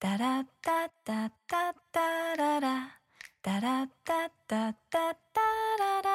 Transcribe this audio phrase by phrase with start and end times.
[0.00, 3.00] タラッタッタッタッララ。
[3.42, 5.40] タラッタッタッタッタ
[5.76, 6.10] ララ。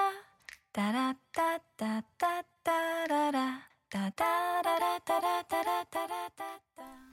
[0.71, 2.27] タラッタッタッタ
[2.71, 3.67] ッララ。
[3.89, 4.23] タタ
[4.63, 7.12] ララタラタラタラッタ。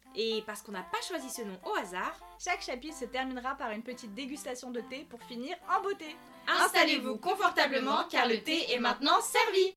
[0.15, 3.71] Et parce qu'on n'a pas choisi ce nom au hasard, Chaque chapitre se terminera par
[3.71, 6.15] une petite dégustation de thé pour finir en beauté.
[6.47, 9.75] installez-vous confortablement car le thé est maintenant servi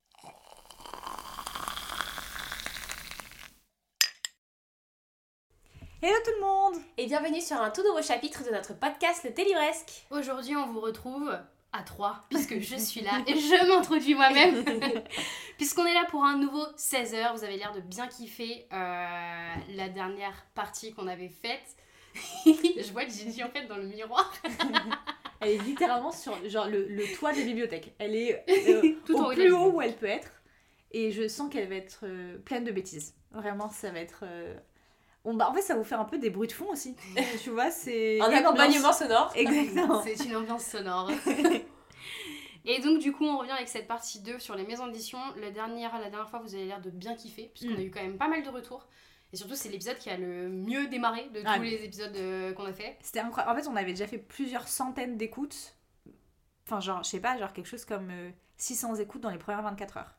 [6.02, 9.33] Hello tout le monde Et bienvenue sur un tout nouveau chapitre de notre podcast Le
[9.33, 10.06] Télivresque.
[10.11, 11.34] Aujourd'hui, on vous retrouve
[11.74, 14.64] à trois, puisque je suis là et je m'introduis moi-même.
[15.59, 19.89] Puisqu'on est là pour un nouveau 16h, vous avez l'air de bien kiffer euh, la
[19.89, 21.77] dernière partie qu'on avait faite.
[22.47, 24.33] je vois Gigi en fait dans le miroir.
[25.41, 27.92] Elle est littéralement sur genre, le, le toit de la bibliothèque.
[27.98, 30.30] Elle est euh, Tout au plus haut où elle peut être.
[30.92, 33.14] Et je sens qu'elle va être euh, pleine de bêtises.
[33.33, 34.25] Vraiment, ça va être...
[35.25, 36.94] on- bah, en fait, ça vous faire un peu des bruits de fond aussi.
[37.42, 38.20] tu vois, c'est...
[38.20, 39.33] Un accompagnement sonore.
[39.34, 40.03] Exactement.
[40.03, 41.11] C'est une ambiance sonore.
[42.67, 45.19] Et donc du coup on revient avec cette partie 2 sur les maisons d'édition.
[45.39, 47.80] La dernière, la dernière fois vous avez l'air de bien kiffer puisqu'on Mm.
[47.80, 48.86] a eu quand même pas mal de retours.
[49.34, 51.58] Et surtout c'est l'épisode qui a le mieux démarré de tous Ah.
[51.58, 52.97] les épisodes euh, qu'on a fait.
[53.02, 53.52] C'était incroyable.
[53.58, 55.75] En fait, on avait déjà fait plusieurs centaines d'écoutes.
[56.67, 59.62] Enfin, genre, je sais pas, genre quelque chose comme euh, 600 écoutes dans les premières
[59.62, 60.14] 24 heures.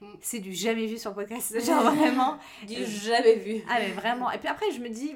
[0.00, 0.14] Mm.
[0.20, 1.58] C'est du jamais vu sur le podcast.
[1.64, 2.38] Genre vraiment.
[2.66, 3.62] Du jamais vu.
[3.68, 4.30] Ah, mais vraiment.
[4.30, 5.14] Et puis après, je me dis,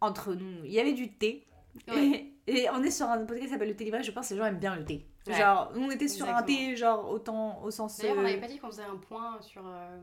[0.00, 1.46] entre nous, il y avait du thé.
[1.88, 2.32] Ouais.
[2.46, 4.40] Et, et on est sur un podcast qui s'appelle le thé je pense que les
[4.40, 5.06] gens aiment bien le thé.
[5.26, 5.34] Ouais.
[5.34, 7.98] Genre, nous, on était sur un thé, genre, autant au sens.
[7.98, 9.62] D'ailleurs on euh, n'avait pas dit qu'on faisait un point sur...
[9.66, 10.00] euh,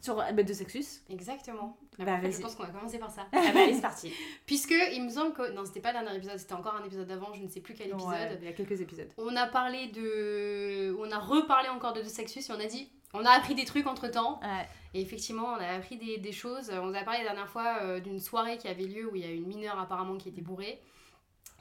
[0.00, 1.02] Sur euh, bah, de Sexus.
[1.10, 1.76] Exactement.
[1.98, 3.26] Bah, En fait, je pense qu'on va commencer par ça.
[3.32, 4.12] Ah bah allez, c'est parti.
[4.46, 5.50] Puisque il me semble que...
[5.52, 7.74] Non c'était pas le dernier épisode, c'était encore un épisode d'avant, je ne sais plus
[7.74, 8.08] quel épisode.
[8.08, 9.08] Ouais, il y a quelques épisodes.
[9.18, 10.96] On a parlé de...
[10.98, 12.90] On a reparlé encore de The Sexus et on a dit...
[13.12, 14.40] On a appris des trucs entre temps.
[14.42, 14.66] Ouais.
[14.94, 16.70] Et effectivement, on a appris des, des choses.
[16.70, 19.24] On a parlé la dernière fois euh, d'une soirée qui avait lieu où il y
[19.24, 20.80] a une mineure apparemment qui était bourrée.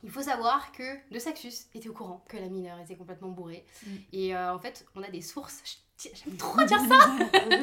[0.04, 3.66] Il faut savoir que De Saxus était au courant que la mineure était complètement bourrée.
[3.86, 3.96] Mm.
[4.14, 5.84] Et euh, en fait, on a des sources.
[6.02, 7.10] J'aime trop dire ça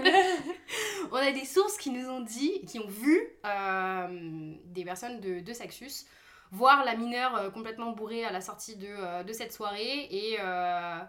[1.10, 5.40] On a des sources qui nous ont dit, qui ont vu euh, des personnes de,
[5.40, 6.04] de Saxus
[6.52, 11.00] voir la mineure euh, complètement bourrée à la sortie de, euh, cette soirée et, euh,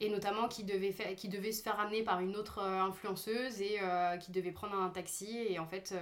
[0.00, 3.78] et notamment qui devait, se faire ramener par une autre influenceuse et
[4.20, 5.94] qui devait prendre un taxi et en fait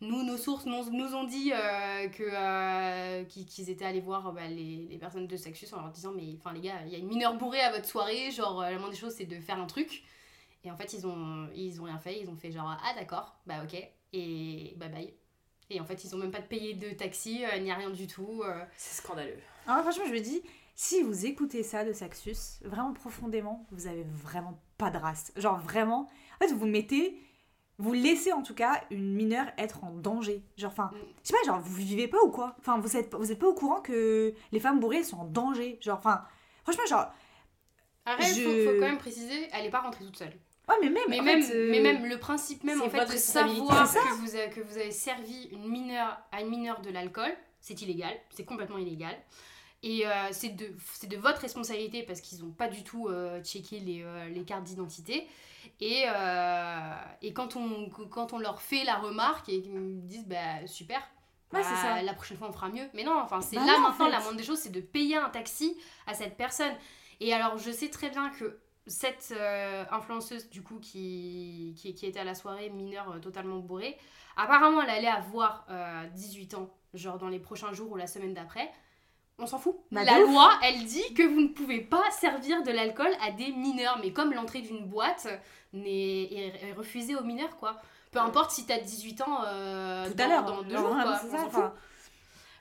[0.00, 5.26] nous nos sources nous, ont dit que qu'ils étaient allés voir bah, les, les personnes
[5.26, 7.60] de Saxus en leur disant mais enfin les gars il y a une mineure bourrée
[7.60, 10.02] à votre soirée genre la moindre des choses c'est de faire un truc.
[10.64, 13.34] Et en fait ils ont ils ont rien fait ils ont fait genre ah d'accord
[13.46, 13.74] bah ok
[14.12, 15.21] et bye bye
[15.70, 18.06] et en fait ils ont même pas de payer de taxi euh, ni rien du
[18.06, 18.64] tout euh.
[18.76, 19.38] C'est scandaleux.
[19.66, 20.42] Alors, franchement, je me dis,
[20.74, 25.32] si vous écoutez ça de Saxus, vraiment profondément, vous avez vraiment pas de race.
[25.36, 26.08] Genre, vraiment.
[26.40, 27.16] En fait, vous mettez.
[27.78, 30.42] Vous laissez en tout cas une mineure être en danger.
[30.56, 30.96] Genre, enfin, Mm.
[31.22, 32.54] je sais pas, genre, vous vivez pas ou quoi?
[32.58, 35.78] Enfin, vous êtes, vous êtes pas au courant que les femmes bourrées sont en danger.
[35.80, 36.24] Genre, enfin,
[36.64, 37.12] franchement, genre.
[38.04, 40.32] Après, il Je- faut, faut quand même préciser, elle est pas rentrée toute seule.
[40.68, 41.02] Ouais, mais même.
[41.08, 44.14] Mais en même, fait, euh, mais même le principe même en fait de savoir que
[44.14, 48.14] vous, avez, que vous avez servi une mineure, à une mineure de l'alcool, c'est illégal,
[48.30, 49.16] c'est complètement illégal.
[49.84, 50.66] Et euh, c'est de,
[51.08, 54.62] de votre responsabilité parce qu'ils n'ont pas du tout euh, checké les, euh, les cartes
[54.62, 55.26] d'identité.
[55.80, 56.04] Et,
[57.22, 61.00] et quand, on, quand on leur fait la remarque et qu'ils me disent bah super,
[61.50, 62.00] bah, ça.
[62.02, 62.88] la prochaine fois on fera mieux.
[62.94, 64.12] Mais non, enfin c'est Bah là non, en maintenant fait.
[64.12, 66.72] la moindre des choses, c'est de payer un taxi à cette personne.
[67.20, 72.06] Et alors je sais très bien que cette euh, influenceuse du coup qui, qui, qui
[72.06, 73.96] était à la soirée mineure euh, totalement bourrée,
[74.36, 78.34] apparemment elle allait avoir euh, 18 ans, genre dans les prochains jours ou la semaine
[78.34, 78.70] d'après.
[79.38, 79.76] On s'en fout.
[79.90, 83.50] Bah, la loi, elle dit que vous ne pouvez pas servir de l'alcool à des
[83.50, 83.98] mineurs.
[84.00, 85.26] Mais comme l'entrée d'une boîte
[85.74, 86.32] est,
[86.68, 87.80] est refusée aux mineurs, quoi.
[88.12, 90.44] Peu importe si t'as 18 ans euh, Tout dans, à l'heure.
[90.44, 91.20] dans deux jours, quoi.
[91.24, 91.64] On s'en fout.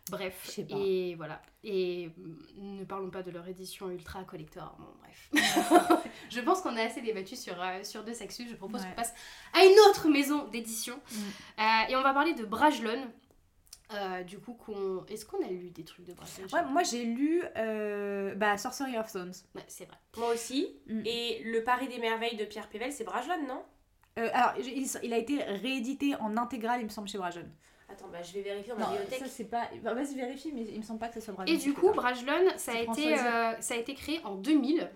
[0.09, 0.75] Bref, pas.
[0.77, 1.41] et voilà.
[1.63, 4.75] Et mm, ne parlons pas de leur édition ultra collector.
[4.79, 5.29] Bon, bref.
[6.29, 8.47] je pense qu'on a assez débattu sur, euh, sur deux sexus.
[8.49, 8.89] Je propose Ouais.
[8.89, 9.13] qu'on passe
[9.53, 10.95] à une autre maison d'édition.
[10.95, 11.17] Mm.
[11.59, 13.07] Euh, et on va parler de Brajlon.
[13.93, 15.05] Euh, du coup, qu'on...
[15.07, 18.97] est-ce qu'on a lu des trucs de Brajlon Ouais, moi j'ai lu euh, bah, Sorcery
[18.97, 19.33] of Stones.
[19.53, 19.97] Ouais, c'est vrai.
[20.17, 20.79] Moi aussi.
[20.87, 21.01] Mm.
[21.05, 23.61] Et le Paris des merveilles de Pierre Pével, c'est Brajlon, non?
[24.19, 27.49] Euh, alors, il, il a été réédité en intégrale, il me semble, chez Brajon.
[27.91, 29.19] Attends, bah je vais vérifier dans ma bibliothèque.
[29.19, 29.63] ça c'est pas.
[29.83, 31.51] bah, Vas-y, vérifie, mais il me semble pas que ça soit Brajon.
[31.53, 34.89] Et du coup, Brajlon, ça, a été, euh, ça a été créé en 2000.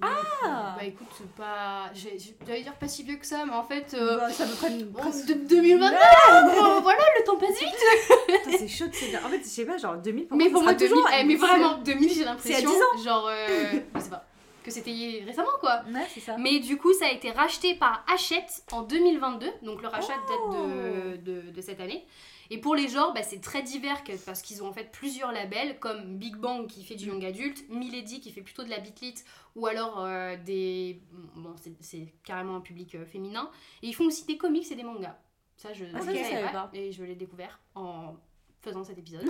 [0.00, 1.90] Ah Bah écoute, c'est pas.
[1.94, 3.92] J'allais dire pas si vieux que ça, mais en fait.
[3.94, 5.96] euh, Bah, ça me prend une- presque- de 2022
[6.56, 9.20] bon, Voilà, le temps passe vite c'est chaud de se dire.
[9.24, 11.10] En fait, je sais pas, genre 2000 pour Mais moi, pour moi, sera 2000, toujours
[11.20, 12.58] eh, mais vraiment, 2000, j'ai l'impression.
[12.58, 14.24] C'est à 10 Genre, euh, je sais pas,
[14.64, 15.82] que c'était récemment quoi.
[15.92, 16.36] Ouais, c'est ça.
[16.38, 20.50] Mais du coup, ça a été racheté par Hachette en 2022, donc le rachat Oh.
[20.54, 22.06] date de, de, de cette année.
[22.52, 25.78] Et pour les genres, bah, c'est très divers parce qu'ils ont en fait plusieurs labels
[25.78, 29.14] comme Big Bang qui fait du young adulte, Milady qui fait plutôt de la bitlit
[29.56, 31.00] ou alors euh, des.
[31.34, 33.50] Bon, c'est- carrément un public euh, féminin.
[33.82, 35.16] Et ils font aussi des comics et des mangas.
[35.56, 36.70] Ça, je Ah, savais pas, pas.
[36.74, 38.14] et je l'ai découvert en
[38.62, 39.26] faisant cet épisode.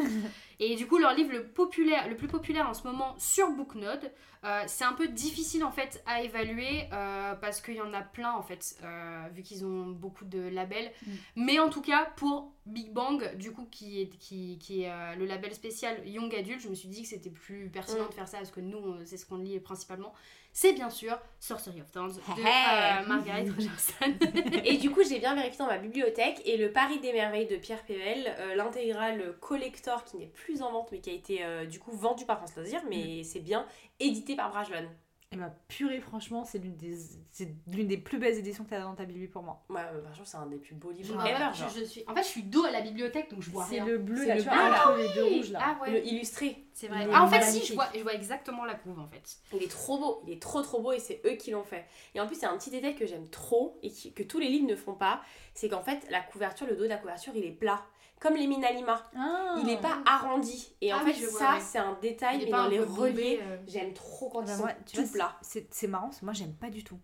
[0.60, 4.12] et du coup, leur livre le, populaire, le plus populaire en ce moment sur Booknode,
[4.44, 8.02] euh, c'est un peu difficile en fait à évaluer euh, parce qu'il y en a
[8.02, 10.90] plein en fait, euh, vu qu'ils ont beaucoup de labels.
[11.06, 11.10] Mm.
[11.36, 15.24] Mais en tout cas, pour Big Bang, du coup, qui est, qui, qui est le
[15.24, 18.08] label spécial Young Adult, je me suis dit que c'était plus pertinent Mm.
[18.08, 20.12] de faire ça parce que nous, c'est ce qu'on lit principalement.
[20.54, 23.02] C'est bien sûr Sorcery of Thorns de Hey.
[23.02, 24.60] euh, Margaret Rogerson.
[24.64, 27.56] Et du coup, j'ai bien vérifié dans ma bibliothèque et le Paris des merveilles de
[27.56, 31.64] Pierre Pével, euh, l'intégrale collector qui n'est plus en vente mais qui a été euh,
[31.64, 33.66] du coup vendu par France Loisirs, mais c'est bien
[33.98, 34.88] édité par Brajlon.
[35.32, 36.94] Et ma purée, franchement, c'est l'une des,
[37.30, 39.64] c'est l'une des plus belles éditions que tu as dans ta bibli pour moi.
[39.70, 41.44] Ouais, euh, franchement, c'est un des plus beaux livres Ah ouais, ever.
[41.54, 41.68] je- genre.
[41.70, 42.04] je suis...
[42.06, 43.86] En fait, je suis dos à la bibliothèque donc je vois C'est rien.
[43.86, 45.58] le bleu là, le tu vois, bleu, entre les deux rouges là.
[45.62, 47.08] Ah ouais, Le illustré, c'est vrai.
[47.14, 49.38] Ah, en fait, si, je vois, je vois exactement la couve en fait.
[49.54, 51.86] il est trop beau, il est trop trop beau et c'est eux qui l'ont fait.
[52.14, 54.48] Et en plus, c'est un petit détail que j'aime trop et qui- que tous les
[54.48, 55.22] livres ne font pas,
[55.54, 57.82] c'est qu'en fait, la couverture, le dos de la couverture, il est plat.
[58.22, 59.02] Comme les Minalima.
[59.16, 59.56] Ah.
[59.58, 60.72] Il n'est pas arrondi.
[60.80, 61.60] Et en Ah fait, ça, ouais.
[61.60, 63.56] c'est un détail, Il mais dans les reliefs, euh.
[63.66, 65.36] j'aime trop quand Bah, ils sont tout plats.
[65.42, 66.98] c'est marrant, moi j'aime pas du tout.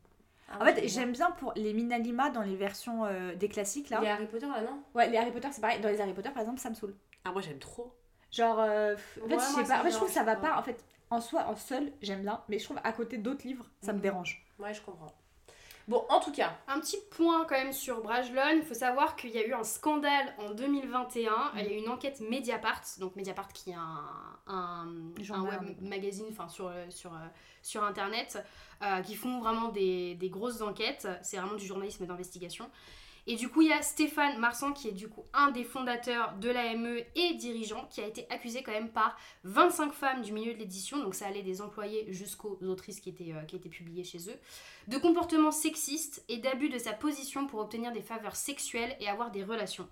[0.50, 3.90] Ah En ouais, fait, j'aime bien pour les Minalima dans les versions euh, des classiques
[3.90, 3.98] là.
[4.00, 4.80] A Harry Potter là, non?
[4.94, 5.80] Ouais, les Harry Potter, c'est pareil.
[5.80, 6.94] Dans les Harry Potter, par exemple, ça me saoule.
[7.24, 7.92] Ah, moi j'aime trop.
[8.30, 8.96] Genre, euh, en
[9.28, 9.80] fait, Ouais, je sais pas.
[9.80, 10.56] En fait, je trouve que ça va pas.
[10.58, 12.40] En fait, en soi, en seul, j'aime bien.
[12.48, 14.02] Mais je trouve à côté d'autres livres, ça me Mhm.
[14.02, 14.46] dérange.
[14.58, 15.12] Ouais, je comprends.
[15.88, 19.30] Bon, en tout cas, Un petit point quand même sur Brajlon, il faut savoir qu'il
[19.30, 23.16] y a eu un scandale en 2021, il y a eu une enquête Mediapart, donc
[23.16, 24.04] Mediapart qui est un,
[24.46, 24.86] un,
[25.42, 27.26] web magazine enfin, sur, sur, euh,
[27.62, 28.44] sur internet,
[28.82, 32.68] euh, qui font vraiment des, des grosses enquêtes, c'est vraiment du journalisme d'investigation.
[33.30, 36.32] Et du coup, il y a Stéphane Marsan, qui est du coup un des fondateurs
[36.40, 40.54] de l'AME et dirigeant, qui a été accusé quand même par 25 femmes du milieu
[40.54, 44.02] de l'édition, donc ça allait des employés jusqu'aux autrices qui étaient, euh, qui étaient publiées
[44.02, 44.38] chez eux,
[44.88, 49.30] de comportements sexistes et d'abus de sa position pour obtenir des faveurs sexuelles et avoir
[49.30, 49.86] des relations.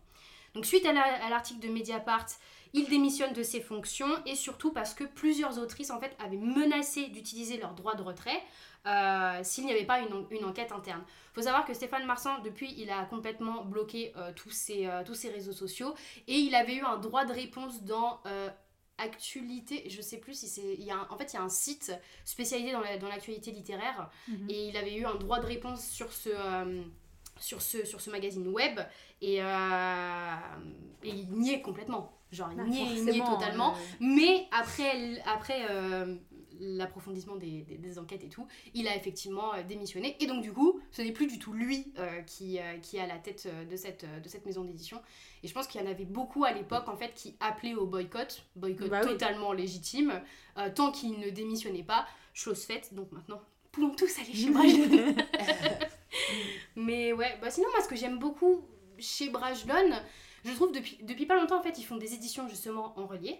[0.54, 2.24] Donc suite à la- à l'article de Mediapart,
[2.72, 7.08] il démissionne de ses fonctions et surtout parce que plusieurs autrices en fait avaient menacé
[7.08, 8.42] d'utiliser leur droit de retrait
[8.86, 11.02] euh, s'il n'y avait pas une, une enquête interne.
[11.34, 15.14] faut savoir que Stéphane Marsan, depuis, il a complètement bloqué euh, tous, ses, euh, tous
[15.14, 15.94] ses réseaux sociaux
[16.28, 18.20] et il avait eu un droit de réponse dans
[18.98, 20.74] Actualité, je sais plus si c'est.
[20.78, 21.92] il en fait, il y a un site
[22.24, 24.46] spécialisé dans la- dans l'actualité littéraire Mhm.
[24.48, 26.30] et il avait eu un droit de réponse sur ce,
[27.38, 28.80] sur ce, sur ce magazine web
[29.20, 30.34] et, euh,
[31.02, 32.10] et il niait complètement.
[32.32, 33.74] Genre, il Bah, niait, il totalement.
[33.74, 36.16] euh, Mais après, après euh,
[36.60, 40.16] l'approfondissement des, des- des enquêtes et tout, il a effectivement euh, démissionné.
[40.20, 43.00] Et donc, du coup, ce n'est plus du tout lui euh, qui, euh, qui est
[43.00, 45.00] à la tête de cette, de cette maison d'édition.
[45.42, 47.86] Et je pense qu'il y en avait beaucoup à l'époque, en fait, qui appelaient au
[47.86, 48.44] boycott.
[48.56, 49.08] Boycott Bah oui.
[49.08, 50.20] totalement légitime,
[50.58, 52.06] euh, tant qu'il ne démissionnait pas.
[52.34, 52.92] Chose faite.
[52.94, 53.40] Donc maintenant,
[53.72, 55.14] pouvons tous aller chez Brajlon.
[56.76, 58.64] Mais ouais, bah sinon, moi, ce que j'aime beaucoup
[58.98, 59.90] chez Brajlon,
[60.44, 63.38] je trouve depuis, depuis pas longtemps, en fait, ils font des éditions justement en relié.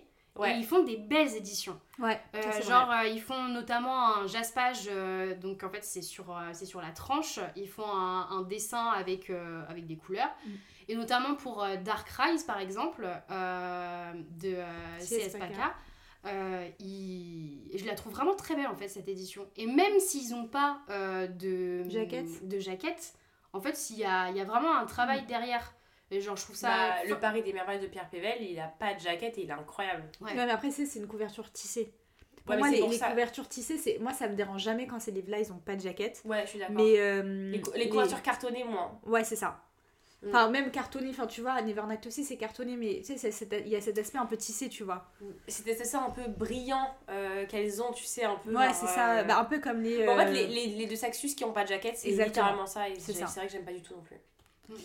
[0.54, 1.78] Et ils font des belles éditions.
[1.98, 6.02] Ouais, Euh, Ça, genre, euh, ils font notamment un jaspage, euh, donc en fait, c'est
[6.02, 7.38] sur, c'est sur la tranche.
[7.56, 9.30] Ils font un, un dessin avec,
[9.68, 10.34] avec des couleurs.
[10.46, 10.50] Mm.
[10.88, 14.56] Et notamment pour Dark Rise, par exemple, de
[15.00, 15.74] CS Paca.
[16.80, 19.46] Ils- je la trouve vraiment très belle en fait cette édition.
[19.56, 22.46] Et même s'ils n'ont pas de Jaquette.
[22.48, 23.14] de jaquette,
[23.52, 25.72] en fait il y a, il y a vraiment un travail derrière.
[26.10, 26.68] Et genre je trouve ça.
[26.68, 29.48] Bah, le Paris des merveilles de Pierre Pével, il a pas de jaquette et il
[29.50, 30.04] est incroyable.
[30.20, 30.30] Ouais.
[30.36, 31.92] Ouais, mais après, c'est c'est une couverture tissée.
[32.44, 33.08] Pour Ouais, mais moi, les, pour les ça.
[33.10, 35.80] couvertures tissées, c'est moi, ça me dérange jamais quand ces livres-là, ils ont pas de
[35.80, 36.22] jaquette.
[36.24, 36.76] Ouais, je suis d'accord.
[36.76, 39.00] Mais euh, Les, cou- les couvertures cartonnées, moins.
[39.04, 39.60] Ouais, c'est ça.
[40.22, 40.28] Mm.
[40.28, 43.30] Enfin, même cartonné, enfin, tu vois, Nevernight aussi, c'est cartonné, mais tu sais,
[43.64, 45.10] il y a cet aspect un peu tissé, tu vois.
[45.48, 48.56] C'était ça un peu brillant euh, qu'elles ont, tu sais, un peu.
[48.56, 49.18] Ouais, c'est ça.
[49.18, 50.06] euh, Bah, un peu comme les.
[50.06, 52.64] bon, en fait, les, les, les deux Saxus qui ont pas de jaquette, c'est littéralement.
[52.64, 53.26] Et ça.
[53.26, 54.16] c'est vrai que j'aime pas du tout non plus.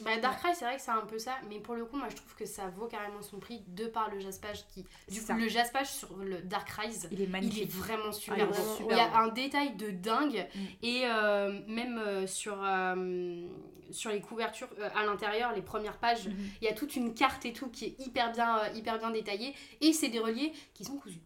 [0.03, 2.15] Bah, Darkrai, c'est vrai que c'est un peu ça, mais pour le coup, moi je
[2.15, 4.85] trouve que ça vaut carrément son prix de par le jaspage qui.
[5.09, 5.33] Du coup, ça.
[5.33, 7.71] le jaspage sur le Dark Rise, Il est il est magnifique.
[7.71, 8.53] vraiment Ah, il super est beau.
[8.53, 10.59] vraiment Il y a super un détail de dingue Mm.
[10.83, 13.47] et euh, même euh, sur, euh,
[13.89, 16.35] sur les couvertures euh, à l'intérieur, les premières pages, Mhm.
[16.61, 19.09] il y a toute une carte et tout qui est hyper bien, euh, hyper bien
[19.11, 21.19] détaillée et c'est des reliés qui sont cousus.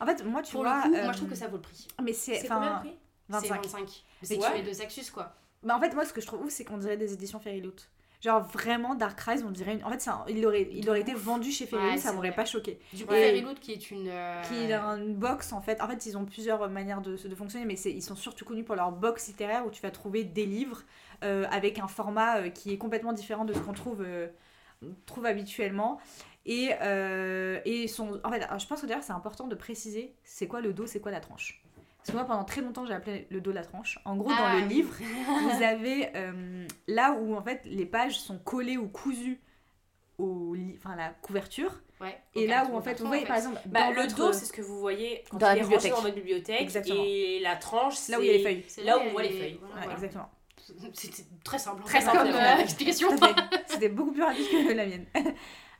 [0.00, 0.76] En fait, moi, tu Pour vois.
[0.84, 1.86] le coup, euh, moi je trouve que ça vaut le prix.
[2.02, 2.36] Mais c'est.
[2.40, 2.96] C'est combien le prix?
[3.30, 3.62] C'est 25.
[3.64, 4.04] 25.
[4.22, 5.34] Mais C'est tu- tiré de Saxus, quoi.
[5.62, 7.60] Bah en fait, moi, ce que je trouve ouf, c'est qu'on dirait des éditions Fairy
[7.60, 7.90] Loot.
[8.20, 9.74] Genre vraiment Dark Rise, on dirait.
[9.74, 12.34] une- En fait, un- il aurait, il aurait été vendu chez Fairy Ouais, ça m'aurait
[12.34, 12.80] pas choqué.
[12.92, 14.08] Du coup, Et- Fairy Loot, qui est une.
[14.08, 15.80] euh, Qui a une box en fait.
[15.80, 18.74] En fait, ils ont plusieurs manières de, de fonctionner, mais ils sont surtout connus pour
[18.74, 20.82] leur box littéraire où tu vas trouver des livres
[21.22, 24.26] euh, avec un format euh, qui est complètement différent de ce qu'on trouve, euh,
[25.06, 26.00] trouve habituellement.
[26.46, 26.70] Et,
[27.66, 30.72] et sont, en fait, je pense que d'ailleurs c'est important de préciser c'est quoi le
[30.72, 31.62] dos, c'est quoi la tranche.
[32.08, 33.98] Parce que moi pendant très longtemps j'ai appelé le dos la tranche.
[34.06, 34.68] En gros, dans Ah, le oui.
[34.76, 34.94] livre,
[35.42, 39.38] vous avez euh, là où en fait les pages sont collées ou cousues
[40.16, 42.16] au enfin la couverture Ouais.
[42.36, 44.52] et là où en fait vous voyez par exemple Bah, dans le dos, c'est ce
[44.52, 45.92] que vous voyez quand Dans la il est rangé bibliothèque.
[45.92, 46.60] dans votre bibliothèque.
[46.62, 47.02] Exactement.
[47.04, 49.10] Et la tranche, c'est là où il y a les feuilles C'est là où on
[49.10, 49.58] voit les feuilles.
[49.60, 49.94] voilà, Ouais, voilà.
[49.94, 50.30] exactement
[50.94, 51.82] C'était très simple.
[51.84, 53.08] Très simple, comme euh, explication.
[53.66, 55.06] C'était beaucoup plus rapide que la mienne.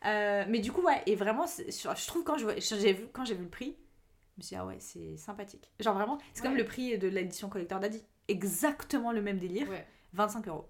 [0.06, 3.25] Euh, mais du coup, ouais, et vraiment, je trouve quand je vois- j'ai vu, quand
[3.25, 3.76] j'ai vu le prix,
[4.38, 5.71] me suis dit, ah ouais, c'est sympathique.
[5.80, 6.59] Genre vraiment, c'est comme Ouais.
[6.59, 8.02] le prix de l'édition collector d'Adi.
[8.28, 9.68] Exactement le même délire.
[9.68, 9.87] Ouais.
[10.14, 10.68] 25 euros.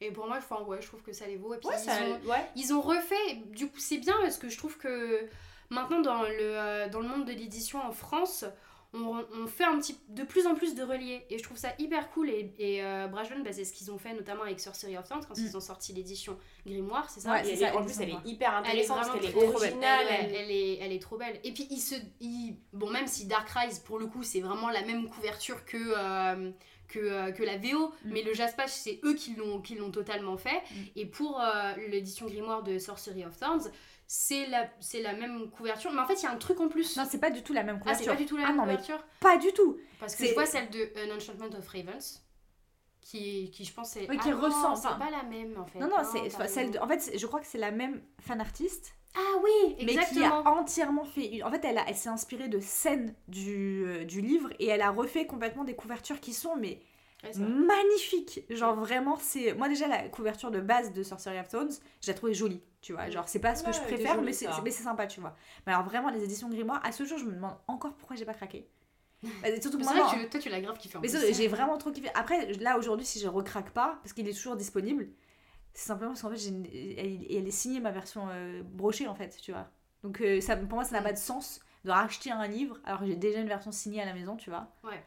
[0.00, 1.52] Et pour moi, enfin, ouais, je trouve que ça les vaut.
[1.54, 2.46] Et puis, Ouais, ils, ça, ont, ouais.
[2.54, 3.34] ils ont refait.
[3.46, 5.28] Du coup, c'est bien parce que je trouve que
[5.70, 8.44] maintenant, dans le, euh, dans le monde de l'édition en France,
[8.94, 11.24] on, on fait un petit, de plus en plus de reliés.
[11.30, 12.30] Et je trouve ça hyper cool.
[12.30, 15.24] Et, et euh, Brajlon, bah, c'est ce qu'ils ont fait notamment avec Sorcery of Thorns
[15.26, 15.44] quand Mm.
[15.44, 18.00] ils ont sorti l'édition Grimoire, c'est ça Ouais, Et c'est elle ça, est- en plus,
[18.00, 19.56] elle est hyper Elle est intéressante parce vraiment qu'elle est trop belle.
[19.56, 20.06] originale.
[20.10, 21.40] Elle, est, elle est trop belle.
[21.44, 24.70] Et puis, il se, il- bon, même si Dark Rise, pour le coup, c'est vraiment
[24.70, 26.50] la même couverture que, euh,
[26.88, 27.92] que, euh, que la VO, Mm.
[28.12, 30.62] mais le Jaspage, c'est eux qui l'ont, qui l'ont totalement fait.
[30.70, 30.74] Mm.
[30.96, 33.70] Et pour euh, l'édition Grimoire de Sorcery of Thorns,
[34.10, 35.92] c'est la, c'est la même couverture.
[35.92, 36.96] Mais en fait, il y a un truc en plus.
[36.96, 38.04] Non, c'est pas du tout la même ah, couverture.
[38.06, 39.76] c'est pas du tout la Ah même non, couverture pas du tout.
[40.00, 42.24] Parce que c'est- je vois celle de An Enchantment of Ravens.
[43.02, 44.06] Qui, qui je pense est.
[44.10, 45.78] Oui, qui ah ressemble, C'est pas la même en fait.
[45.78, 46.78] Non, non, c'est t'as enfin, celle de-.
[46.78, 50.22] En fait, c'est- je crois que c'est la même fan artiste, Ah oui, mais qui
[50.22, 51.42] a entièrement fait.
[51.42, 54.82] En fait, elle, a- elle s'est inspirée de scènes du, euh, du livre et elle
[54.82, 56.80] a refait complètement des couvertures qui sont, mais
[57.24, 58.44] Ouais, magnifique.
[58.48, 62.14] Genre vraiment c'est moi déjà la couverture de base de Sorcery of Thrones je la
[62.14, 63.10] trouvais jolie tu vois.
[63.10, 65.34] Genre c'est pas ce que je préfère mais c'est mais c'est sympa tu vois.
[65.66, 68.24] Mais alors vraiment les éditions Grimoire à ce jour je me demande encore pourquoi j'ai
[68.24, 68.68] pas craqué.
[69.42, 70.96] Bah, surtout moi c'est vrai tu- toi, tu l'as grave kiffé.
[70.96, 72.08] en mais j'ai vraiment trop kiffé.
[72.14, 75.08] Après là aujourd'hui si je recraque pas parce qu'il est toujours disponible
[75.74, 79.08] c'est simplement parce qu'en fait j'ai une- elle, elle est signée ma version euh, brochée
[79.08, 79.66] en fait tu vois.
[80.04, 81.04] Donc euh, ça pour moi ça n'a Mm.
[81.04, 84.04] pas de sens de racheter un livre alors que j'ai déjà une version signée à
[84.04, 84.68] la maison tu vois.
[84.84, 85.02] Ouais.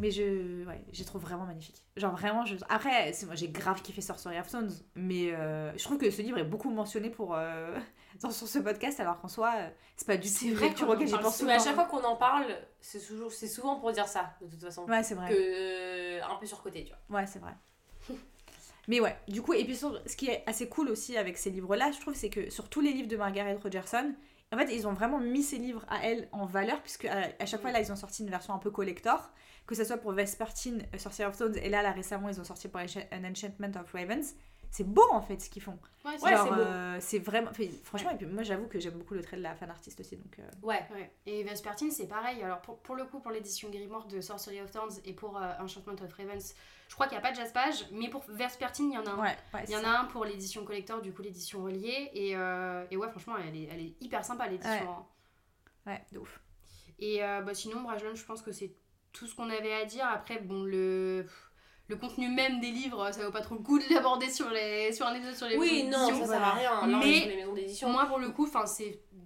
[0.00, 4.00] Mais je ouais j'ai trouve vraiment magnifique genre vraiment je après moi j'ai grave kiffé
[4.00, 7.76] Sorcery of Thrones mais euh, je trouve que ce livre est beaucoup mentionné pour euh,
[8.22, 10.88] dans sur ce podcast alors qu'en soi euh, c'est pas du tout une vrai lecture
[10.88, 12.46] auquel j'y pense Mais à chaque fois qu'on en parle,
[12.80, 14.86] c'est toujours- souvent pour dire ça, de toute façon.
[14.88, 17.20] ouais c'est vrai Que euh, un peu surcoté, tu vois.
[17.20, 17.52] Ouais, c'est vrai.
[18.88, 21.50] Mais ouais, du coup, et puis sur- ce qui est assez cool aussi avec ces
[21.50, 24.14] livres-là, je trouve, c'est que sur tous les livres de Margaret Rogerson,
[24.52, 27.46] en fait, ils ont vraiment mis ces livres à elle en valeur, puisque à, à
[27.46, 29.30] chaque fois, là, ils ont sorti une version un peu collector,
[29.66, 32.44] que ce soit pour Vespertine, euh, Sorcerer of Thrones, et là, là, récemment, ils ont
[32.44, 34.34] sorti pour An Enchantment of Ravens.
[34.72, 35.78] C'est beau, en fait, ce qu'ils font.
[36.04, 37.50] Ouais, c'est Ouais, euh, vraiment...
[37.50, 39.98] enfin, franchement, et puis moi, j'avoue que j'aime beaucoup le trait de la fan artiste
[40.00, 40.38] aussi, donc...
[40.38, 40.86] euh, Ouais.
[40.92, 41.12] Ouais.
[41.26, 42.40] Et Vespertine, c'est pareil.
[42.42, 45.50] Alors, pour, pour le coup, pour l'édition Grimoire de Sorcery of Thorns et pour euh,
[45.60, 46.54] Enchantment of Ravens,
[46.88, 49.10] je crois qu'il n'y a pas de jaspage, mais pour Vespertine, il y en a
[49.10, 49.18] un.
[49.20, 52.10] Ouais, ouais, Il y en a un pour l'édition collector, du coup, l'édition reliée.
[52.14, 54.70] Et, euh, et ouais, franchement, elle est, elle est hyper sympa, l'édition.
[54.72, 54.86] Ouais.
[54.86, 55.06] hein.
[55.86, 56.40] Ouais, de ouf.
[57.00, 58.72] Et euh, bah, sinon, Brajlon, je pense que c'est
[59.12, 60.06] tout ce qu'on avait à dire.
[60.06, 61.26] Après, bon, le.
[61.90, 64.92] Le contenu même des livres, ça vaut pas trop le coup de l'aborder sur, les...
[64.92, 66.86] sur un épisode sur les Oui, non, ça sert à rien.
[66.86, 67.88] Mais- les maisons d'édition.
[67.90, 68.48] Moi, pour le coup,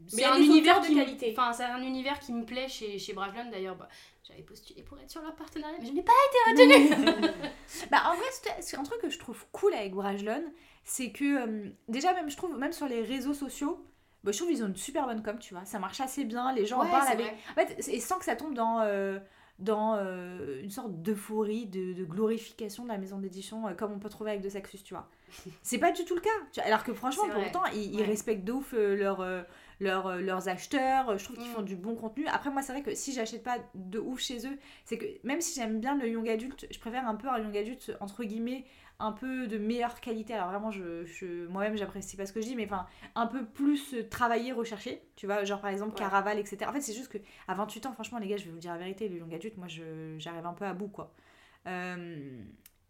[0.08, 1.34] c'est un univers de qui qualité.
[1.36, 3.76] Enfin, c'est un univers qui me plaît chez chez Brajlon d'ailleurs.
[3.76, 3.88] Bah,
[4.26, 6.12] j'avais postulé pour être sur leur partenariat, mais je n'ai pas.
[7.90, 8.26] bah en vrai,
[8.60, 10.42] c'est- un truc que je trouve cool avec Brajlon,
[10.84, 13.84] c'est que euh, déjà même je trouve même sur les réseaux sociaux,
[14.22, 16.52] bah, je trouve qu'ils ont une super bonne com, tu vois, ça marche assez bien,
[16.54, 17.26] les gens en parlent avec.
[17.26, 17.36] vrai.
[17.50, 19.18] En fait, c'est- et sans que ça tombe dans euh,
[19.60, 23.98] dans euh, une sorte d'euphorie, de, de glorification de la maison d'édition euh, comme on
[23.98, 25.08] peut trouver avec De Saxus, tu vois.
[25.62, 26.62] C'est pas du tout le cas.
[26.64, 27.42] Alors que franchement, vrai.
[27.42, 29.24] pourtant, ils, respectent de ouf euh, leur,
[29.80, 31.16] leur, leurs acheteurs.
[31.18, 31.54] Je trouve qu'ils Mm.
[31.54, 32.26] font du bon contenu.
[32.26, 35.40] Après, moi, c'est vrai que si j'achète pas de ouf chez eux, c'est que même
[35.40, 38.64] si j'aime bien le young adulte, je préfère un peu un young adulte, entre guillemets,
[39.00, 40.34] un peu de meilleure qualité.
[40.34, 43.44] Alors vraiment, je, je- moi-même, j'apprécie pas ce que je dis, mais enfin, un peu
[43.44, 45.02] plus euh, travaillé, recherché.
[45.16, 45.98] Tu vois, genre par exemple Ouais.
[45.98, 46.66] Caraval, etc.
[46.68, 48.72] En fait, c'est juste que à 28 ans, franchement, les gars, je vais vous dire
[48.72, 51.12] la vérité, le young adulte, moi, je- j'arrive un peu à bout, quoi.
[51.66, 52.42] Euh,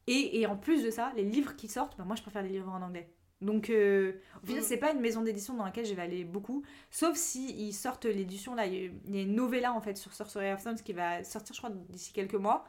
[0.06, 2.50] et, et en plus de ça, les livres qui sortent, bah, moi, je préfère les
[2.50, 3.10] livres en anglais.
[3.40, 4.64] Donc, euh, au final, Mm.
[4.66, 8.04] c'est pas une maison d'édition dans laquelle je vais aller beaucoup, sauf si ils sortent
[8.06, 8.66] l'édition là.
[8.66, 11.60] Il y a- une novella en fait sur Sorcery of Thrones qui va sortir, je
[11.60, 12.64] crois, d'ici quelques mois.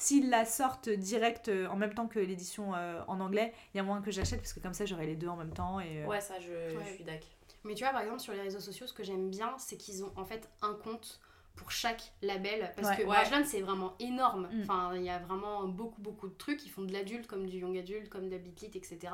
[0.00, 3.80] S'ils la sortent direct euh, en même temps que l'édition euh, en anglais, il y
[3.80, 5.78] a moins que j'achète parce que comme ça, j'aurai les deux en même temps.
[5.78, 6.84] Et, euh, Ouais, ça, je, Ouais.
[6.88, 7.28] je suis d'accord.
[7.64, 10.02] Mais tu vois, par exemple, sur les réseaux sociaux, ce que j'aime bien, c'est qu'ils
[10.02, 11.20] ont en fait un compte
[11.54, 12.96] pour chaque label parce Ouais.
[12.96, 13.08] que Ouais.
[13.08, 14.60] Brajlon c'est vraiment énorme Mm.
[14.62, 17.58] enfin il y a vraiment beaucoup beaucoup de trucs ils font de l'adulte comme du
[17.58, 19.12] young adulte comme de la bitlit etc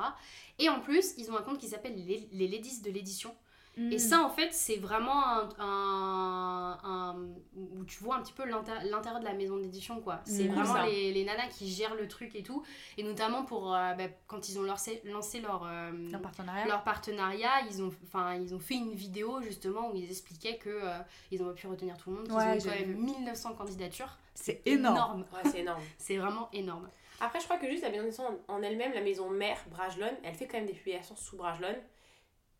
[0.57, 3.35] et en plus ils ont un compte qui s'appelle les, les ladies de l'édition
[3.77, 3.91] Mm.
[3.91, 7.15] et ça en fait c'est vraiment un, un- un-
[7.55, 10.51] où tu vois un petit peu l'intérêt de la maison d'édition quoi c'est Mm.
[10.53, 10.85] vraiment Ça.
[10.87, 12.63] les, les nanas qui gèrent le truc et tout
[12.97, 15.91] et notamment pour euh, bah, quand ils ont lancé, lancé leur euh,
[16.21, 16.65] partenariat.
[16.67, 20.69] leur partenariat, ils ont, enfin, ils ont fait une vidéo justement où ils expliquaient que
[20.69, 20.97] euh,
[21.31, 22.95] ils ont pas pu retenir tout le monde, qu'ils Ouais, ont quand même vu.
[22.95, 24.17] 1900 candidatures.
[24.33, 25.25] C'est énorme.
[25.33, 25.81] Ouais, c'est énorme.
[25.97, 26.89] C'est vraiment énorme.
[27.19, 30.09] Après, je crois que juste la maison d'édition en en elle-même, la maison mère Brajlon,
[30.23, 31.75] elle fait quand même des publications sous Brajlon.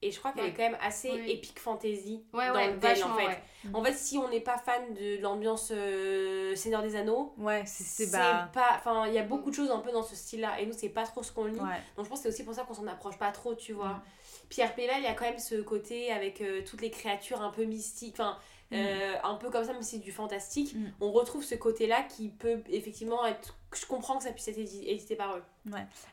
[0.03, 0.49] Et je crois qu'elle Ouais.
[0.49, 1.31] est quand même assez Oui.
[1.31, 3.25] épique fantasy Ouais, dans ouais, le en fait.
[3.25, 3.37] ouais.
[3.73, 8.11] En fait, si on n'est pas fan de l'ambiance euh, Seigneur des Anneaux, Ouais, c'est
[8.11, 8.49] bah.
[8.53, 8.75] pas.
[8.77, 10.61] Enfin, il y a beaucoup de choses un peu dans ce style-là.
[10.61, 11.59] Et nous, c'est pas trop ce qu'on lit.
[11.59, 11.81] Ouais.
[11.95, 13.89] Donc je pense que c'est aussi pour ça qu'on s'en approche pas trop, tu vois.
[13.93, 14.01] Mm.
[14.49, 17.49] Pierre Pével, il y a quand même ce côté avec euh, toutes les créatures un
[17.49, 18.37] peu mystiques, enfin,
[18.73, 20.75] euh, un peu comme ça, mais c'est du fantastique.
[20.75, 20.91] Mm.
[21.01, 23.55] On retrouve ce côté-là qui peut effectivement être.
[23.75, 25.43] Je comprends que ça puisse être édi- édité par eux.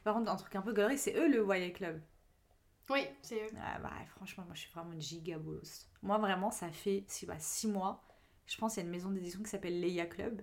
[0.05, 2.00] Par contre, un truc un peu gaulerie, c'est eux le YA Club.
[2.91, 3.49] Oui, c'est eux.
[3.59, 5.88] Ah bah franchement, moi je suis vraiment une giga bolos.
[6.03, 8.03] Moi vraiment, ça fait six, bah, six mois.
[8.47, 10.43] Je pense qu'il y a une maison d'édition qui s'appelle Leia Club.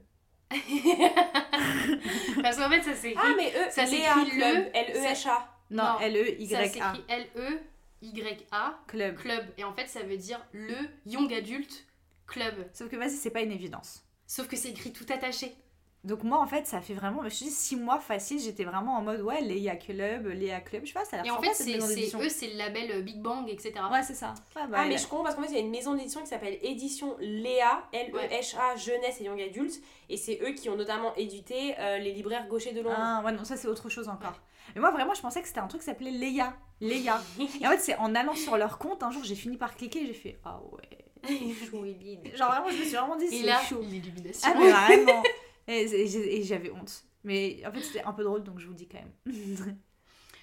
[2.42, 3.20] Parce qu'en fait, ça s'écrit.
[3.24, 5.48] Ah, mais eux, Ça s'écrit Club, le- L-E-H-A.
[5.70, 6.68] Non, Non, ça L-E-Y-A.
[6.68, 9.16] s'écrit L-E-Y-A, Club.
[9.16, 9.46] club.
[9.58, 11.86] Et en fait, ça veut dire le Young Adult
[12.28, 12.70] Club.
[12.74, 14.04] Sauf que vas-y, c'est pas une évidence.
[14.28, 15.56] Sauf que c'est écrit tout attaché.
[16.04, 18.98] Donc moi en fait, ça fait vraiment, je te dis, six mois facile, j'étais vraiment
[18.98, 21.36] en mode ouais, Leia Club, Leia Club, je sais pas, ça a Et l'air en
[21.36, 22.20] sympa, fait, cette c'est maison c'est- d'édition.
[22.22, 23.74] eux, c'est le label euh, Big Bang, etc.
[23.92, 24.34] Ouais, c'est ça.
[24.56, 26.22] Ouais, bah, Ah, mais je comprends parce qu'en fait, il y a une maison d'édition
[26.22, 29.74] qui s'appelle Édition Léa, L-E-H-A, Jeunesse et Young Adult.
[30.10, 32.96] Et c'est eux qui ont notamment édité euh, les libraires gauchers de Londres.
[33.00, 34.40] Ah, ouais, non, ça c'est autre chose encore.
[34.74, 36.54] Mais moi vraiment, je pensais que c'était un truc qui s'appelait Leia.
[36.82, 37.22] Leia.
[37.62, 40.02] Et en fait, c'est en allant sur leur compte, un jour j'ai fini par cliquer
[40.02, 41.06] et j'ai fait ah ouais.
[42.36, 43.82] Genre vraiment, je me suis vraiment dit Et c'est chaud.
[43.82, 44.50] l'illumination.
[44.52, 45.22] Ah, mais vraiment.
[45.72, 47.04] Et, et j'ai- et j'avais honte.
[47.24, 49.14] Mais en fait, c'était un peu drôle donc je vous dis quand même.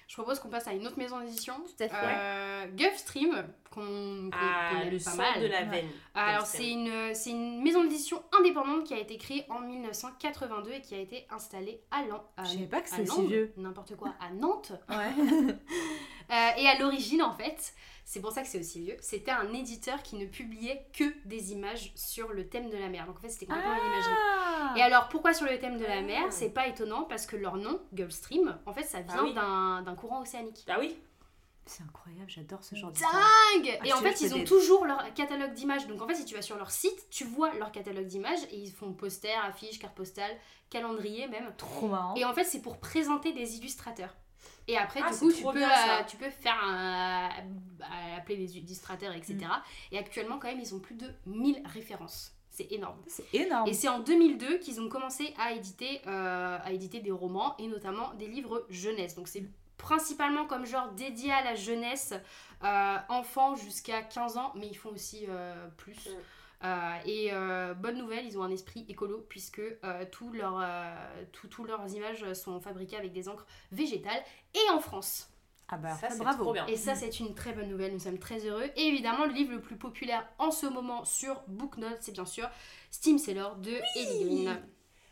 [0.07, 1.53] Je propose qu'on passe à une autre maison d'édition.
[1.53, 1.95] Tout à fait.
[1.95, 2.65] Euh,
[3.69, 5.39] qu'on qu'on Ah, connaît le pas mal.
[5.39, 5.65] de la Ouais.
[5.69, 5.87] veine.
[6.15, 6.63] Alors, Gulfstream.
[6.65, 10.95] c'est une, c'est une maison d'édition indépendante qui a été créée en 1982 et qui
[10.95, 13.53] a été installée à Lan- Je savais pas que c'était si vieux.
[13.57, 14.71] N'importe quoi, à Nantes.
[14.89, 14.95] Ouais.
[16.31, 17.73] Euh, et à l'origine, en fait,
[18.11, 21.51] c'est pour ça que c'est aussi vieux, c'était un éditeur qui ne publiait que des
[21.51, 23.05] images sur le thème de la mer.
[23.05, 24.13] Donc, en fait, c'était complètement une imagerie.
[24.17, 24.73] Ah.
[24.77, 26.01] Et alors, pourquoi sur le thème de la Ah.
[26.01, 26.23] mer?
[26.31, 29.35] C'est pas étonnant parce que leur nom, Gulfstream, en fait, ça vient oui.
[29.35, 30.65] d'un d'un courant océanique.
[30.67, 30.97] Ah oui
[31.67, 33.13] C'est incroyable, j'adore ce genre d'histoire.
[33.53, 35.85] Dingue Ah, Et en fait, ils ont des- toujours leur catalogue d'images.
[35.85, 38.57] Donc en fait, si tu vas sur leur site, tu vois leur catalogue d'images et
[38.57, 40.35] ils font poster, affiches, cartes postales,
[40.71, 41.53] calendrier même.
[41.57, 42.15] Trop marrant.
[42.15, 44.15] Et en fait, c'est pour présenter des illustrateurs.
[44.69, 45.99] Et après, Ah, du coup, tu trop peux, bien, ça.
[45.99, 49.35] euh, tu peux faire un, euh, appeler les illustrateurs, etc.
[49.35, 49.93] Mm.
[49.93, 52.33] Et actuellement, quand même, ils ont plus de 1000 références.
[52.51, 52.99] C'est énorme.
[53.07, 53.67] C'est énorme.
[53.67, 57.67] Et c'est en 2002 qu'ils ont commencé à éditer, euh, à éditer des romans et
[57.67, 59.15] notamment des livres jeunesse.
[59.15, 59.43] Donc c'est
[59.77, 62.13] principalement comme genre dédié à la jeunesse,
[62.63, 66.09] euh, enfants jusqu'à 15 ans, mais ils font aussi euh, plus.
[66.63, 71.23] Euh, et euh, bonne nouvelle, ils ont un esprit écolo puisque euh, tous leurs, euh,
[71.31, 75.29] tous- tous leurs images sont fabriquées avec des encres végétales et en France.
[75.71, 76.43] Ah bah, Ça, c'est bravo.
[76.43, 76.65] trop bien.
[76.65, 77.93] Et ça, c'est une très bonne nouvelle.
[77.93, 78.65] Nous sommes très heureux.
[78.75, 82.49] Et évidemment, le livre le plus populaire en ce moment sur Booknote, c'est bien sûr
[82.91, 84.61] Steam Seller de Ellie Green.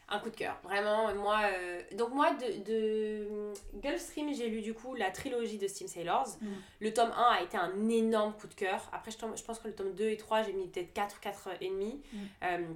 [0.09, 1.13] Un coup de cœur, vraiment.
[1.15, 3.27] Moi, euh, donc moi, de, de
[3.81, 6.37] Gulfstream, j'ai lu du coup la trilogie de Steam Sailors.
[6.39, 6.47] Mm.
[6.79, 8.89] Le tome 1 a été un énorme coup de cœur.
[8.93, 11.69] Après, je, pense que le tome 2 et 3, j'ai mis peut-être 4, 4 et
[11.69, 12.01] demi.
[12.13, 12.17] Mm.
[12.43, 12.67] Euh,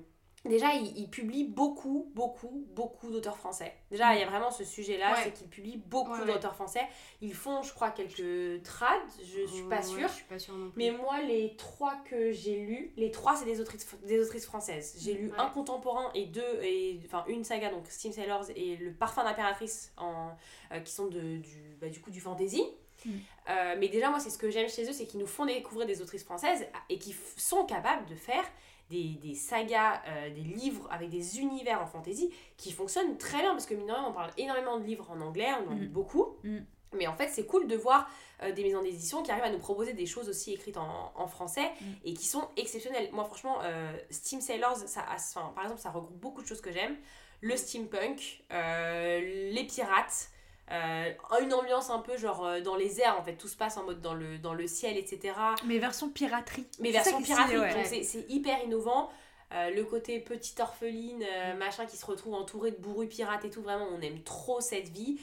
[0.50, 3.74] déjà, il, il publie beaucoup, beaucoup, beaucoup d'auteurs français.
[3.92, 5.20] Déjà, il y a vraiment ce sujet-là, Ouais.
[5.24, 6.34] c'est qu'il publie beaucoup Ouais, ouais.
[6.34, 6.82] d'auteurs français.
[7.22, 10.08] Ils font, je crois, quelques trades, je suis pas sûre.
[10.08, 10.78] Je suis pas sûre non plus.
[10.84, 14.96] Mais moi, les trois que j'ai lus, les trois, c'est des autrices, des autrices françaises.
[15.00, 18.94] J'ai lu un contemporain et deux, et, enfin une saga, donc Steam Sailors et Le
[18.94, 20.30] Parfum d'impératrice, en,
[20.72, 22.64] euh, qui sont de, du, bah, du coup du fantasy.
[23.06, 23.10] Mm.
[23.50, 25.88] Euh, mais déjà, moi, c'est ce que j'aime chez eux, c'est qu'ils nous font découvrir
[25.88, 28.44] des autrices françaises et qui sont capables de faire
[28.92, 33.52] des, des sagas, euh, des livres avec des univers en fantasy qui fonctionnent très bien
[33.52, 35.88] parce que mine de rien, on parle énormément de livres en anglais, on en lit
[35.88, 35.92] Mm.
[35.92, 36.26] beaucoup.
[36.44, 36.58] Mm.
[36.94, 38.10] Mais en fait, c'est cool de voir
[38.44, 41.28] euh, des maisons d'édition qui arrivent à nous proposer des choses aussi écrites en, en
[41.28, 41.86] français Mm.
[42.04, 43.10] et qui sont exceptionnelles.
[43.14, 46.60] Moi, franchement, euh, Steam Sailors, ça a- enfin, par exemple, ça regroupe beaucoup de choses
[46.62, 46.98] que j'aime.
[47.40, 49.20] Le steampunk, euh,
[49.52, 50.30] les pirates,
[50.72, 53.78] euh, une ambiance un peu genre euh, dans les airs, en fait, tout se passe
[53.78, 55.34] en mode dans le, dans le ciel, etc.
[55.66, 56.66] Mais version piraterie.
[56.80, 57.84] Mais version piraterie, ouais.
[57.86, 59.10] c'est- c'est hyper innovant.
[59.54, 63.50] Euh, le côté petite orpheline, euh, machin, qui se retrouve entouré de bourrus pirates et
[63.50, 65.20] tout, vraiment, on aime trop cette vie.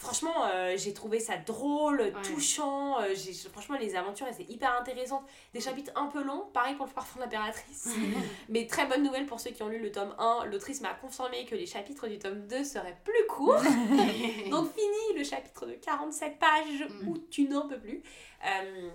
[0.00, 2.12] Franchement, euh, j'ai trouvé ça drôle, Ouais.
[2.22, 3.00] touchant.
[3.00, 5.24] euh, j'ai- franchement, les aventures, étaient hyper intéressantes.
[5.52, 7.88] Des chapitres un peu longs, pareil pour le parfum de l'impératrice.
[8.48, 10.44] Mais très bonne nouvelle pour ceux qui ont lu le tome 1.
[10.44, 13.56] L'autrice m'a confirmé que les chapitres du tome 2 seraient plus courts.
[14.50, 17.08] Donc fini le chapitre de 47 pages Mm.
[17.08, 18.00] où tu n'en peux plus.
[18.46, 18.90] Euh,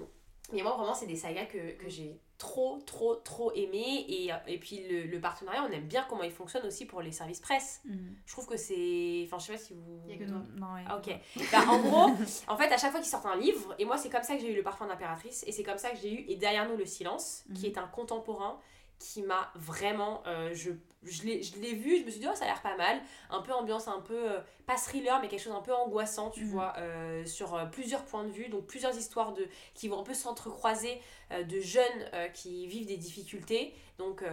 [0.54, 4.58] mais moi vraiment c'est des sagas que, que j'ai trop trop trop aimé et, et
[4.58, 7.80] puis le, le partenariat on aime bien comment il fonctionne aussi pour les services presse.
[7.86, 8.16] Mhm.
[8.26, 9.24] Je trouve que c'est...
[9.26, 10.02] Enfin je sais pas si vous...
[10.10, 10.42] Y a que toi.
[10.58, 10.84] Non, ouais.
[10.88, 11.16] Ah, ok.
[11.52, 12.10] Bah, en gros,
[12.48, 14.42] en fait, à chaque fois qu'ils sortent un livre, et moi, c'est comme ça que
[14.42, 16.76] j'ai eu Le Parfum d'impératrice, et c'est comme ça que j'ai eu Et derrière nous,
[16.78, 17.72] le silence, qui Mhm.
[17.72, 18.60] est un contemporain
[19.00, 20.22] qui m'a vraiment.
[20.28, 20.72] euh, je
[21.06, 23.02] je l'ai je l'ai vu, je me suis dit, oh, ça a l'air pas mal.
[23.30, 24.32] Un peu ambiance, un peu.
[24.32, 26.50] euh, pas thriller, mais quelque chose un peu angoissant, tu Mhm.
[26.52, 30.04] vois, euh, sur euh, plusieurs points de vue, donc plusieurs histoires de, qui vont un
[30.04, 33.74] peu s'entrecroiser de jeunes qui vivent des difficultés.
[33.98, 34.24] Donc.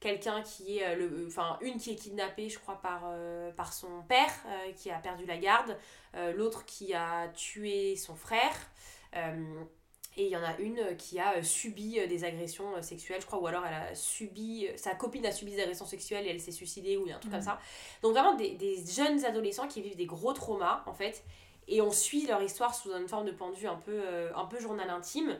[0.00, 4.02] quelqu'un qui est le enfin une qui est kidnappée je crois par euh, par son
[4.06, 5.78] père euh, qui a perdu la garde
[6.14, 8.54] euh, l'autre qui a tué son frère
[10.16, 13.20] et il y en a une qui a euh, subi euh, des agressions euh, sexuelles,
[13.20, 16.26] je crois, ou alors elle a subi, euh, sa copine a subi des agressions sexuelles
[16.26, 17.58] et elle s'est suicidée, ou un truc comme ça.
[18.02, 21.24] Donc vraiment des, des jeunes adolescents qui vivent des gros traumas, en fait,
[21.66, 24.60] et on suit leur histoire sous une forme de vue un peu, euh, un peu
[24.60, 25.38] journal intime.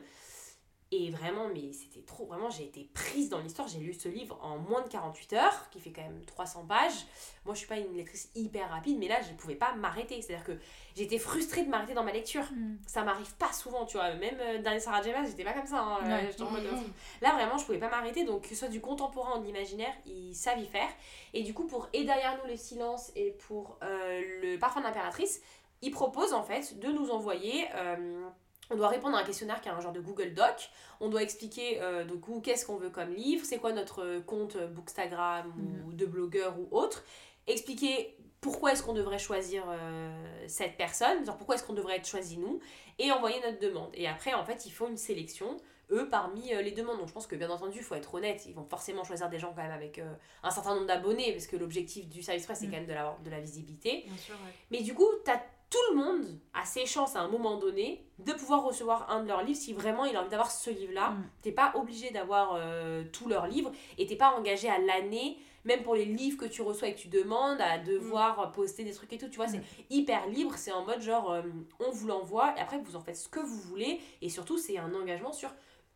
[0.96, 3.66] Et vraiment, mais c'était trop, vraiment, j'ai été prise dans l'histoire.
[3.66, 7.06] J'ai lu ce livre en moins de 48 heures, qui fait quand même 300 pages.
[7.44, 10.22] Moi, je suis pas une lectrice hyper rapide, mais là, je ne pouvais pas m'arrêter.
[10.22, 10.52] C'est-à-dire que
[10.94, 12.44] j'étais frustrée de m'arrêter dans ma lecture.
[12.52, 12.78] Mhm.
[12.86, 14.14] Ça m'arrive pas souvent, tu vois.
[14.14, 15.10] Même euh, dans les Sarah J.
[15.10, 15.80] Maas, j'étais pas comme ça.
[15.80, 15.98] hein.
[16.04, 16.30] Ouais.
[16.52, 16.76] Mode, euh,
[17.22, 18.24] Là, vraiment, je pouvais pas m'arrêter.
[18.24, 20.88] Donc, que ce soit du contemporain ou de l'imaginaire, ils savent y faire.
[21.32, 24.84] Et du coup, pour Et derrière nous, le silence et pour euh, le parfum de
[24.84, 25.40] l'impératrice,
[25.82, 27.66] ils proposent en fait de nous envoyer.
[27.74, 28.28] euh,
[28.70, 30.70] on doit répondre à un questionnaire qui est un genre de Google Doc.
[31.00, 34.20] On doit expliquer euh, du coup qu'est-ce qu'on veut comme livre, c'est quoi notre euh,
[34.20, 35.52] compte Bookstagram
[35.86, 37.04] ou de blogueur ou autre.
[37.46, 40.10] Expliquer pourquoi est-ce qu'on devrait choisir euh,
[40.48, 42.60] cette personne, genre pourquoi est-ce qu'on devrait être choisi nous,
[42.98, 43.90] et envoyer notre demande.
[43.94, 45.56] Et après, en fait, ils font une sélection,
[45.90, 46.98] eux, parmi euh, les demandes.
[46.98, 49.38] Donc je pense que bien entendu, il faut être honnête, ils vont forcément choisir des
[49.38, 50.00] gens quand même avec
[50.42, 52.70] un certain nombre d'abonnés, parce que l'objectif du service presse, c'est Mm.
[52.70, 54.04] quand même de la, de la visibilité.
[54.06, 54.52] Bien sûr, ouais.
[54.70, 58.32] Mais du coup, t'as tout le monde a ses chances à un moment donné de
[58.32, 61.10] pouvoir recevoir un de leurs livres si vraiment il a envie d'avoir ce livre-là.
[61.10, 61.30] Mm.
[61.42, 65.82] T'es pas obligé d'avoir euh, tous leurs livres et t'es pas engagé à l'année, même
[65.82, 69.12] pour les livres que tu reçois et que tu demandes, à devoir poster des trucs
[69.14, 69.28] et tout.
[69.28, 70.54] Tu vois, c'est hyper libre.
[70.56, 71.42] C'est en mode genre, euh,
[71.80, 74.00] on vous l'envoie et après vous en faites ce que vous voulez.
[74.22, 75.50] Et surtout, c'est un engagement sur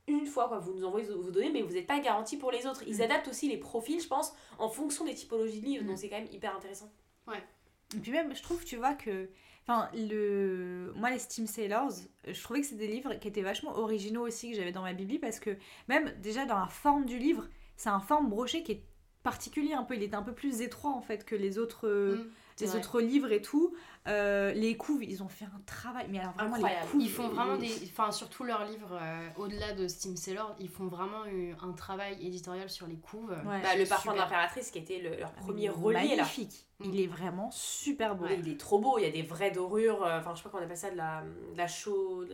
[0.09, 2.67] une fois quoi vous nous envoyez vos données mais vous n'êtes pas garanti pour les
[2.67, 3.03] autres ils Mm.
[3.03, 5.87] adaptent aussi les profils je pense en fonction des typologies de livres Mm.
[5.89, 6.91] donc c'est quand même hyper intéressant
[7.95, 9.29] Et puis même, je trouve, tu vois, que...
[9.69, 10.93] Enfin, le...
[10.97, 11.93] Moi, les Steam Sailors,
[12.27, 14.95] je trouvais que c'était des livres qui étaient vachement originaux aussi, que j'avais dans ma
[14.95, 15.51] bibi, parce que
[15.89, 18.83] même, déjà, dans la forme du livre, c'est un forme broché qui est
[19.23, 19.95] particulier un peu.
[19.95, 21.87] Il est un peu plus étroit, en fait, que les autres...
[21.87, 22.79] euh, Mm, les vrai.
[22.79, 23.75] autres livres et tout.
[24.07, 26.07] Euh, les couves, ils ont fait un travail.
[26.09, 26.83] Mais alors vraiment, Incroyable.
[26.85, 27.03] les couves.
[27.03, 27.71] Ils font vraiment des.
[27.91, 31.73] Enfin, sur tous leurs livres, euh, au-delà de Steam Seller, ils font vraiment eu- un
[31.73, 33.31] travail éditorial sur les couves.
[33.31, 33.61] Ouais.
[33.63, 34.15] Bah, le parfum Super.
[34.15, 36.23] de l'impératrice qui était le- leur Ah, premier relié là.
[36.23, 36.65] Magnifique.
[36.81, 36.85] Mm.
[36.87, 38.25] Il est vraiment super beau.
[38.25, 40.45] Ouais, il est trop beau, il y a des vraies dorures, euh, enfin je sais
[40.45, 42.33] pas comment on appelle ça, de la, de la chaude.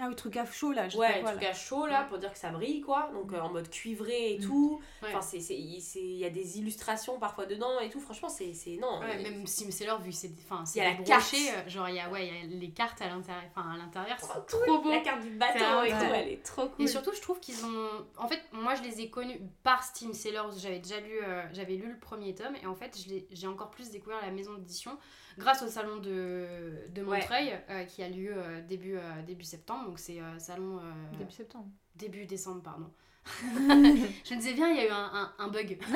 [0.00, 0.88] Ah, le truc à chaud là.
[0.88, 1.50] Je sais Ouais, pas quoi, truc là.
[1.50, 4.38] à chaud là pour dire que ça brille quoi, donc euh, en mode cuivré et
[4.38, 4.42] Mm.
[4.42, 4.80] tout.
[5.02, 5.08] Ouais.
[5.14, 8.52] Enfin, c'est, il y a des illustrations parfois dedans et tout, franchement c'est.
[8.80, 11.36] non, Ouais, même Steam Seller, vu que c'est enfin, Il y a c'est la broché,
[11.50, 14.16] euh, genre il y a, ouais, y a les cartes à l'intérieur, enfin à l'intérieur,
[14.18, 14.90] Trop c'est trop beau.
[14.90, 16.84] La carte du bateau et tout, elle est trop cool.
[16.84, 17.88] Et surtout, je trouve qu'ils ont.
[18.16, 20.50] En fait, moi, je les ai connus par Steam Sellers.
[20.58, 22.96] J'avais déjà lu, euh, j'avais lu le premier tome, et en fait,
[23.30, 24.96] j'ai encore plus découvert la maison d'édition
[25.38, 27.20] grâce au salon de, de Ouais.
[27.20, 29.86] Montreuil euh, qui a lieu euh, début, euh, début septembre.
[29.86, 30.78] Donc, c'est euh, salon.
[30.78, 31.68] euh, Début septembre.
[31.94, 32.90] début décembre, pardon.
[33.56, 35.78] je me disais bien, il y a eu un, un- un bug.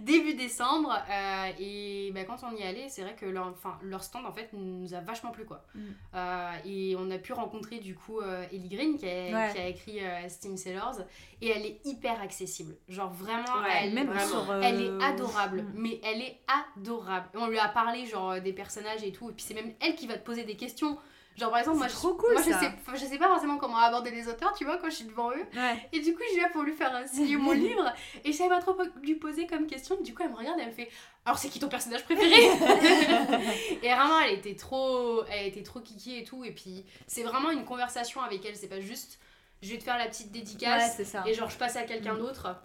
[0.00, 4.26] Début décembre, euh, et bah, quand on y allait, c'est vrai que leur, leur stand
[4.26, 5.64] en fait nous a vachement plu quoi.
[5.74, 5.80] Mm.
[6.14, 9.52] Euh, et on a pu rencontrer du coup euh, Ellie Green qui a, Ouais.
[9.54, 11.02] qui a écrit Steam Sellers,
[11.40, 12.76] et elle est hyper accessible.
[12.88, 14.44] Genre vraiment, Ouais, elle, Même Vraiment.
[14.44, 14.54] sur.
[14.62, 15.72] elle est adorable, mm.
[15.74, 16.40] mais elle est
[16.76, 17.28] adorable.
[17.34, 20.06] On lui a parlé genre des personnages et tout, et puis c'est même elle qui
[20.06, 20.98] va te poser des questions.
[21.36, 22.60] Genre par exemple, moi, C'est je, trop cool, moi je, ça.
[22.60, 25.30] sais, je sais pas forcément comment aborder les auteurs, tu vois, quand je suis devant
[25.32, 25.44] eux.
[25.54, 25.88] Ouais.
[25.92, 27.92] Et du coup, je viens pour lui faire signer mon livre,
[28.24, 30.00] et je savais pas trop lui poser comme question.
[30.00, 30.88] Du coup, elle me regarde et elle me fait
[31.26, 32.30] Alors, c'est qui ton personnage préféré?
[33.82, 36.44] Et vraiment, elle était trop, elle était trop kiki et tout.
[36.44, 39.18] Et puis, c'est vraiment une conversation avec elle, c'est pas juste
[39.62, 41.24] je vais te faire la petite dédicace ça.
[41.26, 42.18] et genre je passe à quelqu'un Mm.
[42.18, 42.56] d'autre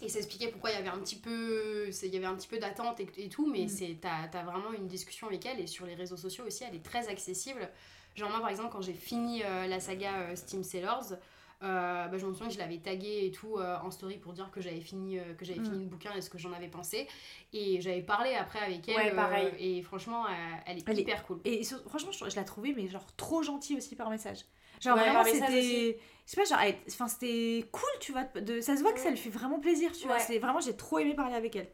[0.00, 2.46] et s'expliquer pourquoi il y avait un petit peu c'est- il y avait un petit
[2.46, 3.68] peu d'attente et, et tout mais Mm.
[3.68, 6.76] c'est t'as as vraiment une discussion avec elle et sur les réseaux sociaux aussi elle
[6.76, 7.68] est très accessible
[8.16, 11.16] genre moi par exemple quand j'ai fini euh, la saga euh, Steam Sellers
[11.62, 14.32] Euh, bah, je me souviens que je l'avais tagué et tout euh, en story pour
[14.32, 15.64] dire que j'avais fini, euh, que j'avais Mm.
[15.66, 17.06] fini le bouquin et ce que j'en avais pensé.
[17.52, 18.96] Et j'avais parlé après avec elle.
[18.96, 19.52] Ouais, pareil.
[19.58, 20.24] et franchement,
[20.64, 21.38] elle est Elle est- hyper cool.
[21.44, 24.38] Et sur- franchement, je, je la trouvais, mais genre trop gentille aussi par message.
[24.80, 25.98] Genre Ouais, vraiment, c'était.
[26.24, 28.24] Je sais pas, genre, elle- enfin, c'était cool, tu vois.
[28.24, 30.18] De, ça se voit que ça lui fait vraiment plaisir, tu vois.
[30.18, 31.68] C'est vraiment, j'ai trop aimé parler avec elle.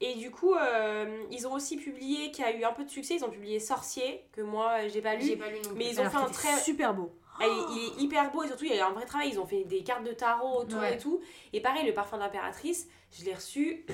[0.00, 3.16] Et du coup, euh, ils ont aussi publié, qui a eu un peu de succès,
[3.16, 5.38] ils ont publié Sorcier, que moi euh, j'ai pas J'ai lu.
[5.38, 5.78] pas lu non plus.
[5.78, 6.56] Mais ils ont Alors fait un très.
[6.60, 7.12] super beau.
[7.40, 9.28] Il, il est hyper beau et surtout il y a eu un vrai travail.
[9.30, 10.94] Ils ont fait des cartes de tarot autour Ouais.
[10.94, 11.20] et tout.
[11.52, 13.86] Et pareil, le parfum d'impératrice, je l'ai reçu.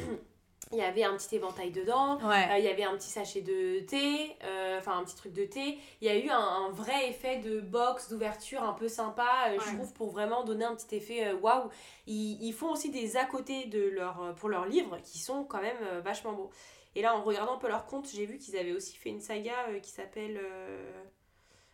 [0.72, 2.18] Il y avait un petit éventail dedans.
[2.18, 2.48] Ouais.
[2.50, 5.44] Euh, il y avait un petit sachet de thé, euh, enfin un petit truc de
[5.44, 5.79] thé.
[6.00, 9.59] Il y a eu un, un vrai effet de box, d'ouverture un peu sympa, euh,
[9.61, 11.68] je trouve, pour vraiment donner un petit effet waouh.
[12.07, 15.61] Ils, ils font aussi des à côté de leur, pour leurs livres qui sont quand
[15.61, 16.50] même vachement beaux.
[16.96, 19.20] Et là, en regardant un peu leur compte, j'ai vu qu'ils avaient aussi fait une
[19.20, 20.40] saga qui s'appelle.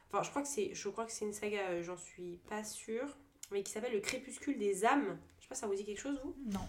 [0.08, 3.16] Enfin, je crois que c'est, je crois que c'est une saga, j'en suis pas sûre,
[3.50, 5.18] mais qui s'appelle Le Crépuscule des âmes.
[5.38, 6.34] Je sais pas, ça vous dit quelque chose, vous?
[6.46, 6.66] Non.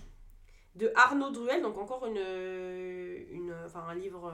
[0.76, 2.18] De Arnaud Druel, donc encore une,
[3.32, 4.32] une, enfin, un livre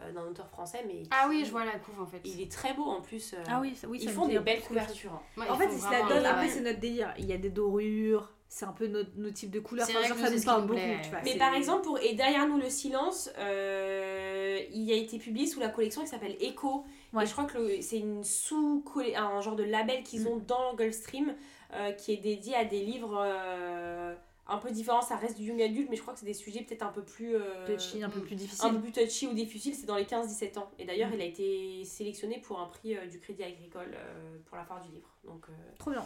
[0.00, 2.20] euh, d'un auteur français, mais Ah oui, je vois la couve en fait.
[2.24, 3.34] il est très beau en plus.
[3.34, 5.12] euh, Ah oui, ça- oui ils ça font des belles couvertures.
[5.12, 5.22] hein.
[5.40, 6.26] Ouais, En ils fait, ils se la donnent.
[6.26, 7.12] Après, c'est notre délire.
[7.18, 8.30] Il y a des dorures.
[8.52, 9.86] C'est un peu notre, nos types de couleurs.
[9.86, 10.80] C'est Enfin, vrai genre, que ça nous parle beaucoup.
[11.04, 15.18] Tu vois, Mais par exemple, pour Et derrière nous le silence, euh, il a été
[15.18, 16.84] publié sous la collection qui s'appelle Echo.
[17.12, 17.22] Ouais.
[17.22, 18.84] Et je crois que c'est une sous
[19.16, 21.34] un genre de label qu'ils ont dans Gulfstream
[21.74, 24.14] euh, qui est dédié à des livres euh,
[24.50, 25.00] un peu différents.
[25.00, 27.02] Ça reste du young adulte, mais je crois que c'est des sujets peut-être un peu
[27.02, 27.34] plus.
[27.36, 28.70] euh, touchy, un peu plus un difficile.
[28.72, 30.70] peu plus touchy ou difficile, c'est dans les 15-17 ans.
[30.78, 31.14] Et d'ailleurs, Mm.
[31.14, 34.80] il a été sélectionné pour un prix euh, du Crédit Agricole euh, pour la foire
[34.82, 35.08] du livre.
[35.24, 36.04] Donc, euh, Trop bien.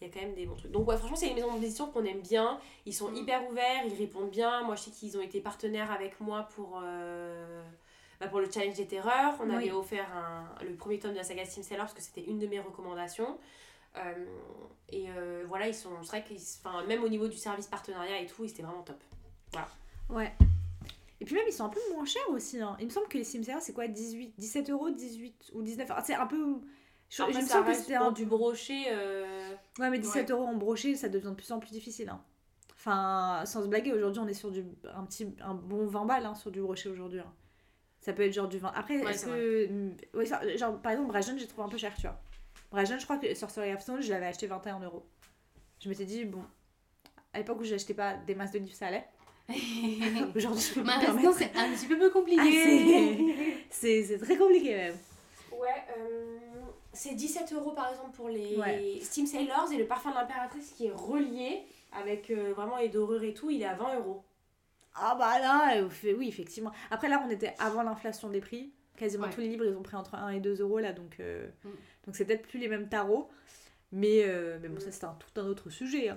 [0.00, 0.70] il y a quand même des bons trucs.
[0.70, 2.58] Donc, ouais, franchement, c'est une maison d'édition qu'on aime bien.
[2.86, 3.16] Ils sont Mm.
[3.16, 4.62] hyper ouverts, ils répondent bien.
[4.62, 6.80] Moi, je sais qu'ils ont été partenaires avec moi pour,
[8.20, 9.34] bah, pour le Challenge des Terreurs.
[9.40, 9.54] On Oui.
[9.56, 12.38] avait offert un- le premier tome de la saga Steam Seller parce que c'était une
[12.38, 13.38] de mes recommandations.
[13.96, 14.24] Euh,
[14.88, 15.90] et euh, voilà, ils sont.
[16.02, 16.40] C'est vrai qu'ils.
[16.64, 19.02] Enfin, même au niveau du service partenariat et tout, c'était vraiment top.
[20.08, 20.32] Ouais.
[21.20, 22.60] Et puis même, ils sont un peu moins chers aussi.
[22.60, 22.76] hein.
[22.80, 26.02] Il me semble que les Simsera, c'est quoi 18, 17 euros, 18 ou 19 Enfin,
[26.04, 26.60] C'est un peu.
[27.10, 28.84] Je, Après, je me sens que c'était un du brochet.
[28.88, 32.08] euh, Ouais, mais 17 euros en brochet, ça devient de plus en plus difficile.
[32.08, 32.22] hein.
[32.74, 36.24] Enfin, sans se blaguer, aujourd'hui, on est sur du, un, petit, un bon 20 balles
[36.24, 37.20] hein, sur du brochet aujourd'hui.
[37.20, 37.32] hein.
[38.00, 38.72] Ça peut être genre du 20.
[38.74, 39.66] Après, Ouais, est-ce c'est que.
[39.70, 42.18] mm, ouais, genre, par exemple, Brajon, j'ai trouvé un peu cher, tu vois.
[42.72, 45.04] Je crois que sur Story of Stone, je l'avais acheté 21 euros.
[45.82, 46.42] Je m'étais dit, bon,
[47.32, 49.04] à l'époque où j'achetais pas des masses de livres, ça allait.
[50.36, 51.38] Aujourd'hui, je peux pas me Maintenant, permettre.
[51.38, 53.36] c'est un petit peu plus Ah, compliqué.
[53.70, 54.94] c'est- c'est très compliqué même.
[55.52, 56.38] Ouais, euh,
[56.92, 58.98] c'est 17 euros par exemple pour les Ouais.
[59.02, 63.24] Steam Sailors et le parfum de l'impératrice qui est relié avec euh, vraiment les dorures
[63.24, 64.22] et tout, il est à 20 euros.
[64.94, 66.70] Ah bah là, euh, oui, effectivement.
[66.90, 68.72] Après là, on était avant l'inflation des prix.
[68.96, 69.30] Quasiment Ouais.
[69.32, 71.68] tous les livres, ils ont pris entre 1 et 2 euros là, donc euh, Mm.
[72.10, 73.30] Donc c'est peut-être plus les mêmes tarots.
[73.92, 76.08] Mais, euh, mais bon, ça c'est un, tout un autre sujet.
[76.08, 76.16] hein.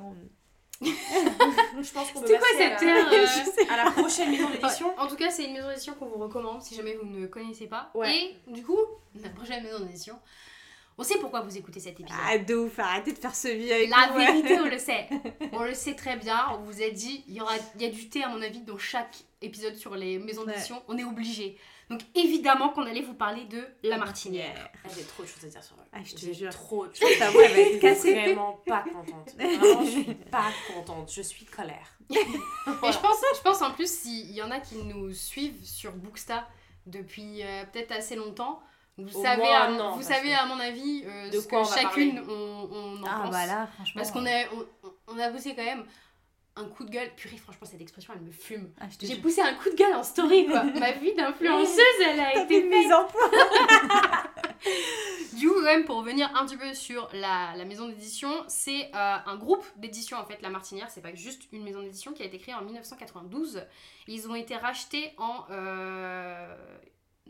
[0.81, 3.69] Je pense qu'on peut quoi à cette la- sais.
[3.69, 4.87] à la prochaine maison d'édition.
[4.89, 7.27] Ouais, En tout cas, c'est une maison d'édition qu'on vous recommande si jamais vous ne
[7.27, 7.91] connaissez pas.
[7.93, 8.15] Ouais.
[8.47, 8.77] Et du coup,
[9.21, 10.19] la prochaine maison d'édition,
[10.97, 12.19] on sait pourquoi vous écoutez cet épisode.
[12.27, 14.25] Ah, de ouf, arrêtez de faire ce vie avec La nous, ouais.
[14.25, 15.07] vérité, on le sait.
[15.53, 16.39] On le sait très bien.
[16.53, 18.61] On vous a dit, il y, aura, il y a du thé, à mon avis,
[18.61, 20.53] dans chaque épisode sur les maisons Ouais.
[20.53, 20.81] d'édition.
[20.87, 21.57] On est obligé.
[21.89, 24.69] Donc, évidemment qu'on allait vous parler de La Martinière.
[24.83, 25.79] Ah, J'ai trop de choses à dire sur eux.
[25.91, 26.49] Ah, je te J'ai jure.
[26.51, 27.17] trop de choses.
[27.19, 28.13] ta voix elle va être Je suis cassée.
[28.13, 29.33] vraiment pas contente.
[29.37, 31.11] Vraiment, je suis pas contente.
[31.13, 31.97] Je suis colère.
[32.09, 35.91] Et je pense, je pense en plus, s'il y en a qui nous suivent sur
[35.93, 36.47] Booksta
[36.85, 38.61] depuis euh, peut-être assez longtemps,
[38.97, 41.47] vous Au savez, moins à, un an, vous savez à mon avis euh, De ce
[41.47, 43.31] quoi que on chacune on, on en Ah pense.
[43.31, 44.01] bah là, franchement.
[44.01, 44.65] Parce qu'on a, on,
[45.15, 45.83] on a poussé quand même
[46.55, 47.09] un coup de gueule.
[47.15, 48.71] Purée, franchement, cette expression, elle me fume.
[48.79, 50.63] Ah, J'ai poussé un coup de gueule en story, quoi.
[50.79, 53.29] Ma vie d'influenceuse, elle a été mise en point.
[55.33, 58.85] Du coup, quand même, pour revenir un petit peu sur la, la maison d'édition, c'est
[58.95, 60.89] euh, un groupe d'édition, en fait, La Martinière.
[60.89, 63.63] C'est pas juste une maison d'édition qui a été créée en 1992.
[64.07, 65.43] Ils ont été rachetés en.
[65.49, 66.55] euh,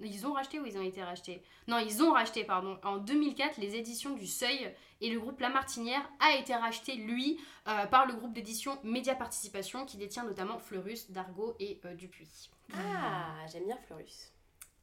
[0.02, 1.42] Ils ont racheté ou ils ont été rachetés?
[1.68, 2.78] Non, ils ont racheté, pardon.
[2.84, 4.72] En 2004, les éditions du Seuil
[5.04, 9.14] et le groupe La Martinière a été racheté, lui, euh, par le groupe d'édition Média
[9.16, 12.50] Participation qui détient notamment Fleurus, Dargo et euh, Dupuis.
[12.74, 14.32] Ah, j'aime bien Fleurus.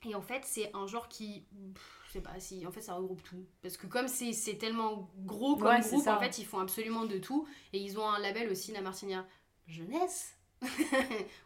[0.06, 1.44] Et en fait, c'est un genre qui.
[1.74, 2.66] pff, Je sais pas si.
[2.66, 3.44] En fait, ça regroupe tout.
[3.62, 7.04] Parce que comme c'est c'est tellement gros comme Ouais, groupe, en fait, ils font absolument
[7.04, 7.46] de tout.
[7.72, 9.26] Et ils ont un label aussi, La Martinière
[9.66, 10.36] Jeunesse.
[10.62, 10.76] oui,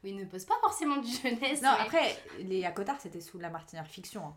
[0.04, 1.62] ils ne posent pas forcément du jeunesse.
[1.62, 4.24] Non, mais- après, les Acotard, c'était sous la Martinière fiction.
[4.26, 4.36] hein.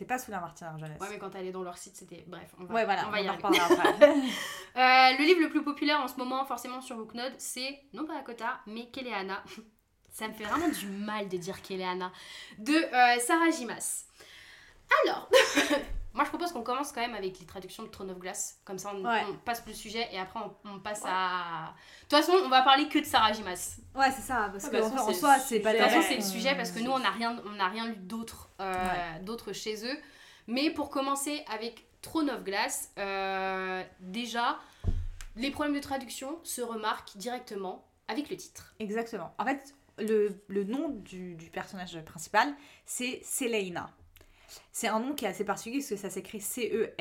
[0.00, 0.98] C'était pas sous la Martinière jeunesse.
[0.98, 2.24] Ouais, mais quand elle est dans leur site, c'était.
[2.26, 3.46] Bref, on va, Ouais, voilà, on on, va y en arriver.
[3.58, 4.08] reparlera après.
[4.08, 8.16] Euh, le livre le plus populaire en ce moment, forcément sur Booknode, c'est non pas
[8.16, 9.44] Akota, mais Keleana.
[10.10, 12.12] Ça me fait vraiment du mal de dire Keleana.
[12.56, 14.06] De euh, Sarah Jimas.
[15.04, 15.28] Alors,
[16.12, 18.60] Moi, je propose qu'on commence quand même avec les traductions de Throne of Glass.
[18.64, 19.22] Comme ça, on, Ouais.
[19.30, 21.72] on passe le sujet et après, on, on passe à.
[22.02, 23.76] De toute façon, on va parler que de Sarah Jimas.
[23.94, 25.72] Ouais, c'est ça, parce Ouais, que bah, en, soi, c'est pas.
[25.72, 27.86] De toute façon, c'est le sujet parce que nous, on n'a rien, on n'a rien
[27.86, 28.74] lu d'autre euh,
[29.22, 29.96] d'autre chez eux.
[30.48, 34.58] Mais pour commencer avec Throne of Glass, euh, déjà,
[35.36, 38.74] les problèmes de traduction se remarquent directement avec le titre.
[38.80, 39.32] Exactement.
[39.38, 42.52] En fait, le, le nom du, du personnage principal,
[42.84, 43.90] c'est Selena.
[44.72, 46.96] C'est un nom qui est assez particulier parce que ça s'écrit E C-E-L-A-E-N-A.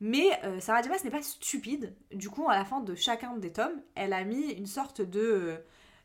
[0.00, 1.94] Mais euh, Sarah Dimas n'est pas stupide.
[2.12, 5.20] Du coup, à la fin de chacun des tomes, elle a mis une sorte de,
[5.20, 5.56] euh,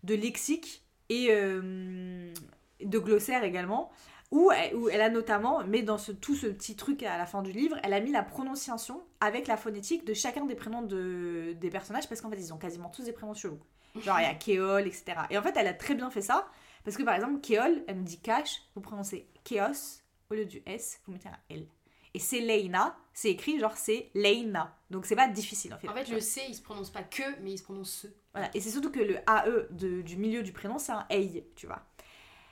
[0.04, 2.34] de lexique et euh,
[2.82, 3.92] de glossaire également.
[4.32, 7.26] Où elle, où elle a notamment, mais dans ce, tout ce petit truc à la
[7.26, 10.84] fin du livre, elle a mis la prononciation avec la phonétique de chacun des prénoms
[10.84, 13.60] de, des personnages parce qu'en fait, ils ont quasiment tous des prénoms chelous.
[14.00, 15.04] Genre, il y a Kéol, etc.
[15.32, 16.48] Et en fait, elle a très bien fait ça
[16.84, 20.62] parce que par exemple, Kéol, elle me dit cash, vous prononcez Chaos au lieu du
[20.66, 21.68] S, vous mettez un L.
[22.14, 24.78] Et c'est Leina, c'est écrit genre c'est Leina.
[24.90, 25.88] Donc c'est pas difficile en fait.
[25.88, 26.20] En fait, le.
[26.20, 28.08] C, il se prononce pas que, mais il se prononce ce.
[28.34, 28.50] Voilà.
[28.54, 31.68] Et c'est surtout que le AE de- du milieu du prénom, c'est un EI, tu
[31.68, 31.82] vois.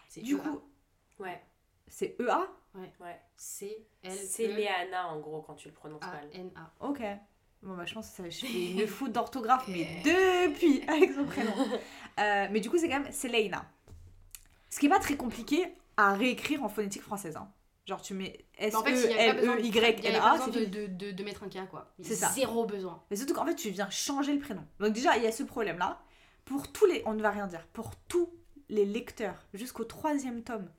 [0.07, 0.39] C'est Du EA.
[0.39, 0.61] coup,
[1.19, 1.41] Ouais,
[1.87, 2.47] c'est E EA
[3.01, 3.19] ouais.
[3.35, 6.29] C, L, C'est E, Léana en gros quand tu le prononces A, mal.
[6.33, 6.71] N, A.
[6.87, 7.01] Ok.
[7.61, 11.25] Bon, bah, je pense que ça, je fais une faute d'orthographe, mais depuis, avec son
[11.25, 11.51] prénom.
[12.19, 13.65] Euh, mais du coup, c'est quand même Selena.
[14.69, 15.65] Ce qui est pas très compliqué
[15.97, 17.35] à réécrire en phonétique française.
[17.35, 17.49] hein.
[17.85, 21.43] Genre, tu mets Mais en fait, il y S-E-L-E-Y-N-A, besoin c'est de, de, de, mettre
[21.43, 21.91] un K, quoi.
[22.01, 22.29] C'est ça.
[22.29, 23.01] Zéro besoin.
[23.09, 24.63] Mais surtout qu'en fait, tu viens changer le prénom.
[24.79, 25.99] Donc, déjà, il y a ce problème-là.
[26.45, 27.01] Pour tous les.
[27.05, 27.65] On ne va rien dire.
[27.73, 28.29] Pour tous
[28.69, 30.69] les lecteurs, jusqu'au troisième tome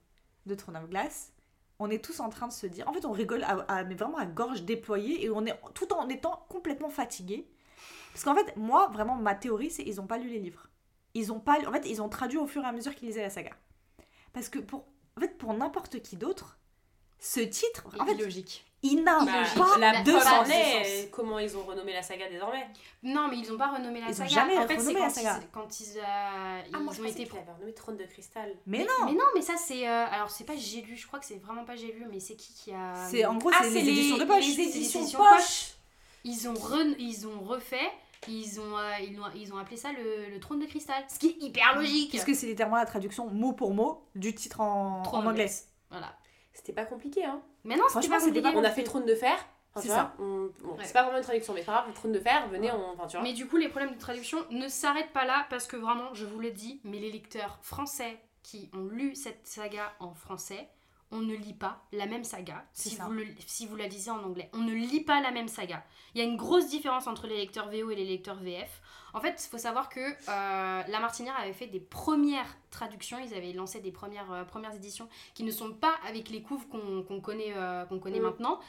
[0.46, 1.32] de Throne of Glass,
[1.80, 2.88] on est tous en train de se dire.
[2.88, 5.92] En fait, on rigole, à, à- mais vraiment à gorge déployée, et on est tout
[5.92, 7.48] en étant complètement fatigué.
[8.12, 10.68] Parce qu'en fait, moi, vraiment, ma théorie, c'est ils n'ont pas lu les livres.
[11.14, 13.08] Ils ont pas lu- En fait, ils ont traduit au fur et à mesure qu'ils
[13.08, 13.50] lisaient la saga.
[14.32, 14.84] Parce que pour.
[15.16, 16.56] En fait, pour n'importe qui d'autre,
[17.18, 18.64] ce titre, en fait, Illogique.
[18.82, 20.26] il n'a Bah, pas la de sens.
[20.26, 22.66] en est, comment ils ont renommé la saga désormais.
[23.02, 24.28] Non, mais ils ont pas renommé la Ils ont saga.
[24.30, 25.40] jamais en fait, renommé la quand, saga.
[25.42, 27.26] ils- quand ils, euh, Ah, ils moi je ont pensais été.
[27.28, 28.54] qu'il avait renommé Trône de Cristal.
[28.66, 29.86] Mais mais, non mais non, mais ça c'est.
[29.86, 32.20] euh, alors c'est pas j'ai lu, je crois que c'est vraiment pas j'ai lu, mais
[32.20, 32.94] c'est qui qui a.
[33.10, 34.46] C'est en gros, Ah, c'est les, les- éditions de poche.
[34.46, 35.74] les C'est éditions éditions poche.
[36.24, 37.90] Ils ont, re- ils ont refait,
[38.28, 41.02] ils ont, euh, ils, ont, ils ont appelé ça le, le trône de cristal.
[41.08, 42.10] Ce qui est hyper logique.
[42.10, 45.50] Puisque c'est littéralement la traduction mot pour mot du titre en, anglais.
[45.90, 46.14] Voilà.
[46.52, 47.40] C'était pas compliqué, hein.
[47.64, 48.68] Mais non, c'était Franchement, pas c'était pas compliqué.
[48.68, 49.34] On a fait Trône de Fer.
[49.72, 50.14] Enfin, C'est ça.
[50.18, 50.84] on- bon, Ouais.
[50.84, 52.90] C'est pas vraiment une traduction, mais c'est pas grave, Trône de Fer, venez, on.
[52.94, 53.22] Enfin, tu vois.
[53.22, 56.26] Mais du coup, les problèmes de traduction ne s'arrêtent pas là parce que vraiment, je
[56.26, 60.68] vous le dis, mais les lecteurs français qui ont lu cette saga en français,
[61.12, 63.04] on ne lit pas la même saga si ça.
[63.04, 64.48] vous, le- si vous la lisez en anglais.
[64.52, 65.84] On ne lit pas la même saga.
[66.14, 68.80] Il y a une grosse différence entre les lecteurs VO et les lecteurs VF.
[69.12, 70.14] En fait, il faut savoir que euh,
[70.86, 75.08] La Martinière avait fait des premières traductions, ils avaient lancé des premières, euh, premières éditions
[75.34, 78.24] qui ne sont pas avec les couves qu'on connaît, euh, qu'on connaît Mm.
[78.24, 78.60] maintenant.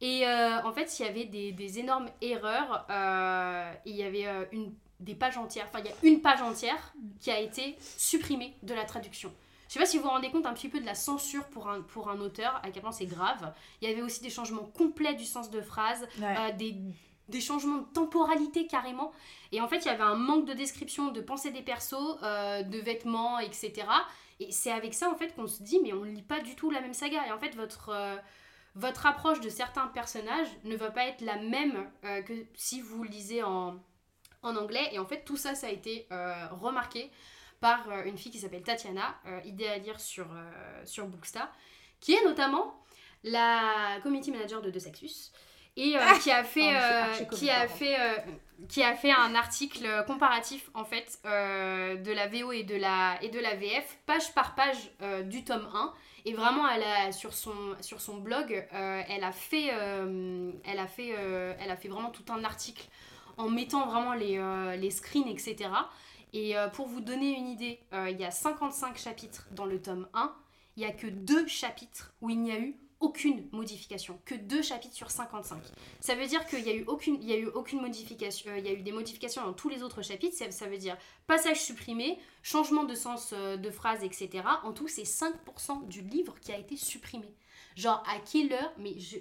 [0.00, 2.86] Et euh, en fait, il y avait des, des énormes erreurs.
[3.84, 5.66] il y avait une, des pages entières.
[5.68, 9.32] Enfin, il y a une page entière qui a été supprimée de la traduction.
[9.68, 11.68] Je sais pas si vous vous rendez compte un petit peu de la censure pour
[11.68, 13.52] un, pour un auteur, à quel point c'est grave.
[13.82, 16.34] Il y avait aussi des changements complets du sens de phrase, Ouais.
[16.38, 16.74] euh, des,
[17.28, 19.12] des changements de temporalité carrément.
[19.52, 22.62] Et en fait, il y avait un manque de description de pensée des persos, euh,
[22.62, 23.86] de vêtements, etc.
[24.40, 26.70] Et c'est avec ça en fait qu'on se dit, mais on lit pas du tout
[26.70, 27.26] la même saga.
[27.26, 28.16] Et en fait, votre, euh,
[28.74, 31.90] votre approche de certains personnages ne va pas être la même
[32.24, 33.76] que si vous lisez en,
[34.42, 34.88] en anglais.
[34.92, 36.06] Et en fait, tout ça, ça a été
[36.52, 37.10] remarqué
[37.60, 41.50] par euh, une fille qui s'appelle Tatiana, euh, idée à lire sur, euh, sur Bookstar,
[42.00, 42.80] qui est notamment
[43.24, 45.32] la community manager de De Sexus
[45.78, 48.16] et euh, qui a fait Ah, euh, qui a fait euh,
[48.68, 53.28] qui a fait un article comparatif en fait de la VO et de la et
[53.28, 54.90] de la VF page par page
[55.26, 55.92] du tome 1
[56.24, 61.14] et vraiment elle a sur son sur son blog elle a fait elle a fait
[61.60, 62.88] elle a fait vraiment tout un article
[63.36, 64.40] en mettant vraiment les,
[64.76, 65.70] les screens etc
[66.32, 69.80] et euh, pour vous donner une idée euh, il y a 55 chapitres dans le
[69.80, 70.34] tome 1
[70.76, 74.60] il y a que deux chapitres où il n'y a eu aucune modification, que deux
[74.60, 75.62] chapitres sur 55.
[76.00, 78.58] Ça veut dire qu'il y a eu aucune, il y a eu aucune modification, euh,
[78.58, 80.36] il y a eu des modifications dans tous les autres chapitres.
[80.50, 80.96] Ça, veut dire
[81.28, 84.42] passage supprimé, changement de sens de phrase, etc.
[84.64, 87.32] En tout, c'est 5% du livre qui a été supprimé.
[87.76, 89.18] Genre à quelle heure Mais je,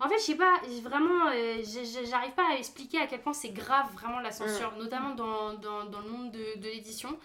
[0.00, 1.62] en fait, je sais pas, vraiment, euh,
[2.08, 5.84] j'arrive pas à expliquer à quel point c'est grave vraiment la censure, notamment dans, dans,
[5.84, 7.18] dans le monde de, de l'édition.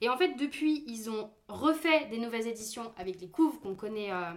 [0.00, 4.12] Et en fait, depuis, ils ont refait des nouvelles éditions avec les couves qu'on connaît,
[4.12, 4.32] euh,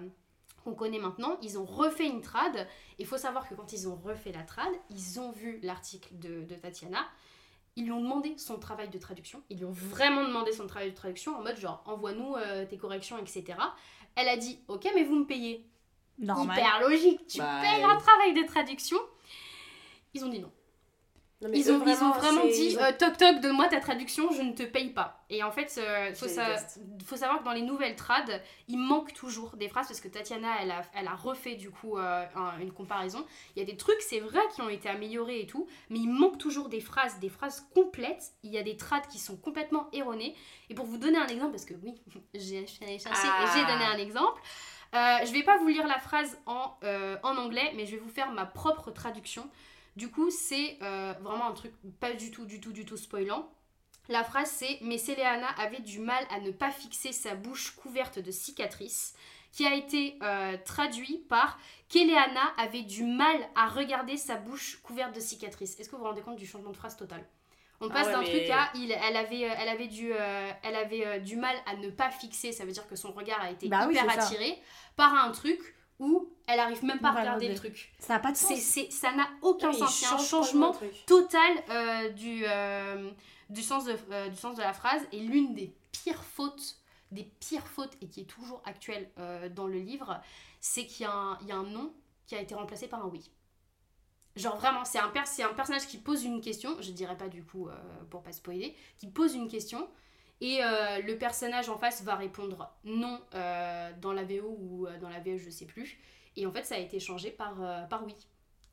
[0.64, 1.38] qu'on connaît maintenant.
[1.42, 2.68] Ils ont refait une trad.
[3.00, 6.44] Il faut savoir que quand ils ont refait la trad, ils ont vu l'article de,
[6.44, 7.06] de Tatiana.
[7.76, 9.44] Ils lui ont demandé son travail de traduction.
[9.50, 12.78] Ils lui ont vraiment demandé son travail de traduction en mode genre envoie-nous euh, tes
[12.78, 13.58] corrections, etc.
[14.16, 15.66] Elle a dit ok, mais vous me payez.
[16.20, 16.58] Normal.
[16.58, 17.26] hyper logique.
[17.28, 18.98] Tu Bah, payes un travail de traduction.
[20.14, 20.52] Ils ont dit non.
[21.44, 24.30] Non, mais Ils ont, ils ont vraiment dit ont- euh, toc toc, donne-moi ta traduction,
[24.32, 25.26] je ne te paye pas.
[25.32, 26.56] Et en fait, euh, faut, sa-
[27.18, 30.70] savoir que dans les nouvelles trad, il manque toujours des phrases parce que Tatiana, elle
[30.70, 33.26] a, elle a refait du coup euh, un- une comparaison.
[33.56, 36.10] Il y a des trucs, c'est vrai, qui ont été améliorés et tout, mais il
[36.10, 38.34] manque toujours des phrases, des phrases complètes.
[38.44, 40.36] Il y a des trades qui sont complètement erronées.
[40.70, 41.96] Et pour vous donner un exemple, parce que oui,
[42.36, 43.72] j'ai je suis allée chercher et j'ai Ah.
[43.74, 44.40] donné un exemple.
[44.94, 47.98] Euh, je vais pas vous lire la phrase en, euh, en anglais, mais je vais
[47.98, 49.50] vous faire ma propre traduction.
[49.96, 53.50] Du coup, c'est euh, vraiment un truc pas du tout, du tout, du tout spoilant.
[54.10, 58.20] La phrase c'est Mais Céléana avait du mal à ne pas fixer sa bouche couverte
[58.20, 59.16] de cicatrices,
[59.52, 60.18] qui a été
[60.66, 65.80] traduit par Kéléana avait du mal à regarder sa bouche couverte de cicatrices.
[65.80, 67.26] Est-ce que vous vous rendez compte du changement de phrase total?
[67.82, 70.12] On Ah passe ouais, d'un mais- truc à il, elle avait, euh, elle avait, du,
[70.14, 73.12] euh, elle avait euh, du mal à ne pas fixer, ça veut dire que son
[73.12, 74.22] regard a été Bah oui, hyper ça.
[74.24, 74.62] attiré
[74.96, 75.60] par un truc
[76.00, 77.92] où elle arrive même pas à regarder le truc.
[78.00, 78.58] Ça n'a pas de sens.
[78.60, 79.96] c'est- ça n'a aucun Ouais, ils sens.
[79.96, 80.76] C'est un changement
[81.06, 83.12] total euh, du, euh,
[83.50, 85.02] du, sens de, euh, du sens de la phrase.
[85.12, 86.78] Et l'une des pires fautes,
[87.12, 90.20] des pires fautes, et qui est toujours actuelle euh, dans le livre,
[90.60, 91.94] c'est qu'il y a, un, il y a un nom
[92.26, 93.30] qui a été remplacé par un oui.
[94.36, 97.28] Genre vraiment, c'est un, per- c'est un personnage qui pose une question, je dirais pas
[97.28, 97.74] du coup euh,
[98.10, 99.90] pour pas spoiler, qui pose une question
[100.40, 105.10] et euh, le personnage en face va répondre non euh, dans la VO ou dans
[105.10, 106.00] la VE, je sais plus.
[106.36, 107.56] Et en fait, ça a été changé par,
[107.90, 108.16] par oui.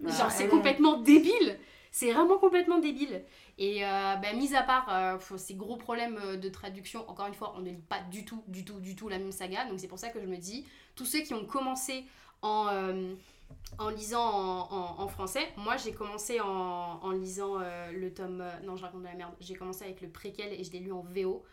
[0.07, 1.59] Ah, Genre, c'est complètement débile.
[1.91, 3.25] C'est vraiment complètement débile.
[3.59, 7.55] Et euh, bah, mis à part euh, ces gros problèmes de traduction, encore une fois,
[7.57, 9.65] on ne lit pas du tout, du tout, du tout la même saga.
[9.67, 12.05] Donc c'est pour ça que je me dis, tous ceux qui ont commencé
[12.43, 13.15] en, euh,
[13.79, 16.47] en lisant en, en- en français, moi j'ai commencé en,
[17.03, 18.41] en lisant euh, le tome...
[18.41, 19.33] euh, non, je raconte de la merde.
[19.41, 21.45] J'ai commencé avec le préquel et je l'ai lu en VO.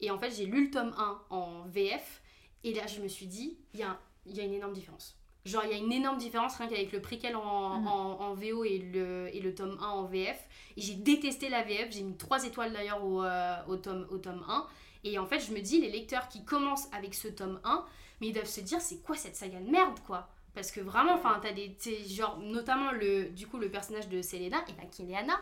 [0.00, 2.22] Et en fait, j'ai lu le tome 1 en VF.
[2.64, 5.16] Et là, je me suis dit, il y a, y a une énorme différence.
[5.44, 8.64] Genre, il y a une énorme différence rien qu'avec le préquel en, en, en VO
[8.64, 10.38] et le, et le tome 1 en VF.
[10.76, 11.92] Et j'ai détesté la VF.
[11.92, 14.66] J'ai mis 3 étoiles d'ailleurs au, euh, au, tome, au tome 1.
[15.04, 17.84] Et en fait, je me dis, les lecteurs qui commencent avec ce tome 1,
[18.20, 20.28] mais ils doivent se dire, c'est quoi cette saga de merde, quoi?
[20.56, 21.76] Parce que vraiment, enfin, t'as des.
[22.08, 25.34] Genre, notamment, le, du coup, le personnage de Selena, et Kéléana,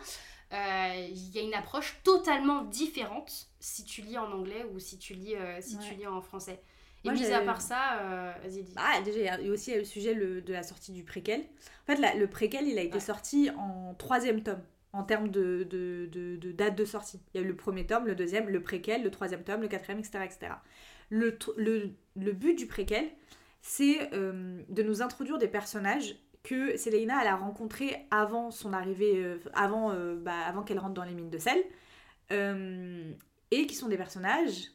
[0.52, 4.98] euh, il y a une approche totalement différente si tu lis en anglais ou si
[4.98, 6.60] tu lis, euh, si tu lis en français.
[7.04, 8.72] Et Moi, mis à part ça, euh, vas-y, dis.
[8.76, 11.42] Ah, déjà, il y a aussi le sujet le- de la sortie du préquel.
[11.86, 13.00] En fait, la- le préquel, il a été Ouais.
[13.00, 14.62] sorti en troisième tome,
[14.92, 17.20] en termes de, de, de- de date de sortie.
[17.34, 19.68] Il y a eu le premier tome, le deuxième, le préquel, le troisième tome, le
[19.68, 20.24] quatrième, etc.
[20.24, 20.52] etc.
[21.10, 23.10] Le, le, le but du préquel,
[23.66, 29.16] c'est euh, de nous introduire des personnages que Célina elle a rencontrés avant son arrivée,
[29.16, 31.58] euh, avant, euh, bah, avant qu'elle rentre dans les mines de sel,
[32.30, 34.66] et qui sont des personnages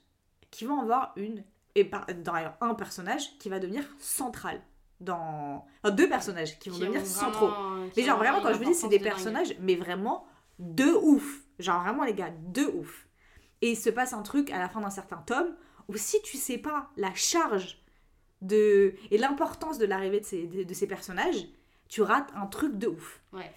[0.50, 1.44] qui vont avoir une
[1.76, 4.60] et par, dans un personnage qui va devenir central
[5.02, 7.52] dans enfin, deux personnages qui vont Qui devenir centraux.
[7.96, 10.26] mais genre vraiment quand je vous dis c'est des de personnages mais vraiment
[10.58, 11.44] de ouf.
[11.60, 13.08] Genre vraiment les gars de ouf.
[13.62, 15.56] Et il se passe un truc à la fin d'un certain tome
[15.90, 17.79] où si tu sais pas la charge
[18.42, 21.48] de et l'importance de l'arrivée de ces, de, de ces personnages
[21.90, 23.52] tu rates un truc de ouf Ouais.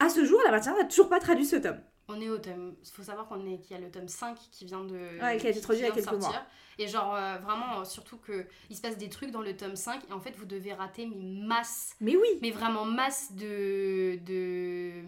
[0.00, 2.74] à ce jour la matière n'a toujours pas traduit ce tome On est au tome.
[2.82, 5.20] Il faut savoir qu'on est qu'il y a le tome 5 qui vient de.
[5.22, 6.46] Ouais, qui a été traduit il y a quelques sortir.
[6.78, 9.76] Et genre, euh, vraiment, euh, surtout que il se passe des trucs dans le tome
[9.76, 11.94] 5 et en fait, vous devez rater mais masse.
[12.00, 14.16] mais oui Mais vraiment masse de.
[14.24, 15.02] de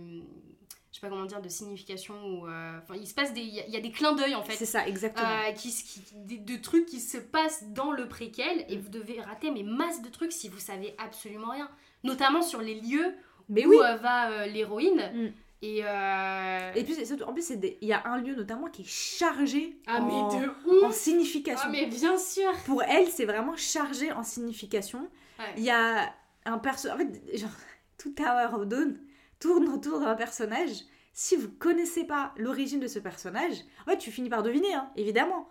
[1.00, 2.46] sais pas comment dire, de signification ou.
[2.46, 3.40] euh, Enfin, il se passe des.
[3.40, 4.52] Il y, a- il y a des clins d'œil en fait.
[4.54, 8.64] c'est ça exactement euh, qui, qui- des- de trucs qui se passent dans le préquel
[8.68, 11.68] et vous devez rater mais masse de trucs si vous savez absolument rien.
[12.04, 13.14] Notamment sur les lieux
[13.48, 15.10] mais où oui euh, va euh, l'héroïne.
[15.14, 15.28] Mm.
[15.62, 19.76] Et, euh, et puis en plus il y a un lieu notamment qui est chargé
[19.86, 24.10] Ah, mais en, de en signification Ah, mais bien sûr pour elle, c'est vraiment chargé
[24.12, 25.00] en signification.
[25.38, 25.44] Ouais.
[25.58, 26.14] Il y a
[26.46, 26.96] un personnage.
[26.96, 27.50] En fait, genre,
[27.98, 28.98] tout Tower of Dawn
[29.40, 30.70] tourne autour d'un personnage.
[31.12, 34.90] Si vous connaissez pas l'origine de ce personnage, en fait, tu finis par deviner, hein,
[34.94, 35.48] évidemment.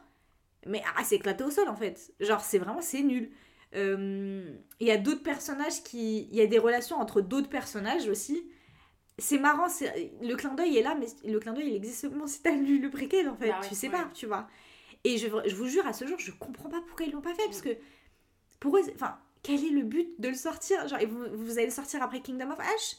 [0.65, 2.13] Mais ah, c'est éclaté au sol, en fait.
[2.21, 3.29] Genre, c'est vraiment, c'est nul.
[3.75, 6.23] Euh, Il y a d'autres personnages qui.
[6.31, 8.49] Il y a des relations entre d'autres personnages aussi.
[9.17, 12.25] C'est marrant, c'est- le clin d'œil est là, mais le clin d'œil, il existe seulement
[12.25, 13.49] si t'as lu le préquel, en fait.
[13.49, 14.47] Bah tu sais pas, tu vois.
[15.03, 17.33] Et je, je vous jure, à ce jour, je comprends pas pourquoi ils l'ont pas
[17.33, 17.77] fait, parce que
[18.59, 20.87] pour eux, c'est- enfin, quel est le but de le sortir?
[20.87, 22.95] Genre, vous, vous allez le sortir après Kingdom of Ash?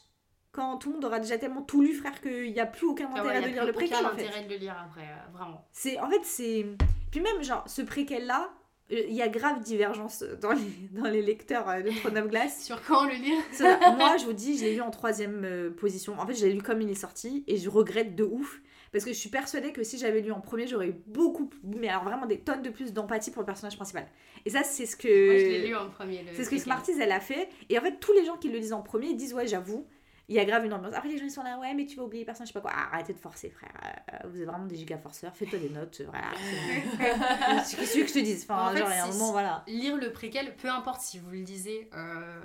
[0.53, 3.09] Quand tout le monde aura déjà tellement tout lu, frère, qu'il n'y a plus aucun
[3.15, 4.27] Ah intérêt ouais, y a de lire plus le préquel, aucun en fait.
[4.27, 5.69] intérêt de le lire après, euh, vraiment.
[5.73, 6.67] C'est, en fait, c'est...
[7.11, 8.51] Puis même, genre, ce préquel-là,
[8.91, 12.61] il y a grave divergence dans les, dans les lecteurs euh, de Throne of Glass.
[12.65, 13.39] Sur quand le lire
[13.97, 16.19] moi, je vous dis, je l'ai lu en troisième euh, position.
[16.19, 18.61] En fait, je l'ai lu comme il est sorti et je regrette de ouf
[18.93, 21.89] Parce que je suis persuadée que si j'avais lu en premier, j'aurais eu beaucoup, mais
[21.89, 24.09] alors vraiment des tonnes de plus d'empathie pour le personnage principal.
[24.45, 25.27] Et ça, c'est ce que.
[25.27, 26.25] Moi, je l'ai lu en premier.
[26.35, 26.59] C'est ce que.
[26.59, 27.49] Smarties, elle a fait.
[27.69, 29.87] Et en fait, tous les gens qui le lisent en premier, ils disent Ouais, j'avoue,
[30.31, 30.95] il y a grave une ambiance.
[30.95, 32.63] Après, les gens, ils sont là Ouais, mais tu vas oublier personne, je sais pas
[32.63, 32.71] quoi.
[32.75, 33.73] Ah, arrêtez de forcer, frère.
[34.15, 35.35] Euh, Vous êtes vraiment des giga forceurs.
[35.37, 36.01] Fais-toi des notes.
[36.01, 36.07] euh,
[36.99, 37.65] Voilà.
[37.65, 39.65] c'est- que je te dise Enfin, En genre, un moment, voilà.
[39.67, 42.41] lire le préquel, peu importe si vous le lisez, euh,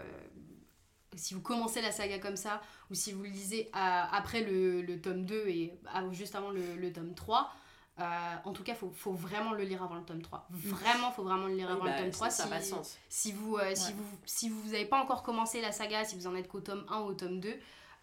[1.16, 2.62] si vous commencez la saga comme ça,
[2.92, 6.50] ou si vous le lisez à- après le, le tome 2 et à- juste avant
[6.52, 7.52] le, le tome 3,
[8.00, 8.04] euh,
[8.44, 10.48] en tout cas, il faut, faut vraiment le lire avant le tome 3.
[10.50, 12.30] Vraiment, faut vraiment le lire avant Oui, le bah, tome 3.
[12.30, 12.98] ça si, de sens.
[13.08, 16.28] si vous euh, si vous si vous n'avez pas encore commencé la saga, si vous
[16.28, 17.50] en êtes qu'au tome 1 ou au tome 2,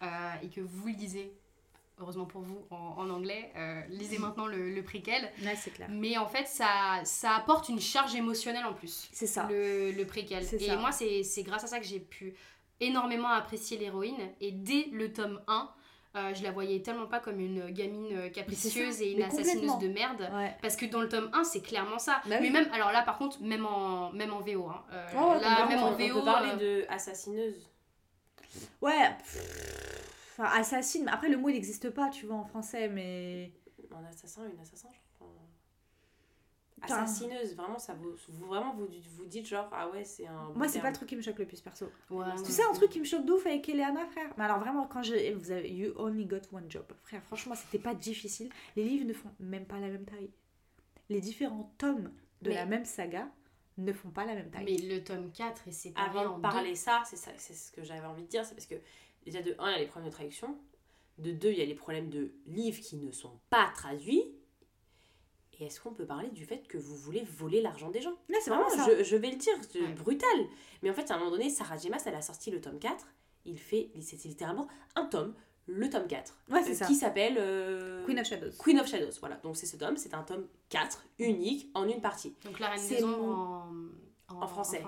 [0.01, 0.07] euh,
[0.41, 1.31] et que vous le lisez,
[1.99, 5.31] heureusement pour vous, en, en anglais, euh, lisez maintenant le, le préquel.
[5.43, 5.87] Ouais, c'est clair.
[5.91, 9.45] Mais en fait, ça, ça apporte une charge émotionnelle en plus C'est ça.
[9.47, 10.43] le, le préquel.
[10.43, 10.75] C'est Et ça.
[10.77, 12.33] moi, c'est c'est grâce à ça que j'ai pu
[12.79, 14.17] énormément apprécier l'héroïne.
[14.41, 15.69] Et dès le tome 1,
[16.15, 19.79] euh, je la voyais tellement pas comme une gamine euh, capricieuse et une mais assassineuse
[19.79, 20.29] de merde.
[20.33, 20.55] Ouais.
[20.61, 22.21] Parce que dans le tome 1, c'est clairement ça.
[22.25, 22.51] Bah mais oui.
[22.51, 24.67] même, alors là, par contre, même en, même en VO.
[24.67, 24.83] Hein.
[24.91, 26.19] Euh, ouais, là, même en on, VO.
[26.19, 27.67] peut parler euh, de assassineuse.
[28.81, 29.09] Ouais.
[29.17, 31.07] pff, Enfin, assassine.
[31.09, 33.51] Après, le mot, il n'existe pas, tu vois, en français, mais.
[33.95, 34.99] Un assassin, une assassin, je.
[36.83, 40.51] Assassineuse, vraiment, ça vous, vous vraiment vous, vous dites genre ah ouais c'est un.
[40.55, 41.85] Moi, c'est pas le truc qui me choque le plus, perso.
[42.09, 42.49] ouais, Tu ouais.
[42.49, 44.31] sais, un truc qui me choque de ouf avec Eleana, frère?
[44.37, 45.33] Mais alors, vraiment, quand je.
[45.33, 45.71] Vous avez.
[45.71, 46.85] You only got one job.
[47.03, 48.49] Frère, franchement, c'était pas difficile.
[48.75, 50.29] Les livres ne font même pas la même taille.
[51.09, 52.11] Les différents tomes
[52.41, 53.27] de Mais- la même saga
[53.77, 54.65] ne font pas la même taille.
[54.65, 56.41] Mais le tome 4 est séparé Avant en de deux.
[56.41, 58.75] parler ça, c'est ça, c'est ce que j'avais envie de dire, c'est parce que
[59.25, 60.57] déjà de un il y a les problèmes de traduction,
[61.17, 64.23] de deux il y a les problèmes de livres qui ne sont pas traduits.
[65.59, 68.13] Et est-ce qu'on peut parler du fait que vous voulez voler l'argent des gens?
[68.29, 68.97] Là, c'est vraiment Vraiment, ça.
[68.97, 69.93] je, je vais le dire, c'est Ouais.
[69.93, 70.29] brutal.
[70.81, 71.89] Mais en fait, à un moment donné, Sarah J.
[71.89, 73.05] Maas, elle a sorti le tome 4.
[73.45, 75.33] Il fait, c'est littéralement un tome,
[75.67, 76.35] le tome 4.
[76.49, 76.85] Ouais, c'est euh, ça.
[76.87, 78.51] Qui s'appelle euh, Queen of Shadows.
[78.57, 79.11] Queen of Shadows.
[79.19, 82.33] Voilà, donc c'est ce tome, c'est un tome 4, unique, en une partie.
[82.45, 83.17] Donc la Reine C'est des Ombres
[83.69, 83.89] mon-
[84.35, 84.81] en, En français.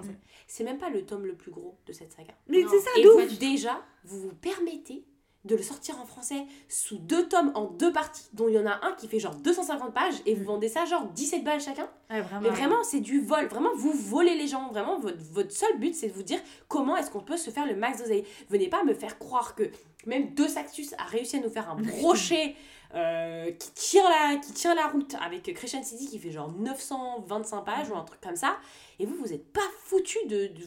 [0.48, 2.34] C'est même pas le tome le plus gros de cette saga.
[2.48, 2.70] Mais Non.
[2.72, 5.06] c'est ça, Et vous, déjà, vous vous permettez
[5.46, 8.66] de le sortir en français sous deux tomes en deux parties, dont il y en
[8.66, 11.88] a un qui fait genre 250 pages, et vous vendez ça genre 17 balles chacun.
[12.10, 12.42] Ouais, vraiment.
[12.42, 13.46] Mais vraiment, c'est du vol.
[13.48, 14.70] Vraiment, vous volez les gens.
[14.70, 17.66] Vraiment, votre, votre seul but, c'est de vous dire comment est-ce qu'on peut se faire
[17.66, 18.26] le max d'oseille.
[18.50, 19.70] Venez pas me faire croire que
[20.06, 22.56] même Deux Saxus a réussi à nous faire un brochet
[22.94, 27.62] euh, qui, tire la, qui tient la route avec Christian City qui fait genre 925
[27.62, 28.58] pages ou un truc comme ça.
[29.00, 30.64] Et vous, vous êtes pas foutu de, de.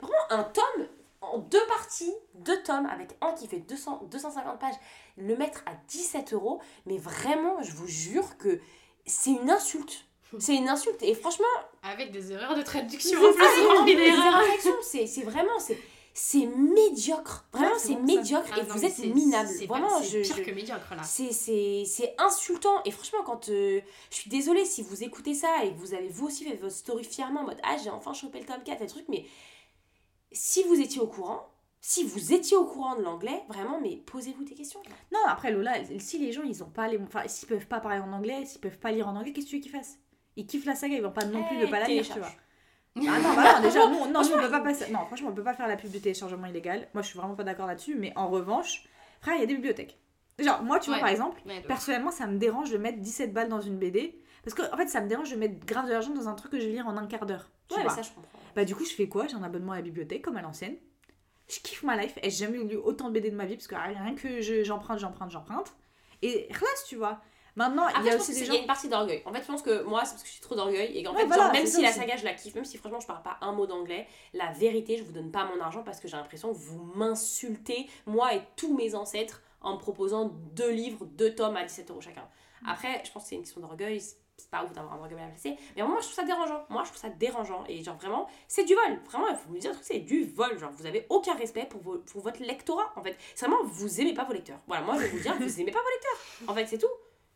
[0.00, 0.86] Vraiment, un tome
[1.22, 4.74] en deux parties, deux tomes, avec un qui fait 200, 250 pages,
[5.18, 8.60] le mettre à 17 euros, mais vraiment, je vous jure que
[9.06, 10.06] c'est une insulte.
[10.38, 11.02] C'est une insulte.
[11.02, 11.44] Et franchement,
[11.82, 13.94] Avec des erreurs de traduction C'est en plus.
[13.96, 14.38] des erreurs.
[14.38, 15.58] réactions, c'est vraiment,
[16.14, 17.46] c'est médiocre.
[17.52, 17.98] Vraiment, Ouais, c'est ça.
[17.98, 19.48] médiocre Ah et non, vous êtes minable.
[19.68, 21.02] Vraiment, c'est je, pire je- que médiocre là.
[21.02, 22.82] c'est- insultant.
[22.84, 26.08] Et franchement, quand euh, je suis désolée si vous écoutez ça et que vous avez
[26.08, 28.82] vous aussi fait votre story fièrement en mode Ah, j'ai enfin chopé le tome 4
[28.82, 29.24] et truc, mais
[30.32, 31.48] si vous étiez au courant,
[31.80, 34.80] si vous étiez au courant de l'anglais, vraiment, mais posez-vous des questions.
[35.12, 36.98] Non, après Lola, si les gens ils ont pas les.
[36.98, 39.50] Enfin, s'ils peuvent pas parler en anglais, s'ils peuvent pas lire en anglais, qu'est-ce que
[39.50, 39.98] tu veux qu'ils fassent?
[40.36, 42.18] Ils kiffent la saga, ils vont pas non plus Eh, de pas la lire, tu
[42.18, 42.30] vois.
[42.96, 44.92] Ah non, bah non, déjà, nous, non, nous, on peut pas passer.
[44.92, 46.88] Non, franchement, on peut pas faire la pub de téléchargement illégal.
[46.92, 48.84] Moi, je suis vraiment pas d'accord là-dessus, mais en revanche,
[49.20, 49.98] frère, il y a des bibliothèques.
[50.38, 53.60] Genre, moi, tu vois, par exemple, personnellement, ça me dérange de mettre 17 balles dans
[53.60, 54.20] une BD.
[54.44, 56.52] Parce que, en fait, ça me dérange de mettre grave de l'argent dans un truc
[56.52, 57.48] que je vais lire en un quart d'heure.
[57.70, 58.38] Ouais, mais ça, je comprends.
[58.56, 59.26] Bah, du coup, je fais quoi?
[59.26, 60.76] J'ai un abonnement à la bibliothèque, comme à l'ancienne.
[61.48, 62.16] Je kiffe ma life.
[62.22, 64.62] Et j'ai jamais lu autant de BD de ma vie, parce que rien que je-
[64.64, 65.72] j'emprunte, j'emprunte, j'emprunte.
[66.22, 67.20] Et classe, tu vois.
[67.56, 68.52] Maintenant, il y a je aussi des gens.
[68.52, 69.22] il y a une partie d'orgueil.
[69.26, 71.26] En fait, je pense que moi, c'est parce que j'ai trop d'orgueil et Ouais, fait,
[71.26, 73.22] voilà, genre, même si ça la saga, je la kiffe, même si franchement, je parle
[73.22, 76.16] pas un mot d'anglais, la vérité, je vous donne pas mon argent parce que j'ai
[76.16, 81.34] l'impression que vous m'insultez, moi et tous mes ancêtres, en me proposant deux livres, deux
[81.34, 82.26] tomes à 17 euros chacun.
[82.66, 84.00] Après, je pense que c'est une question d'orgueil.
[84.42, 85.56] C'est pas ouf d'avoir un orgueil à placer.
[85.76, 86.64] Mais moi, je trouve ça dérangeant.
[86.68, 87.64] Moi, je trouve ça dérangeant.
[87.68, 88.98] Et genre, vraiment, c'est du vol.
[89.06, 90.58] Vraiment, il faut me dire un truc, c'est du vol.
[90.58, 93.16] Genre, vous avez aucun respect pour, vos- pour votre lectorat, en fait.
[93.34, 94.58] C'est vraiment, vous aimez pas vos lecteurs.
[94.66, 96.48] Voilà, moi, je vais vous dire, vous aimez pas vos lecteurs.
[96.48, 96.86] En fait, c'est tout.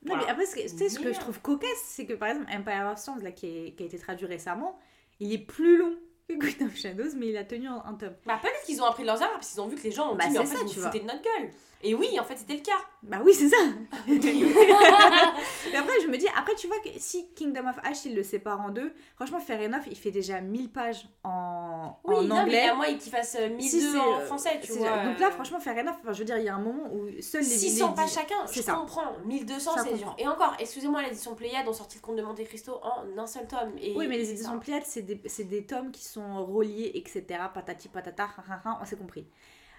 [0.02, 0.24] Non, Voilà.
[0.24, 2.50] mais après, ce que, tu sais, ce que je trouve cocasse, c'est que par exemple,
[2.52, 4.78] Empire of Storms, là, qui, est- qui a été traduit récemment,
[5.20, 5.94] il est plus long
[6.28, 8.14] que Queen of Shadows, mais il a tenu un, un tome.
[8.26, 10.12] Bah peut-être qu'ils ont appris de leurs erreurs parce qu'ils ont vu que les gens
[10.12, 11.50] ont Bah, dit mais en fait vous vous foutez de notre gueule.
[11.83, 12.72] Et oui, en fait c'était le cas.
[13.03, 13.57] Bah oui, c'est ça
[14.09, 18.22] Mais après, je me dis, après, tu vois que si Kingdom of Ash, il le
[18.22, 22.35] sépare en deux, franchement, Fair Enough, il fait déjà 1000 pages en, Oui, en non,
[22.37, 22.68] mais anglais.
[22.68, 25.05] à moi qu'ils fassent euh, 1002 Si, c'est, en euh, français, tu vois.
[25.05, 26.91] Donc là, euh, franchement, Fair Enough, enfin, je veux dire, il y a un moment
[26.93, 28.72] où seuls les 600 les- pages chacun, c'est je ça.
[28.75, 29.12] comprends.
[29.27, 30.14] 1200 Ça c'est dur.
[30.18, 33.47] Et encore, excusez-moi, l'édition Pléiade ont sorti le conte de Monte Cristo en un seul
[33.47, 33.72] tome.
[33.81, 34.59] Et Oui, mais les éditions ça.
[34.59, 37.25] Pléiades, c'est des, des tomes qui sont reliés, etc.
[37.53, 38.29] Patati patata,
[38.81, 39.27] on s'est compris.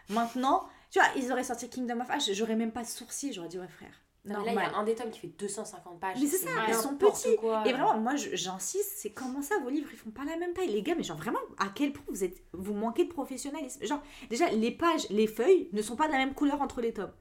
[0.10, 3.60] Maintenant, tu vois, ils auraient sorti Kingdom of Ash, j'aurais même pas sourcillé, j'aurais dit,
[3.60, 3.92] ouais, frère,
[4.26, 6.18] Non, mais là, il y a un des tomes qui fait 250 pages.
[6.22, 7.36] Mais c'est ça, ils sont petits.
[7.38, 7.64] quoi.
[7.68, 10.70] Et vraiment, moi, j'insiste, c'est comment ça, vos livres, ils font pas la même taille,
[10.72, 10.96] les gars.
[10.96, 13.86] Mais genre vraiment, à quel point vous êtes, vous manquez de professionnalisme?
[13.86, 16.94] Genre, déjà, les pages, les feuilles ne sont pas de la même couleur entre les
[16.94, 17.12] tomes.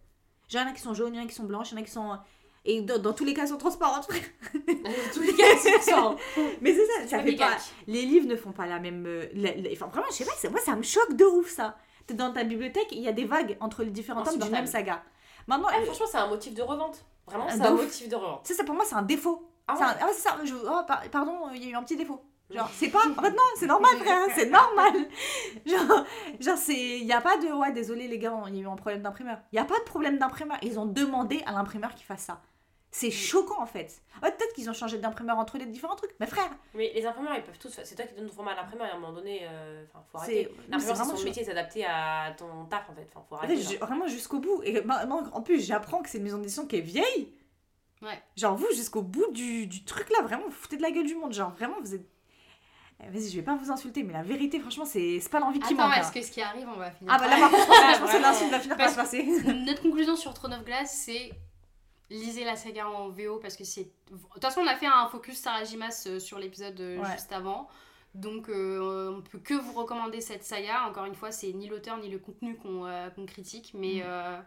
[0.48, 1.72] Genre, il y en a qui sont jaunes, il y en a qui sont blanches,
[1.72, 2.18] il y en a qui sont
[2.66, 4.08] et dans, dans tous les cas, elles sont transparentes.
[5.12, 6.16] Tous les gars, c'est ça.
[6.62, 7.56] mais c'est ça, ça fait pas.
[7.86, 9.04] Les livres ne font pas la même.
[9.06, 11.76] euh, la- la- enfin, vraiment, je sais pas, moi, ça me choque de ouf ça.
[12.06, 14.66] T'es Dans ta bibliothèque, il y a des vagues entre les différents tomes d'une même
[14.66, 15.02] saga.
[15.46, 17.04] Maintenant, euh, franchement, c'est un motif de revente.
[17.26, 17.82] Vraiment, c'est un ouf.
[17.82, 18.46] motif de revente.
[18.46, 19.48] Ça, ça pour moi, c'est un défaut.
[19.66, 19.90] Ah C'est ouais.
[19.90, 20.36] un- ah ouais, ça.
[20.44, 22.22] Je- oh, par- pardon, il y a eu un petit défaut.
[22.50, 22.98] Genre, c'est pas.
[23.16, 24.92] En fait, non, c'est normal, frère, c'est normal.
[25.66, 26.04] Genre,
[26.40, 26.98] genre c'est.
[26.98, 27.46] Il n'y a pas de.
[27.50, 29.38] Ouais, désolé, les gars, il y a eu un problème d'imprimeur.
[29.50, 30.58] Il n'y a pas de problème d'imprimeur.
[30.62, 32.40] Ils ont demandé à l'imprimeur qu'il fasse ça.
[32.96, 34.00] C'est choquant, en fait.
[34.22, 36.14] Ouais, peut-être qu'ils ont changé d'imprimeur entre les différents trucs.
[36.20, 37.74] Mais frère, Mais les imprimeurs, ils peuvent tous.
[37.74, 39.82] faire- C'est toi qui donnes ton format à l'imprimeur et à un moment donné, euh,
[39.88, 40.22] enfin, faut c'est.
[40.22, 40.44] arrêter.
[40.68, 41.24] L'imprimeur, c'est vraiment son chaud.
[41.24, 43.08] métier, s'adapter à ton taf en fait.
[43.12, 43.62] Enfin, faut En fait, arrêter.
[43.62, 43.88] je- genre.
[43.88, 44.62] vraiment jusqu'au bout.
[44.62, 45.00] Et moi,
[45.32, 47.34] en plus, j'apprends que c'est une maison d'édition qui est vieille.
[48.00, 48.22] Ouais.
[48.36, 51.16] Genre, vous, jusqu'au bout du, du truc là, vraiment, vous foutez de la gueule du
[51.16, 51.32] monde.
[51.32, 52.06] Genre, vraiment, vous êtes.
[53.02, 55.58] Eh, Vas-y, je vais pas vous insulter, mais la vérité, franchement, c'est c'est pas l'envie
[55.58, 55.98] qui Attends, manque.
[55.98, 56.10] est-ce hein.
[56.14, 57.76] que ce qui arrive, on va finir Ah bah par- là, par contre, je pense
[57.76, 58.26] que- je pense que Vraiment.
[58.28, 59.24] l'insulte va finir par se passer.
[59.66, 61.32] Notre conclusion sur Throne of Glass, c'est
[62.10, 63.84] lisez la saga en VO parce que c'est.
[64.10, 67.10] De toute façon, on a fait un focus Sarah Jimas euh, sur l'épisode euh, Ouais.
[67.12, 67.68] juste avant.
[68.14, 70.86] Donc, euh, on peut que vous recommander cette saga.
[70.88, 73.94] Encore une fois, c'est ni l'auteur ni le contenu qu'on euh, critique, mais.
[73.96, 74.02] Mm.
[74.04, 74.40] euh,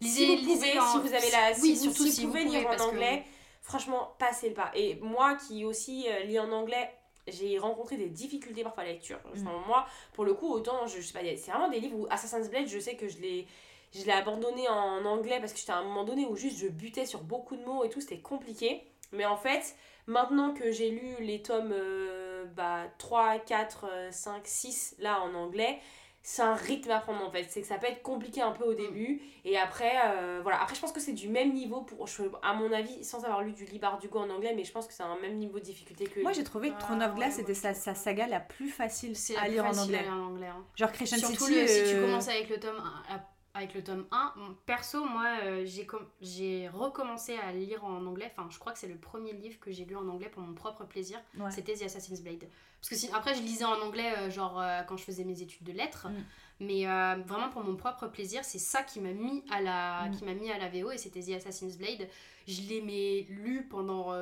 [0.00, 2.28] si vous pouvez, en- si vous avez la, si oui, vous, surtout si si vous
[2.28, 3.24] pouvez pouvez, lire en que- anglais,
[3.62, 4.70] franchement, passez le pas.
[4.74, 6.90] Et moi qui aussi lis en anglais,
[7.26, 9.18] j'ai rencontré des difficultés parfois à la lecture.
[9.32, 12.06] Enfin, Moi, pour le coup, autant, je, je sais pas, c'est vraiment des livres où
[12.10, 13.46] Assassin's Blade, je sais que je l'ai.
[13.94, 16.66] Je l'ai abandonné en anglais parce que j'étais à un moment donné où juste je
[16.68, 18.82] butais sur beaucoup de mots et tout, c'était compliqué.
[19.12, 19.76] Mais en fait,
[20.06, 25.34] maintenant que j'ai lu les tomes euh, bah, 3, 4, euh, 5, 6 là en
[25.34, 25.78] anglais,
[26.26, 27.44] c'est un rythme à prendre en fait.
[27.50, 30.60] C'est que ça peut être compliqué un peu au début et après, euh, voilà.
[30.62, 33.42] Après, je pense que c'est du même niveau pour, je- à mon avis, sans avoir
[33.42, 35.64] lu du Lee Bardugo en anglais, mais je pense que c'est un même niveau de
[35.64, 36.20] difficulté que.
[36.20, 38.70] Moi, j'ai trouvé que Ah, Throne of Glass, ouais, moi, sa, sa saga la plus
[38.70, 40.02] facile la à plus lire en facile à anglais.
[40.02, 40.46] lire en anglais.
[40.48, 40.64] hein.
[40.74, 41.68] Genre Crescent Surtout City.
[41.68, 43.14] si tu euh, commences avec le tome 1,
[43.54, 48.04] avec le tome 1 mon- perso moi euh, j'ai com- j'ai recommencé à lire en
[48.06, 48.30] anglais.
[48.36, 50.54] Enfin je crois que c'est le premier livre que j'ai lu en anglais pour mon
[50.54, 51.18] propre plaisir.
[51.38, 51.50] Ouais.
[51.50, 52.48] c'était The Assassin's Blade.
[52.80, 55.40] Parce que si, après je lisais en anglais euh, genre euh, quand je faisais mes
[55.40, 56.08] études de lettres.
[56.08, 56.24] Mm.
[56.60, 56.84] mais
[57.26, 60.16] vraiment pour mon propre plaisir c'est ça qui m'a mis à la Mm.
[60.16, 62.08] qui m'a mis à la VO et c'était The Assassin's Blade.
[62.48, 64.12] Je l'ai mais lu pendant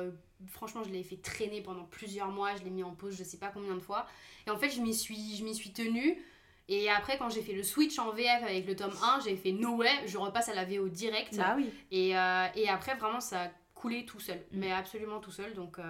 [0.47, 2.55] franchement je l'ai fait traîner pendant plusieurs mois.
[2.55, 4.05] Je l'ai mis en pause je sais pas combien de fois.
[4.45, 6.23] Et en fait je m'y suis je m'y suis tenue
[6.69, 9.51] et après, quand j'ai fait le switch en VF avec le tome 1, j'ai fait
[9.51, 11.35] no way, je repasse à la VO direct.
[11.35, 11.71] Bah oui.
[11.91, 14.37] Et, euh, et après, vraiment, ça a coulé tout seul.
[14.51, 14.59] Mm.
[14.59, 15.53] Mais absolument tout seul.
[15.53, 15.83] Donc, euh,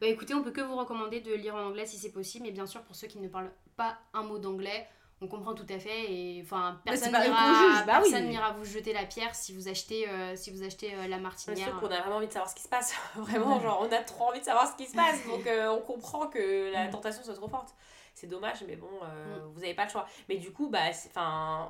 [0.00, 2.44] bah écoutez, on peut que vous recommander de lire en anglais si c'est possible.
[2.46, 4.88] Mais bien sûr, pour ceux qui ne parlent pas un mot d'anglais,
[5.20, 6.12] on comprend tout à fait.
[6.12, 8.10] Et enfin, personne n'ira bah oui.
[8.10, 11.18] personne n'ira vous jeter la pierre si vous achetez, euh, si vous achetez euh, la
[11.18, 11.68] martinière.
[11.68, 12.94] sûr qu'on a vraiment envie de savoir ce qui se passe.
[13.16, 15.24] vraiment, genre, on a trop envie de savoir ce qui se passe.
[15.26, 16.90] Donc, euh, on comprend que la Mm.
[16.90, 17.74] tentation soit trop forte.
[18.20, 20.04] C'est dommage, mais bon, euh, vous avez pas le choix.
[20.28, 20.80] Mais du coup, bah,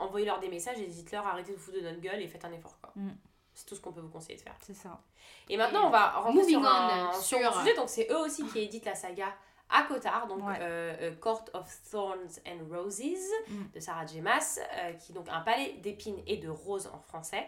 [0.01, 2.53] envoyez-leur des messages et dites-leur arrêtez de vous foutre de notre gueule et faites un
[2.53, 2.79] effort.
[2.81, 2.93] quoi.
[2.97, 3.11] Mm.
[3.53, 4.55] C'est tout ce qu'on peut vous conseiller de faire.
[4.63, 4.99] C'est ça.
[5.51, 7.75] Et maintenant, Et on va rentrer moving sur un, sur un sujet.
[7.75, 9.27] Donc, c'est eux aussi qui éditent la saga
[9.69, 10.57] à Cotard, donc Ouais.
[10.63, 13.03] euh, euh, Court of Thorns and Roses
[13.49, 13.65] Mm.
[13.75, 14.23] de Sarah J.
[14.23, 17.47] Maas, euh, qui est donc un palais d'épines et de roses en français.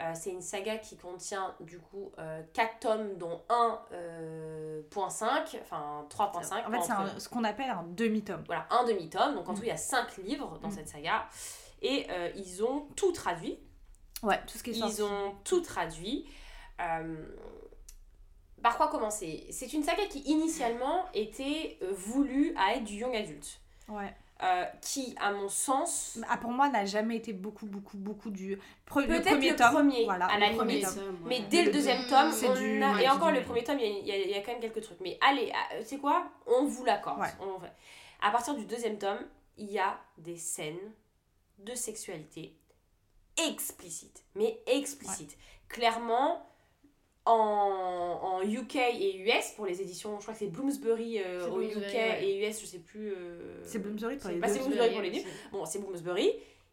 [0.00, 2.10] Euh, c'est une saga qui contient du coup
[2.54, 6.66] 4 tomes, dont 1.5, enfin 3.5.
[6.66, 8.42] En fait, c'est entre- ce qu'on appelle un demi-tome.
[8.46, 9.34] voilà, un demi-tome.
[9.34, 9.56] Donc en Mm.
[9.56, 10.72] tout, il y a 5 livres dans Mm.
[10.72, 11.26] cette saga.
[11.82, 13.58] Et euh, ils ont tout traduit.
[14.22, 14.96] Ouais, tout ce qui est sorti.
[14.96, 16.26] Ils ont tout traduit.
[16.80, 17.26] Euh,
[18.62, 19.46] par quoi commencer?
[19.50, 23.60] C'est une saga qui initialement était euh, voulue à être du young adulte.
[23.88, 24.14] Ouais.
[24.42, 28.56] Euh, qui, à mon sens, Ah, pour moi, n'a jamais été beaucoup, beaucoup, beaucoup du.
[28.88, 29.72] Pre- le Peut-être premier le tome.
[29.74, 30.84] premier, voilà, à le la limite.
[30.86, 31.18] tome.
[31.26, 33.28] mais dès le le deuxième deux- tome, c'est on du- a- ouais, et c'est encore
[33.32, 34.98] du- le premier tome, il y a, y y quand même quelques trucs.
[35.00, 36.24] Mais allez, ah, tu sais quoi?
[36.46, 37.20] On vous l'accorde.
[37.20, 37.28] Ouais.
[37.40, 37.70] On fait.
[38.22, 39.18] À partir du deuxième tome,
[39.58, 40.78] il y a des scènes
[41.58, 42.56] de sexualité
[43.46, 44.24] explicites.
[44.34, 45.36] Mais explicites.
[45.68, 46.49] Clairement,
[47.26, 51.56] en, en UK et US, pour les éditions, je crois que c'est Bloomsbury euh, au
[51.56, 52.24] Bloomsbury, UK ouais.
[52.24, 53.12] et US, je sais plus.
[53.12, 55.28] euh, C'est Bloomsbury pour les Bah, c'est Bloomsbury pour les deux.
[55.52, 56.32] Bon, c'est Bloomsbury.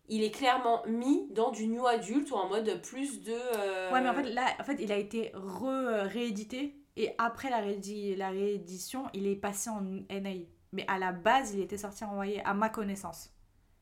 [0.10, 3.34] Il est clairement mis dans du new adulte ou en mode plus de.
[3.34, 7.50] euh, Ouais, mais en fait, là, en fait, il a été re- réédité et après
[7.50, 10.30] la, réédi- la réédition, il est passé en NA.
[10.72, 13.32] Mais à la base, il était sorti en YA, à ma connaissance.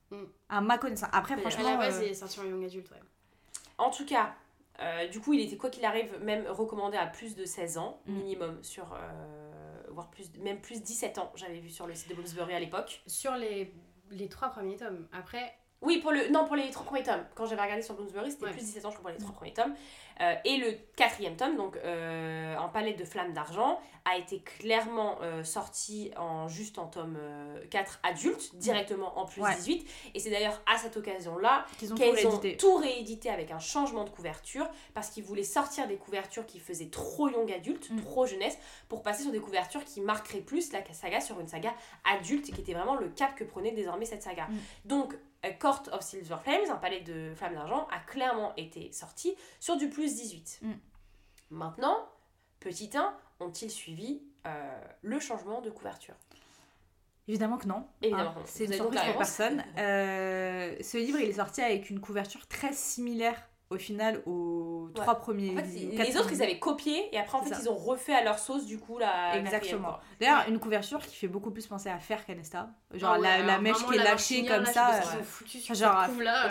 [0.10, 0.24] Mm.
[0.50, 1.10] À ma connaissance.
[1.14, 1.72] Après, Mais À franchement.
[1.72, 2.98] la base, euh, il est sorti en young adulte, ouais.
[3.78, 4.34] En tout cas,
[4.82, 8.02] euh, du coup, il était quoi qu'il arrive, même recommandé à plus de 16 ans
[8.06, 8.14] Mm.
[8.14, 12.16] minimum, sur, euh, voire plus, même plus 17 ans, j'avais vu sur le site de
[12.16, 13.02] Bloomsbury à l'époque.
[13.08, 13.74] Sur les,
[14.12, 15.08] les trois premiers tomes.
[15.14, 15.56] Après,
[15.86, 17.24] Oui, pour le, non, pour les trois premiers tomes.
[17.36, 18.52] Quand j'avais regardé sur Bloomsbury, c'était Ouais.
[18.52, 19.76] plus 17 ans, je crois, pour les trois premiers tomes.
[20.22, 25.18] Euh, et le quatrième tome, donc euh, Un palais de flammes d'argent, a été clairement
[25.22, 29.54] euh, sorti en, juste en tome euh, 4 adulte, directement en plus Ouais.
[29.56, 29.86] 18.
[30.14, 32.58] Et c'est d'ailleurs à cette occasion-là Qu'ils ont tout qu'elles ont réédité.
[32.58, 36.90] tout réédité avec un changement de couverture parce qu'ils voulaient sortir des couvertures qui faisaient
[36.90, 38.02] trop young adulte, Mm.
[38.02, 38.58] trop jeunesse,
[38.88, 41.74] pour passer sur des couvertures qui marqueraient plus la saga sur une saga
[42.10, 44.46] adulte, qui était vraiment le cap que prenait désormais cette saga.
[44.48, 44.58] Mm.
[44.86, 45.16] Donc,
[45.46, 49.78] A Court of Silver Flames, un palais de flammes d'argent, a clairement été sorti sur
[49.78, 50.60] du plus 18.
[50.64, 50.72] Mm.
[51.52, 52.10] Maintenant,
[52.60, 56.16] petit 1, ont-ils suivi euh, le changement de couverture?
[57.28, 57.88] Évidemment que non.
[58.02, 58.44] Évidemment Hein, non.
[58.46, 59.64] C'est une surprise pour personne.
[59.78, 65.16] Euh, ce livre, il est sorti avec une couverture très similaire au final aux trois
[65.16, 65.52] premiers.
[65.52, 67.62] En fait, les autres, ils avaient copié et après, en C'est fait, ça.
[67.64, 69.38] ils ont refait à leur sauce, du coup, la.
[69.38, 69.98] Exactement.
[70.20, 72.70] D'ailleurs, une couverture qui fait beaucoup plus penser à Fer qu'Anesta.
[72.94, 75.00] Genre Ah ouais, la, la mèche qui est lâchée comme ça.
[75.02, 76.50] euh, sur genre, cette couve-là.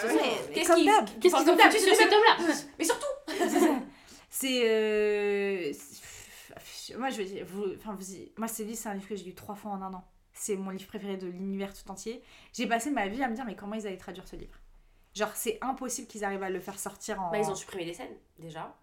[0.53, 0.91] Qu'est-ce qu'ils.
[1.21, 3.07] Qu'est-ce qu'ils ont foutu sur cet homme-là Mais surtout
[4.31, 4.69] C'est.
[4.69, 7.47] euh, c'est- Moi, je vais dire.
[7.49, 8.05] Vous, enfin, vous,
[8.37, 10.05] moi, ce livre, c'est un livre que j'ai lu trois fois en un an.
[10.33, 12.21] C'est mon livre préféré de l'univers tout entier.
[12.53, 14.59] J'ai passé ma vie à me dire, mais comment ils allaient traduire ce livre?
[15.15, 17.31] Genre, c'est impossible qu'ils arrivent à le faire sortir en.
[17.31, 18.75] Bah, ils ont supprimé des scènes, déjà.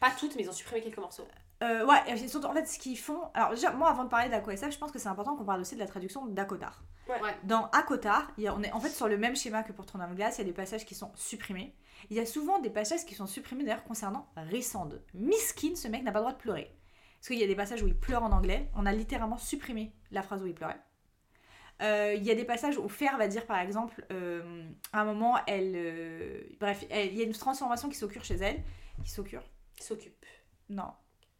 [0.00, 1.26] Pas toutes, mais ils ont supprimé quelques morceaux.
[1.62, 3.20] Euh, ouais, et surtout, en fait, ce qu'ils font.
[3.34, 5.74] Alors, déjà, moi, avant de parler d'Aquasaf, je pense que c'est important qu'on parle aussi
[5.74, 6.84] de la traduction d'Akotar.
[7.08, 7.34] Ouais.
[7.44, 9.86] Dans Akotar, il y a- on est en fait sur le même schéma que pour
[9.86, 11.74] Trône de glace, il y a des passages qui sont supprimés.
[12.10, 15.02] Il y a souvent des passages qui sont supprimés d'ailleurs concernant Rissande.
[15.14, 16.70] Miskin, ce mec n'a pas le droit de pleurer.
[17.18, 19.92] Parce qu'il y a des passages où il pleure en anglais, on a littéralement supprimé
[20.12, 20.78] la phrase où il pleurait.
[21.82, 25.04] Euh, Il y a des passages où Fer va dire par exemple, euh, à un
[25.04, 25.72] moment, elle.
[25.76, 28.62] euh, bref, il y a une transformation qui s'occure chez elle.
[29.04, 29.42] Qui s'occure
[29.78, 30.26] Ils s'occupent.
[30.68, 30.92] Non.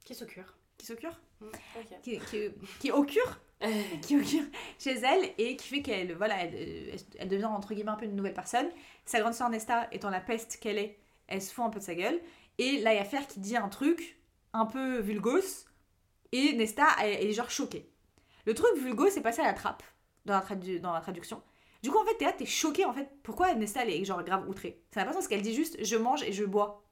[0.05, 2.01] Qui s'occure Qui s'occure Ok.
[2.03, 3.39] qui, qui, qui occure
[4.03, 4.45] qui occure
[4.79, 8.15] chez elle et qui fait qu'elle voilà elle, elle- devient entre guillemets un peu une
[8.17, 8.69] nouvelle personne
[9.05, 11.85] sa grande sœur Nesta étant la peste qu'elle est elle se fout un peu de
[11.85, 12.21] sa gueule
[12.59, 14.19] et là il y a Fer qui dit un truc
[14.53, 15.67] un peu vulgos
[16.33, 17.89] et Nesta est genre choquée
[18.47, 19.83] le truc vulgos c'est passé à la trappe
[20.29, 21.43] dans la, tradu- dans la traduction
[21.83, 24.49] du coup en fait là t'es choquée en fait pourquoi Nesta elle est genre grave
[24.49, 24.81] outrée?
[24.93, 26.83] Ça n'a pas de sens qu'elle dit juste je mange et je bois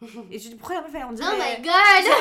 [0.30, 1.74] et je dis pourquoi la meuf elle on dirait Oh my god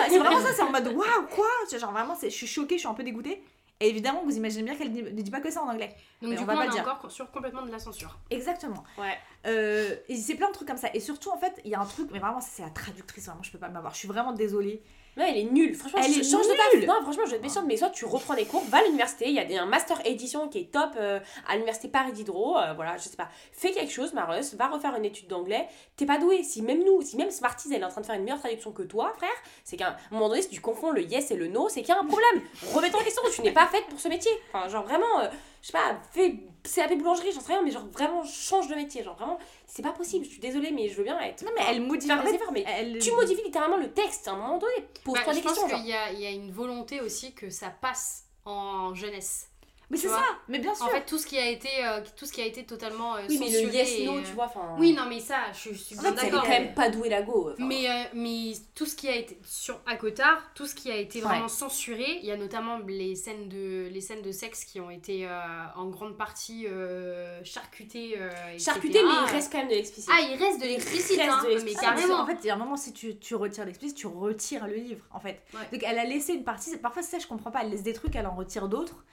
[0.06, 1.46] c'est c'est vraiment ça, c'est en mode waouh, quoi?
[1.70, 3.42] C'est Genre vraiment, c'est- je suis choquée, je suis un peu dégoûtée.
[3.82, 5.96] Et évidemment, vous imaginez bien qu'elle ne dit pas que ça en anglais.
[6.22, 6.82] Donc Mais du on coup, va on pas est dire.
[6.82, 8.20] encore sur complètement de la censure.
[8.30, 8.84] Exactement.
[8.98, 9.18] Ouais.
[9.48, 10.90] Euh, et c'est plein de trucs comme ça.
[10.94, 13.42] Et surtout, en fait, il y a un truc, mais vraiment, c'est la traductrice, vraiment,
[13.42, 13.94] je peux pas m'avoir.
[13.94, 14.84] Je suis vraiment désolée.
[15.18, 15.76] Non, elle est nulle.
[15.76, 16.74] Franchement, Elle ch- est change de taf.
[16.76, 16.86] nulle.
[16.86, 19.28] Non, franchement, je vais te méchante, mais soit tu reprends les cours, va à l'université.
[19.28, 22.58] Il y a des- un master édition qui est top euh, à l'université Paris Diderot.
[22.58, 23.28] euh, voilà, je sais pas.
[23.52, 24.54] Fais quelque chose, Mareuse.
[24.56, 25.68] Va refaire une étude d'anglais.
[25.98, 26.44] T'es pas doué.
[26.44, 28.72] Si même nous, si même Smarties, elle est en train de faire une meilleure traduction
[28.72, 29.30] que toi, frère,
[29.64, 31.90] c'est qu'à un moment donné, si tu confonds le yes et le no, c'est qu'il
[31.94, 32.42] y a un problème.
[32.74, 33.22] Remets-toi en question.
[33.34, 34.32] Tu n'es pas faite pour ce métier.
[34.54, 35.28] Enfin, genre vraiment, euh,
[35.62, 36.36] je sais pas, fais
[36.76, 39.04] CAP boulangerie, j'en sais rien, mais genre vraiment change de métier.
[39.04, 39.38] Genre vraiment,
[39.70, 40.26] c'est pas possible.
[40.26, 41.44] Je suis désolée, mais je veux bien être.
[41.44, 42.08] Non, mais elle modifie.
[42.08, 44.58] faire en des fait, efforts, mais elle- tu modifies littéralement le texte à un moment
[44.58, 44.74] donné.
[45.04, 45.78] Pose-toi Bah, des je pense questions.
[45.78, 49.49] qu'il y a, il y a une volonté aussi que ça passe en jeunesse.
[49.92, 50.86] Mais c'est ça, mais bien sûr.
[50.86, 53.22] En fait, tout ce qui a été, euh, tout ce qui a été totalement euh,
[53.28, 54.76] Oui, mais le yes, et, no, euh, tu vois, enfin.
[54.78, 56.44] Oui, non, mais ça, je, je suis En bien fait, c'est d'accord.
[56.44, 57.50] quand même pas doué la go.
[57.54, 57.66] enfin.
[57.66, 61.20] Mais, euh, mais tout ce qui a été sur Akotar, tout ce qui a été
[61.22, 61.26] Ouais.
[61.28, 64.92] vraiment censuré, il y a notamment les scènes de, les scènes de sexe qui ont
[64.92, 65.40] été euh,
[65.76, 68.14] en grande partie euh, charcutées.
[68.20, 68.66] euh, etc.
[68.72, 70.12] Charcuté, mais il reste quand même de l'explicite.
[70.14, 71.82] Ah, il reste de l'explicite, reste hein, de mais l'explicite.
[71.84, 72.20] Ah, carrément.
[72.22, 74.76] En fait, il y a un moment, si tu, tu retires l'explicite, tu retires le
[74.76, 75.42] livre, en fait.
[75.56, 75.62] Ouais.
[75.72, 76.78] Donc, elle a laissé une partie.
[76.78, 77.62] Parfois, c'est ça, je comprends pas.
[77.64, 79.04] Elle laisse des trucs, elle en retire d'autres.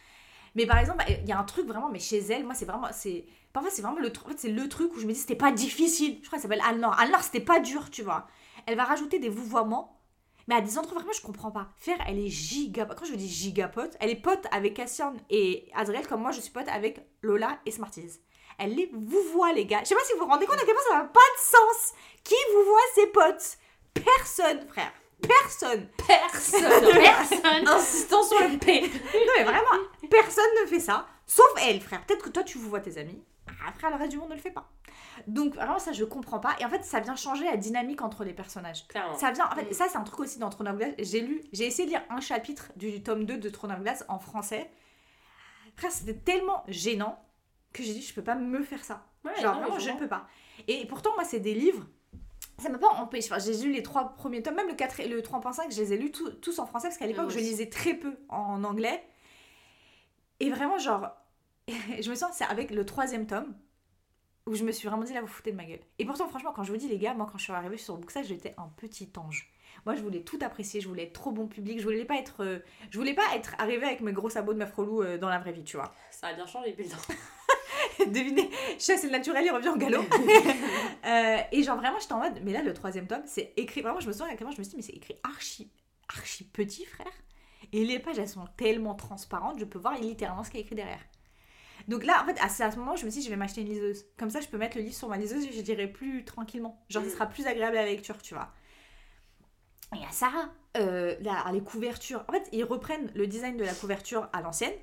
[0.57, 2.89] Mais par exemple, il y a un truc vraiment, mais chez elle, moi, c'est vraiment.
[2.91, 4.27] c'est Parfois, c'est vraiment le truc.
[4.27, 6.19] En fait, c'est le truc où je me dis, c'était pas difficile.
[6.23, 6.99] Je crois qu'elle s'appelle Anne-Laure.
[6.99, 8.27] Anne-Laure, c'était pas dur, tu vois.
[8.67, 10.01] Elle va rajouter des vouvoiements.
[10.49, 11.69] Mais à des endroits, vraiment, je comprends pas.
[11.77, 12.87] Faire, elle est giga.
[12.87, 16.41] Quand je dis giga pote, elle est pote avec Cassian et Adriel, comme moi, je
[16.41, 18.21] suis pote avec Lola et Smarties.
[18.59, 19.81] Elle les vouvoie, les gars.
[19.83, 21.41] Je sais pas si vous vous rendez compte à quel point ça n'a pas de
[21.41, 21.93] sens.
[22.25, 23.59] Qui vous voit ses potes?
[23.93, 24.93] Personne, frère.
[25.23, 25.89] Personne.
[26.07, 26.61] Personne.
[26.93, 27.69] Personne.
[27.69, 28.81] Insistant sur le P.
[28.83, 31.07] Non, mais vraiment, personne ne fait ça.
[31.27, 32.05] Sauf elle, frère.
[32.07, 33.23] Peut-être que toi, tu vous vois tes amis.
[33.67, 34.69] Après, le reste du monde ne le fait pas.
[35.27, 36.55] Donc, vraiment, ça, je comprends pas.
[36.61, 38.87] Et en fait, ça vient changer la dynamique entre les personnages.
[38.89, 39.17] Clairement.
[39.17, 39.73] Ça vient, en fait, Mm.
[39.73, 40.93] ça, c'est un truc aussi dans Throne of Glass.
[40.99, 44.05] J'ai lu, j'ai essayé de lire un chapitre du tome 2 de Throne of Glass
[44.09, 44.71] en français.
[45.77, 47.19] Frère, c'était tellement gênant
[47.73, 49.07] que j'ai dit, je peux pas me faire ça.
[49.25, 50.27] Ouais, Genre, non, vraiment, je ne peux pas.
[50.69, 51.87] Et pourtant, moi, c'est des livres.
[52.59, 53.31] Ça m'a pas empêché.
[53.31, 55.93] Enfin, j'ai lu les trois premiers tomes, même le, 4, et le 3.5, je les
[55.93, 58.65] ai lus tous- tous en français parce qu'à l'époque, moi je lisais très peu en
[58.65, 59.05] anglais.
[60.41, 61.11] Et vraiment, genre,
[61.69, 63.55] je me sens, c'est avec le troisième tome
[64.47, 65.81] où je me suis vraiment dit, là, vous foutez de ma gueule.
[65.99, 67.97] Et pourtant, franchement, quand je vous dis, les gars, moi, quand je suis arrivée sur
[67.97, 69.51] Bookside, j'étais un petit ange.
[69.85, 72.45] Moi, je voulais tout apprécier, je voulais être trop bon public, je voulais pas être,
[72.45, 72.59] euh,
[72.91, 75.39] je voulais pas être arrivée avec mes gros sabots de meuf relou euh, dans la
[75.41, 75.93] vraie vie, tu vois.
[76.13, 76.97] Ça a bien changé depuis le temps.
[78.07, 80.03] Devinez, chasse le naturel, il revient au galop.
[81.07, 83.81] Euh, et genre vraiment, j'étais en mode, mais là, le troisième tome, c'est écrit.
[83.81, 85.71] Vraiment, je me souviens moment je me suis dit, mais c'est écrit archi,
[86.09, 87.07] archi petit, frère.
[87.73, 90.65] Et les pages, elles sont tellement transparentes, je peux voir littéralement ce qu'il y a
[90.65, 91.05] écrit derrière.
[91.87, 93.69] Donc là, en fait, à ce moment, je me suis dit, je vais m'acheter une
[93.69, 94.05] liseuse.
[94.19, 96.85] Comme ça, je peux mettre le livre sur ma liseuse et je dirai plus tranquillement.
[96.89, 97.13] Genre, ce Mm.
[97.13, 98.51] sera plus agréable à la lecture, tu vois.
[99.97, 100.33] Et à ça,
[100.77, 102.25] euh, là, les couvertures.
[102.29, 104.75] En fait, ils reprennent le design de la couverture à l'ancienne.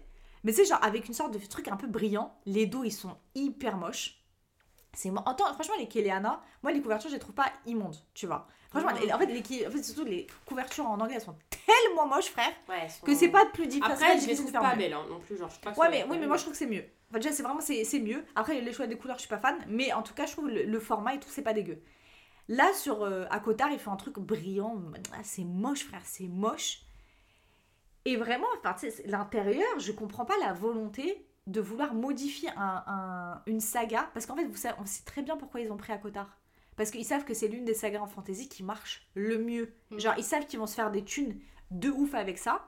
[0.44, 2.34] Mais c'est genre avec une sorte de truc un peu brillant.
[2.46, 4.20] Les dos, ils sont hyper moches.
[4.96, 8.48] C'est franchement les Kéléana, moi les couvertures je les trouve pas immondes, tu vois.
[8.70, 11.36] Franchement, en fait, les, qui- en fait, surtout les couvertures en anglais elles sont
[11.66, 13.92] tellement moches frère Ouais, sont- que c'est pas plus difficile.
[13.92, 15.38] Après, je les trouve pas belles hein, non plus.
[15.38, 16.86] Genre, je sais pas Ouais mais oui mais moi je trouve que c'est mieux.
[17.10, 18.24] Enfin, déjà c'est vraiment c'est c'est mieux.
[18.36, 20.48] Après les choix des couleurs je suis pas fan, mais en tout cas je trouve
[20.50, 21.82] le, le format et tout c'est pas dégueu.
[22.48, 24.80] Là sur euh, à Cotard il fait un truc brillant,
[25.14, 26.82] Ah, c'est moche frère, c'est moche.
[28.06, 28.76] Et vraiment, enfin,
[29.06, 34.10] l'intérieur, je comprends pas la volonté de vouloir modifier un, un- une saga.
[34.14, 36.38] Parce qu'en fait, vous savez, on sait très bien pourquoi ils ont pris à Cotard.
[36.76, 39.74] Parce qu'ils savent que c'est l'une des sagas en fantasy qui marche le mieux.
[39.92, 40.00] Mm.
[40.00, 41.40] Genre, ils savent qu'ils vont se faire des thunes
[41.72, 42.66] de ouf avec ça.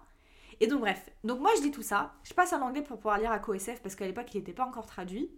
[0.61, 1.09] Et donc, bref.
[1.23, 2.13] Donc, moi, je dis tout ça.
[2.23, 4.65] Je passe en anglais pour pouvoir lire à CoSF parce qu'à l'époque, il n'était pas
[4.65, 5.31] encore traduit.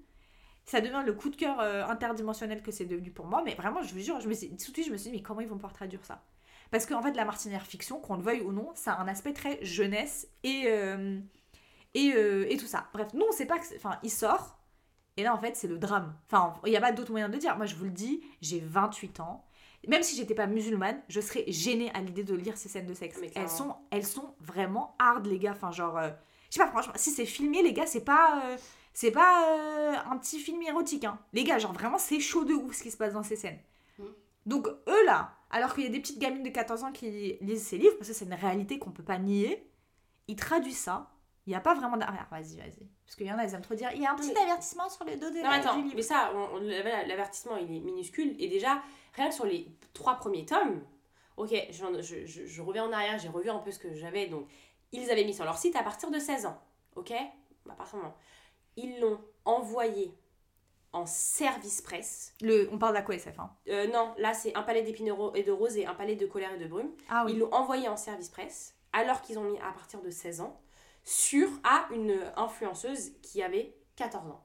[0.66, 3.42] Ça devient le coup de cœur euh, interdimensionnel que c'est devenu pour moi.
[3.44, 5.18] Mais vraiment, je vous jure, je me suis, tout de suite, je me suis dit,
[5.18, 6.24] mais comment ils vont pouvoir traduire ça?
[6.72, 9.34] Parce qu'en fait, la martinière fiction, qu'on le veuille ou non, ça a un aspect
[9.34, 11.20] très jeunesse et, euh,
[11.94, 12.88] et, euh, et tout ça.
[12.94, 13.66] Bref, nous, on sait pas que.
[13.66, 14.58] c'est- Enfin, il sort.
[15.16, 16.16] Et là, en fait, c'est le drame.
[16.28, 17.58] Enfin, il n'y a pas d'autre moyen de le dire.
[17.58, 19.44] Moi, je vous le dis, j'ai 28 ans.
[19.88, 22.94] Même si j'étais pas musulmane, je serais gênée à l'idée de lire ces scènes de
[22.94, 23.18] sexe.
[23.22, 25.54] Mais Elles sont, elles sont vraiment hard, les gars.
[25.54, 25.98] Enfin, genre.
[25.98, 26.10] euh,
[26.50, 28.42] je sais pas, franchement, si c'est filmé, les gars, c'est pas.
[28.46, 28.58] euh,
[28.94, 31.20] c'est pas euh, un petit film érotique, hein.
[31.32, 33.60] Les gars, genre vraiment, c'est chaud de ouf ce qui se passe dans ces scènes.
[34.00, 34.04] Mm.
[34.48, 37.66] Donc, eux là, alors qu'il y a des petites gamines de 14 ans qui lisent
[37.66, 39.70] ces livres, parce que c'est une réalité qu'on peut pas nier,
[40.28, 41.10] ils traduisent ça.
[41.46, 42.28] Il n'y a pas vraiment d'arrière.
[42.30, 42.86] Vas-y, vas-y.
[43.06, 43.90] Parce qu'il y en a, ils aiment trop dire.
[43.96, 45.96] Il y a un petit Mais- avertissement sur le dos de, Non, attends, du livre.
[45.96, 46.30] mais ça,
[47.08, 48.36] l'avertissement, il est minuscule.
[48.38, 48.82] Et déjà,
[49.14, 50.82] rien que sur les trois premiers tomes,
[51.38, 54.28] ok, je, je- je- je reviens en arrière, j'ai revu un peu ce que j'avais.
[54.28, 54.46] Donc,
[54.92, 56.60] ils avaient mis sur leur site à partir de 16 ans,
[56.98, 57.12] ok?
[57.70, 58.16] À partir moment.
[58.76, 60.14] Ils l'ont envoyé
[60.94, 62.34] en service presse.
[62.42, 63.52] Le, on parle de la QSF, hein.
[63.68, 66.54] Euh, non, là, c'est un palais d'épines et de roses et un palais de colère
[66.54, 66.90] et de brume.
[67.10, 70.42] Ah Ils l'ont envoyé en service presse, alors qu'ils ont mis à partir de 16
[70.42, 70.60] ans,
[71.04, 74.44] sur à une influenceuse qui avait 14 ans.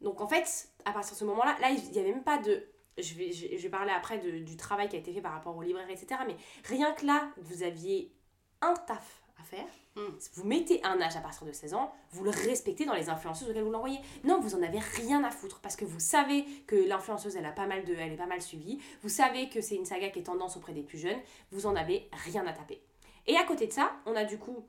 [0.00, 2.66] Donc en fait, à partir de ce moment-là, là, il n'y avait même pas de...
[2.98, 5.32] Je vais, je, je vais parler après de- du travail qui a été fait par
[5.32, 6.20] rapport aux libraires, etc.
[6.26, 8.12] Mais rien que là, vous aviez
[8.60, 9.66] un taf à faire.
[9.96, 10.16] Mm.
[10.34, 13.50] Vous mettez un âge à partir de 16 ans, vous le respectez dans les influenceuses
[13.50, 13.98] auxquelles vous l'envoyez.
[14.24, 17.52] Non, vous en avez rien à foutre parce que vous savez que l'influenceuse elle a
[17.52, 18.78] pas mal de, elle est pas mal suivie.
[19.02, 21.18] Vous savez que c'est une saga qui est tendance auprès des plus jeunes.
[21.50, 22.80] Vous en avez rien à taper.
[23.26, 24.64] Et à côté de ça, on a du coup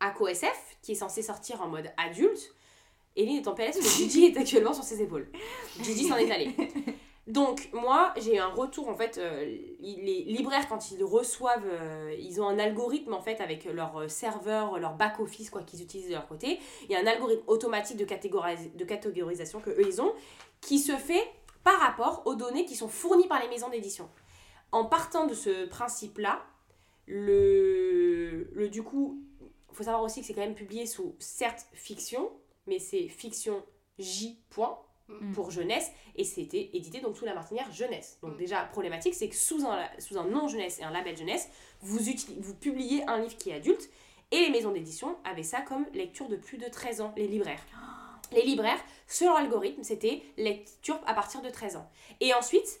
[0.00, 2.54] Ako SF qui est censé sortir en mode adulte.
[3.16, 5.30] Eline est en PLS, mais Gigi est actuellement sur ses épaules.
[5.80, 6.54] Gigi s'en est allé.
[7.26, 9.16] Donc moi, j'ai un retour en fait.
[9.16, 9.44] euh,
[9.80, 14.08] les libraires quand ils reçoivent, euh, ils ont un algorithme en fait avec leur euh,
[14.08, 16.60] serveur, leur back office quoi qu'ils utilisent de leur côté.
[16.82, 20.12] Il y a un algorithme automatique de, catégoris- de catégorisation que eux ils ont,
[20.60, 21.26] qui se fait
[21.62, 24.10] par rapport aux données qui sont fournies par les maisons d'édition.
[24.70, 26.42] En partant de ce principe-là,
[27.06, 29.22] le, le du coup,
[29.72, 32.30] faut savoir aussi que c'est quand même publié sous certes fiction,
[32.66, 33.62] mais c'est fiction
[33.98, 34.38] J.
[34.50, 34.78] point,
[35.08, 35.32] Mm.
[35.32, 38.18] pour jeunesse et c'était édité donc sous la martinière jeunesse.
[38.22, 38.38] Donc Mm.
[38.38, 41.48] déjà problématique c'est que sous un, sous un nom jeunesse et un label jeunesse,
[41.82, 41.98] vous,
[42.38, 43.90] vous publiez un livre qui est adulte
[44.30, 47.62] et les maisons d'édition avaient ça comme lecture de plus de 13 ans, les libraires.
[48.32, 51.88] Les libraires, selon l'algorithme, c'était lecture à partir de 13 ans.
[52.20, 52.80] Et ensuite,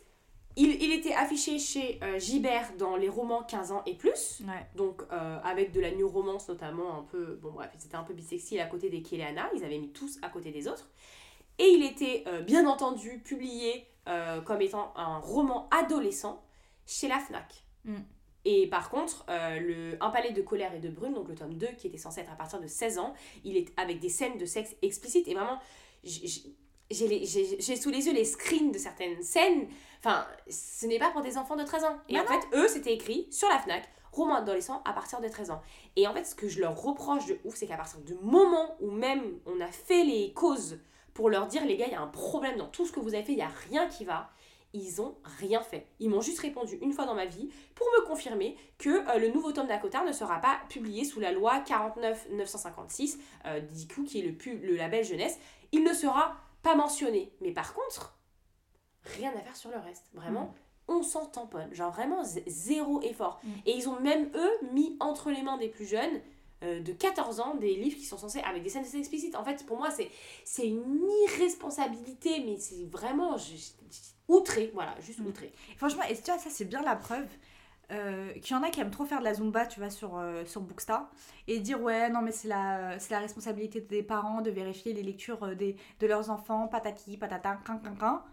[0.56, 4.66] il, il était affiché chez euh, Gibert dans les romans 15 ans et plus, Ouais.
[4.74, 8.14] donc euh, avec de la new romance notamment un peu bon bref c'était un peu
[8.14, 10.88] bisexy à côté des Kéléana ils avaient mis tous à côté des autres
[11.58, 16.42] et il était euh, bien entendu publié euh, comme étant un roman adolescent
[16.86, 17.64] chez la Fnac.
[17.84, 17.96] Mm.
[18.46, 21.52] et par contre euh, le un palais de colère et de brume donc le tome
[21.52, 23.12] 2 qui était censé être à partir de 16 ans
[23.44, 25.28] il est avec des scènes de sexe explicites.
[25.28, 25.58] Et vraiment
[26.02, 29.68] j'ai sous les yeux les screens de certaines scènes.
[29.98, 31.98] Enfin ce n'est pas pour des enfants de 13 ans.
[32.08, 35.28] Et Bah en fait eux c'était écrit sur la Fnac roman adolescent à partir de
[35.28, 35.62] 13 ans.
[35.96, 38.76] Et en fait, ce que je leur reproche de ouf, c'est qu'à partir du moment
[38.80, 40.78] où même on a fait les causes
[41.14, 43.14] pour leur dire, les gars, il y a un problème dans tout ce que vous
[43.14, 44.30] avez fait, il n'y a rien qui va,
[44.74, 45.86] ils ont rien fait.
[46.00, 49.28] Ils m'ont juste répondu une fois dans ma vie pour me confirmer que euh, le
[49.28, 54.18] nouveau tome d'Acotar ne sera pas publié sous la loi 49-956, euh, du coup, qui
[54.18, 55.38] est le, label jeunesse.
[55.70, 57.32] Il ne sera pas mentionné.
[57.40, 58.18] Mais par contre,
[59.16, 60.06] rien à faire sur le reste.
[60.12, 60.52] Vraiment,
[60.88, 61.72] on s'en tamponne.
[61.72, 63.40] Genre vraiment zéro effort.
[63.44, 63.50] Mm.
[63.66, 66.20] Et ils ont même, eux, mis entre les mains des plus jeunes
[66.62, 69.36] de 14 ans des livres qui sont censés avec des scènes explicites.
[69.36, 70.10] En fait, pour moi, c'est
[70.44, 73.98] c'est une irresponsabilité, mais c'est vraiment je- je-
[74.28, 75.26] outré, voilà, juste Mm.
[75.26, 75.52] outré.
[75.76, 77.26] Franchement, et tu vois, ça c'est bien la preuve
[77.92, 80.16] euh, qu'il y en a qui aiment trop faire de la zumba, tu vois, sur,
[80.16, 81.10] euh, sur Bookstar,
[81.46, 85.02] et dire ouais, non, mais c'est la, c'est la responsabilité des parents de vérifier les
[85.02, 88.24] lectures euh, des, de leurs enfants, patati, patata, quin, quin, quin.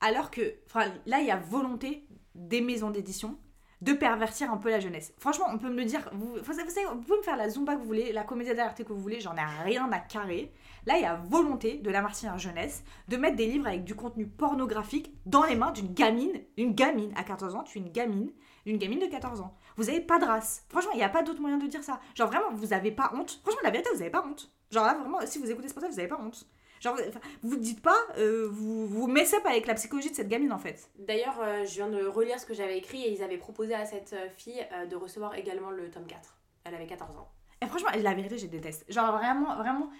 [0.00, 2.06] Alors que, enfin, là, il y a volonté
[2.36, 3.36] des maisons d'édition
[3.80, 5.14] de pervertir un peu la jeunesse.
[5.18, 7.74] Franchement, on peut me le dire, vous, vous savez, vous pouvez me faire la zumba
[7.74, 10.52] que vous voulez, la comédie d'alerte que vous voulez, j'en ai rien à carrer.
[10.86, 13.94] Là, il y a volonté de la Martinière jeunesse de mettre des livres avec du
[13.94, 17.90] contenu pornographique dans les mains d'une gamine, une gamine à 14 ans, tu es une
[17.90, 18.30] gamine,
[18.66, 19.56] une gamine de 14 ans.
[19.76, 20.64] Vous avez pas de race.
[20.68, 22.00] Franchement, il n'y a pas d'autre moyen de dire ça.
[22.14, 23.40] Genre vraiment, vous avez pas honte.
[23.42, 24.50] Franchement, la vérité, vous avez pas honte.
[24.70, 26.46] Genre là, vraiment, si vous écoutez ce podcast, vous avez pas honte.
[26.80, 26.96] Genre,
[27.42, 30.52] vous- vous dites pas, euh, vous vous messez pas avec la psychologie de cette gamine
[30.52, 30.88] en fait.
[30.98, 33.84] D'ailleurs, euh, je viens de relire ce que j'avais écrit et ils avaient proposé à
[33.84, 36.36] cette euh, fille euh, de recevoir également le tome 4.
[36.64, 37.28] Elle avait 14 ans.
[37.62, 38.84] Et franchement, la vérité, je déteste.
[38.90, 39.90] Genre vraiment, vraiment.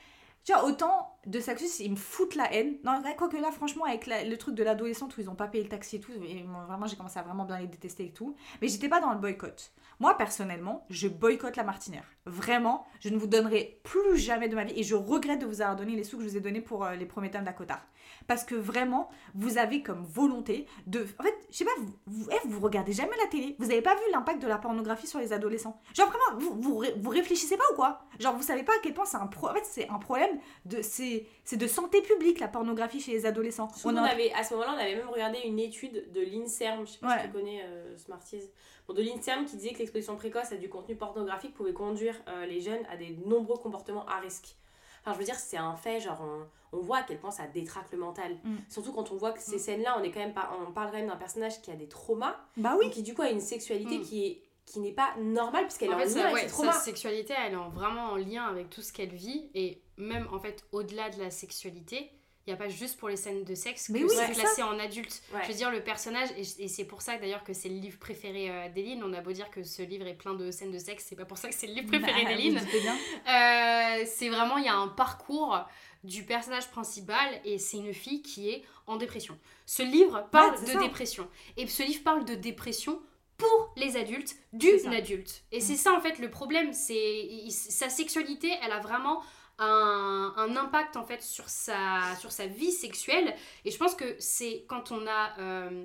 [0.45, 2.77] Tu vois, autant de Saxus, ils me foutent la haine.
[2.85, 5.63] Non, quoique là, franchement, avec la- le truc de l'adolescente où ils ont pas payé
[5.63, 8.35] le taxi et tout, et vraiment, j'ai commencé à vraiment bien les détester et tout.
[8.63, 9.73] Mais j'étais pas dans le boycott.
[9.99, 12.07] Moi, personnellement, je boycotte la martinière.
[12.25, 14.73] Vraiment, je ne vous donnerai plus jamais de ma vie.
[14.77, 16.85] Et je regrette de vous avoir donné les sous que je vous ai donnés pour
[16.87, 17.83] euh, les premiers tomes d'Akotar.
[18.31, 21.05] Parce que vraiment, vous avez comme volonté de.
[21.19, 23.57] En fait, je sais pas, vous, vous, eh, vous regardez jamais la télé.
[23.59, 25.81] Vous avez pas vu l'impact de la pornographie sur les adolescents.
[25.97, 28.03] Genre vraiment, vous, vous, ré- vous réfléchissez pas ou quoi?
[28.21, 29.49] Genre vous savez pas à quel point c'est un pro.
[29.49, 30.81] En fait, c'est un problème de.
[30.81, 33.67] C'est c'est de santé publique la pornographie chez les adolescents.
[33.85, 36.99] On avait, à ce moment-là, on avait même regardé une étude de l'INSERM, je sais
[37.01, 37.19] pas Ouais.
[37.23, 38.49] si tu connais euh, Smarties,
[38.87, 42.47] bon, de l'INSERM qui disait que l'exposition précoce à du contenu pornographique pouvait conduire euh,
[42.47, 44.55] les jeunes à des nombreux comportements à risque.
[45.01, 46.21] Enfin, je veux dire, c'est un fait, genre,
[46.73, 48.37] on, on voit à quel point ça détraque le mental.
[48.45, 48.57] Mm.
[48.69, 50.99] Surtout quand on voit que ces scènes-là, on, est quand même pas, on parle quand
[50.99, 52.87] même d'un personnage qui a des traumas, Bah oui.
[52.87, 54.03] ou qui du coup a une sexualité Mm.
[54.03, 56.41] qui est qui n'est pas normale puisqu'elle est En en fait, lien sa, avec ouais,
[56.43, 56.73] ses sa traumas.
[56.75, 59.51] sexualité, elle est en- vraiment en lien avec tout ce qu'elle vit.
[59.53, 62.09] Et même, en fait, au-delà de la sexualité,
[62.51, 64.63] il n'y a pas juste pour les scènes de sexe Mais que oui, c'est classé
[64.63, 65.23] en adulte.
[65.33, 65.41] Ouais.
[65.45, 68.51] Je veux dire, le personnage, et, c'est pour ça d'ailleurs que c'est le livre préféré
[68.51, 69.03] euh, d'Eline.
[69.05, 71.25] On a beau dire que ce livre est plein de scènes de sexe, c'est pas
[71.25, 72.59] pour ça que c'est le livre préféré Bah, d'Eline.
[72.59, 75.59] Euh, c'est vraiment, il y a un parcours
[76.03, 79.39] du personnage principal et c'est une fille qui est en dépression.
[79.67, 80.79] Ce livre parle Ouais, de ça.
[80.81, 81.29] dépression.
[81.57, 83.01] Et ce livre parle de dépression
[83.37, 85.45] pour les adultes, d'une adulte.
[85.53, 85.61] Et Mm.
[85.61, 89.23] c'est ça en fait le problème, c'est sa sexualité, elle a vraiment
[89.61, 93.35] un, un impact en fait sur sa, sur sa vie sexuelle.
[93.65, 95.39] Et je pense que c'est quand on a...
[95.39, 95.85] euh,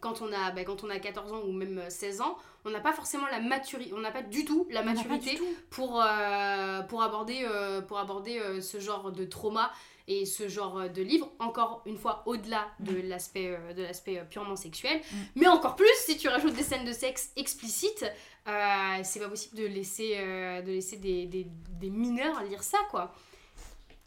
[0.00, 2.70] quand on, a, bah, quand on a 14 ans ou même euh, 16 ans, on
[2.70, 5.40] n'a pas forcément la maturité, on n'a pas du tout la maturité
[5.70, 9.72] pour, euh, pour aborder, euh, pour aborder euh, ce genre de trauma
[10.08, 14.18] et ce genre euh, de livre, encore une fois au-delà de l'aspect euh, de l'aspect
[14.18, 15.16] euh, purement sexuel, Mm.
[15.36, 18.04] mais encore plus si tu rajoutes des scènes de sexe explicites,
[18.48, 21.46] euh, c'est pas possible de laisser, euh, de laisser des, des,
[21.80, 23.14] des mineurs lire ça quoi.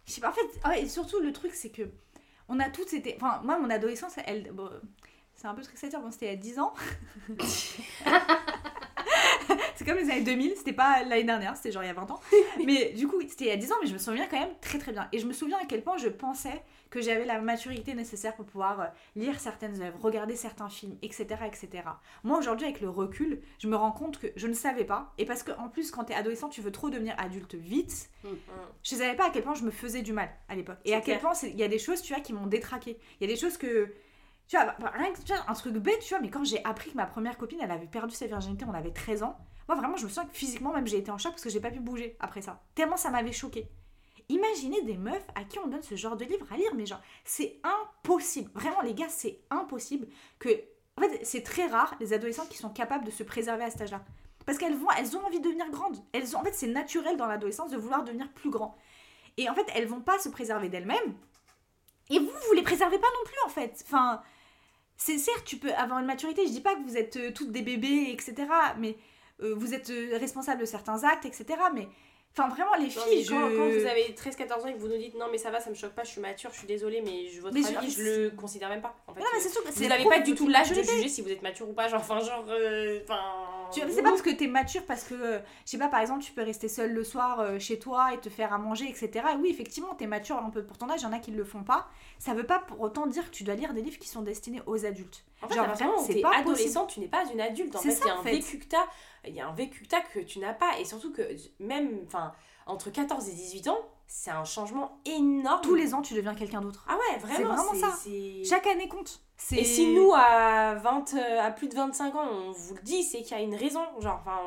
[0.06, 1.84] Je sais pas, en fait, ah ouais, et surtout le truc c'est que
[2.49, 3.16] on a toutes été.
[3.16, 4.52] Enfin, moi mon adolescence, elle.
[4.52, 4.70] bon,
[5.36, 6.74] c'est un peu triste à dire, bon, c'était a 10 ans.
[9.76, 12.12] c'est comme les années 2000, c'était pas l'année dernière, c'était genre il y a 20
[12.12, 12.20] ans.
[12.66, 14.54] Mais du coup, c'était il y a 10 ans, mais je me souviens quand même
[14.62, 15.08] très très bien.
[15.12, 18.46] Et je me souviens à quel point je pensais que j'avais la maturité nécessaire pour
[18.46, 18.86] pouvoir euh,
[19.16, 21.26] lire certaines œuvres, regarder certains films, etc.
[21.48, 21.84] etc.
[22.24, 25.14] Moi aujourd'hui, avec le recul, je me rends compte que je ne savais pas.
[25.18, 28.10] Et parce qu'en plus, quand t'es adolescent, tu veux trop devenir adulte vite.
[28.24, 28.30] Mm.
[28.84, 30.78] Je savais pas à quel point je me faisais du mal à l'époque.
[30.84, 32.98] Et à quel point il y a des choses, tu vois, qui m'ont détraqué.
[33.20, 33.94] Il y a des choses que.
[34.52, 36.62] Tu vois, bah, rien que tu vois, un truc bête, tu vois, mais quand j'ai
[36.66, 39.38] appris que ma première copine, elle avait perdu sa virginité, on avait 13 ans,
[39.70, 41.62] moi vraiment, je me sens que physiquement, même j'ai été en choc parce que j'ai
[41.62, 42.62] pas pu bouger après ça.
[42.76, 43.70] Tellement ça m'avait choqué.
[44.28, 46.99] Imaginez des meufs à qui on donne ce genre de livre à lire, mais genre,
[47.24, 48.52] c'est impossible.
[48.54, 50.49] Vraiment, les gars, c'est impossible que.
[50.97, 53.84] En fait, c'est très rare les adolescentes qui sont capables de se préserver à cet
[53.84, 54.04] âge-là.
[54.45, 55.95] Parce qu'elles vont, elles ont envie de devenir grandes.
[56.12, 58.76] Elles ont, en fait, c'est naturel dans l'adolescence de vouloir devenir plus grand.
[59.38, 61.16] Et en fait, elles vont pas se préserver d'elles-mêmes.
[62.10, 63.82] Et vous, vous les préservez pas non plus, en fait.
[63.86, 64.22] Enfin,
[65.04, 66.45] c'est certes, tu peux avoir une maturité.
[66.45, 68.36] Je dis pas que vous êtes euh, toutes des bébés, etc.
[68.78, 68.97] Mais
[69.41, 71.45] euh, vous êtes euh, responsable de certains actes, etc.
[71.74, 71.88] Mais,
[72.38, 73.58] enfin, vraiment, les Non, filles, quand, je...
[73.58, 75.70] quand vous avez 13-14 ans et que vous nous dites non mais ça va, ça
[75.70, 78.02] me choque pas, je suis mature, je suis désolée, mais je, votre Mais avis, je,
[78.02, 78.96] le considère même pas.
[79.08, 81.10] En fait, Non, mais c'est sûr que vous n'avez pas du tout l'âge de juger
[81.10, 83.00] si vous êtes mature ou pas, genre, enfin, genre, euh.
[83.74, 86.24] Tu c'est pas parce que t'es mature, parce que, euh, je sais pas, par exemple,
[86.24, 89.10] tu peux rester seule le soir euh, chez toi et te faire à manger, etc.
[89.34, 91.32] Et oui, effectivement, t'es mature un peu pour ton âge, il y en a qui
[91.32, 91.88] le font pas.
[92.20, 94.62] Ça veut pas pour autant dire que tu dois lire des livres qui sont destinés
[94.66, 95.24] aux adultes.
[95.44, 97.76] En fait, Genre, c'est t'es pas adolescent, tu n'es pas une adulte.
[97.76, 98.32] En fait, ça, il y a un fait.
[98.32, 98.86] vécu que t'as,
[99.28, 100.80] il y a un vécu que tu n'as pas.
[100.80, 101.22] Et surtout que
[101.60, 102.32] même, enfin,
[102.68, 105.62] entre 14 et 18 ans, c'est un changement énorme.
[105.62, 106.86] Tous les ans, tu deviens quelqu'un d'autre.
[106.88, 107.98] Ah ouais, vraiment, vraiment c'est- ça.
[108.04, 109.22] c'est- Chaque année compte.
[109.54, 113.02] Et si nous, à, 20, euh, à plus de 25 ans, on vous le dit,
[113.04, 113.82] c'est qu'il y a une raison.
[114.00, 114.39] Genre, enfin,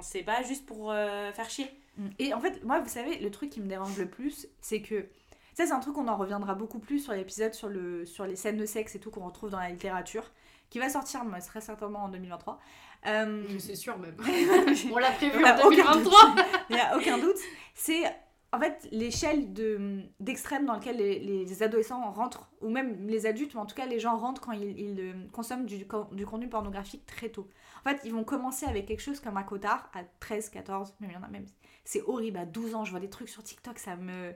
[0.00, 1.68] c'est pas juste pour euh, faire chier.
[1.98, 2.08] Mm.
[2.18, 5.06] Et en fait, moi, vous savez, le truc qui me dérange le plus, c'est que.
[5.54, 8.36] Ça, c'est un truc qu'on en reviendra beaucoup plus sur l'épisode sur, le, sur les
[8.36, 10.30] scènes de sexe et tout qu'on retrouve dans la littérature,
[10.68, 12.58] qui va sortir très certainement en 2023.
[13.06, 14.16] Euh, C'est sûr même.
[14.92, 16.34] On l'a prévu On en aucun 2023.
[16.70, 17.36] Il n'y a aucun doute.
[17.74, 18.02] C'est
[18.52, 23.54] en fait l'échelle de- d'extrême dans laquelle les, les adolescents rentrent, ou même les adultes,
[23.54, 26.48] mais en tout cas les gens rentrent quand ils, ils, euh, consomment du, du contenu
[26.48, 27.48] pornographique très tôt.
[27.84, 31.10] En fait, ils vont commencer avec quelque chose comme un cotard à 13, 14, même
[31.10, 31.46] il y en a même.
[31.84, 34.32] C'est horrible, à 12 ans, je vois des trucs sur TikTok, ça me.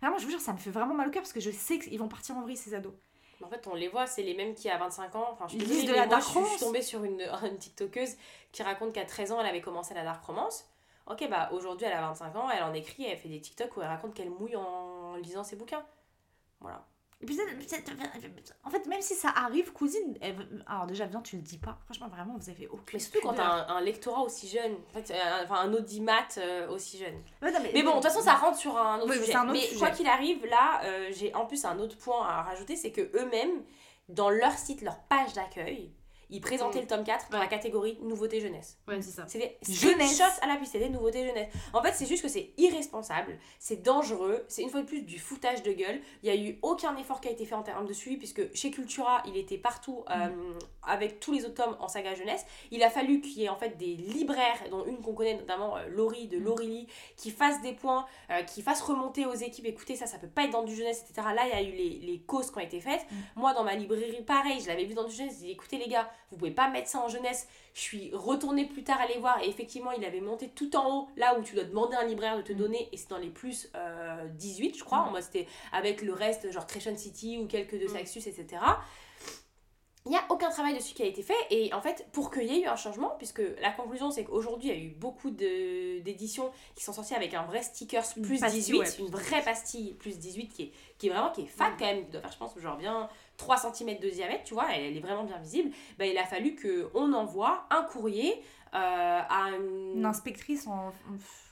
[0.00, 1.78] Vraiment, je vous jure, ça me fait vraiment mal au cœur parce que je sais
[1.78, 2.94] qu'ils vont partir en vrille, ces ados.
[3.40, 5.28] Mais En fait, on les voit, c'est les mêmes qui à 25 ans.
[5.32, 8.16] Enfin, je suis de la moi, dark je je suis tombée sur une, une TikTokeuse
[8.52, 10.66] qui raconte qu'à 13 ans, elle avait commencé la dark romance.
[11.06, 13.80] Ok, bah aujourd'hui, elle a 25 ans, elle en écrit, elle fait des TikTok où
[13.80, 15.84] elle raconte qu'elle mouille en lisant ses bouquins.
[16.60, 16.84] Voilà.
[17.22, 17.38] Et puis,
[18.64, 21.78] en fait, même si ça arrive, cousine, elle alors déjà, viens, tu le dis pas.
[21.84, 22.84] Franchement, vraiment, vous avez aucune.
[22.94, 26.26] Mais surtout quand t'as un, un lectorat aussi jeune, en fait, euh, enfin un audimat
[26.38, 27.16] euh, aussi jeune.
[27.42, 29.32] Non, Mais bon, de toute façon, ça rentre sur un autre Oui, mais sujet.
[29.32, 29.78] c'est un autre mais sujet.
[29.78, 33.02] quoi qu'il arrive, là, euh, j'ai en plus un autre point à rajouter, c'est que
[33.14, 33.64] eux-mêmes,
[34.08, 35.92] dans leur site, leur page d'accueil,
[36.30, 36.82] ils présentaient Mm.
[36.82, 38.78] le tome 4 dans la catégorie nouveauté jeunesse.
[38.88, 39.24] Ouais, c'est ça.
[39.24, 40.20] Des Jeunesse.
[40.42, 41.48] à la piste, c'est des nouveautés jeunesse.
[41.72, 45.18] En fait, c'est juste que c'est irresponsable, c'est dangereux, c'est une fois de plus du
[45.18, 46.00] foutage de gueule.
[46.22, 48.54] Il n'y a eu aucun effort qui a été fait en termes de suivi, puisque
[48.54, 50.28] chez Cultura, il était partout euh,
[50.86, 52.44] avec tous les autres tomes en saga jeunesse.
[52.70, 55.76] Il a fallu qu'il y ait en fait des libraires, dont une qu'on connaît notamment,
[55.76, 59.96] euh, Laurie de Laurelie, qui fassent des points, euh, qui fassent remonter aux équipes, écoutez,
[59.96, 61.26] ça, ça peut pas être dans du jeunesse, etc.
[61.34, 63.04] Là, il y a eu les, les causes qui ont été faites.
[63.36, 65.88] Moi, dans ma librairie, pareil, je l'avais vu dans du jeunesse, j'ai dit, écoutez les
[65.88, 67.46] gars, vous pouvez pas mettre ça en jeunesse.
[67.74, 71.08] Je suis retournée plus tard aller voir et effectivement, il avait monté tout en haut,
[71.16, 73.30] là où tu dois demander à un libraire de te donner, et c'est dans les
[73.30, 75.08] plus euh, 18, je crois.
[75.10, 77.96] Moi, c'était avec le reste, genre Crescent City ou quelques de Mm.
[77.96, 78.62] Saxus, etc.
[80.06, 82.44] Il n'y a aucun travail dessus qui a été fait, et en fait, pour qu'il
[82.44, 85.30] y ait eu un changement, puisque la conclusion, c'est qu'aujourd'hui, il y a eu beaucoup
[85.30, 89.10] d'éditions qui sont sorties avec un vrai sticker Une plus pastille, 18, ouais, plus une
[89.10, 92.12] vraie pastille plus 18 qui est, qui est vraiment qui est fat quand même, qui
[92.12, 93.10] doit faire, je pense, genre bien
[93.40, 95.70] 3 cm de diamètre, tu vois, elle, est vraiment bien visible.
[95.98, 98.34] Bah, il a fallu qu'on envoie un courrier
[98.74, 100.92] euh, à une, Une inspectrice en.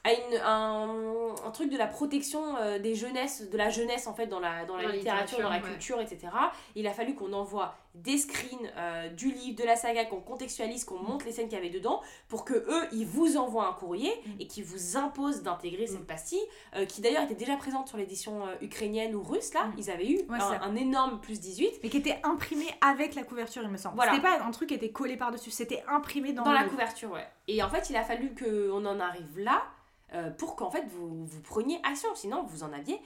[0.09, 4.15] À une- un, un truc de la protection euh, des jeunesses, de la jeunesse en
[4.15, 6.29] fait dans la, dans la Dans littérature, dans la culture, etc.
[6.75, 10.85] Il a fallu qu'on envoie des screens euh, du livre, de la saga, qu'on contextualise,
[10.85, 13.73] qu'on montre les scènes qu'il y avait dedans, pour que eux, ils vous envoient un
[13.73, 14.31] courrier Mm.
[14.41, 15.89] et qu'ils vous imposent d'intégrer Mm.
[15.89, 16.43] cette pastille,
[16.77, 19.65] euh, qui d'ailleurs était déjà présente sur l'édition ukrainienne ou russe, là.
[19.65, 19.73] Mm.
[19.79, 23.63] Ils avaient eu Ouais, un, énorme plus 18 Mais qui était imprimé avec la couverture,
[23.65, 23.97] il me semble.
[23.97, 24.13] Voilà.
[24.13, 26.71] C'était pas un truc qui était collé par-dessus, c'était imprimé dans, dans la livre.
[26.71, 27.27] couverture, ouais.
[27.49, 29.63] Et en fait, il a fallu qu'on en arrive là
[30.15, 32.09] euh, pour qu'en fait vous, vous preniez action.
[32.15, 32.99] Sinon, vous en aviez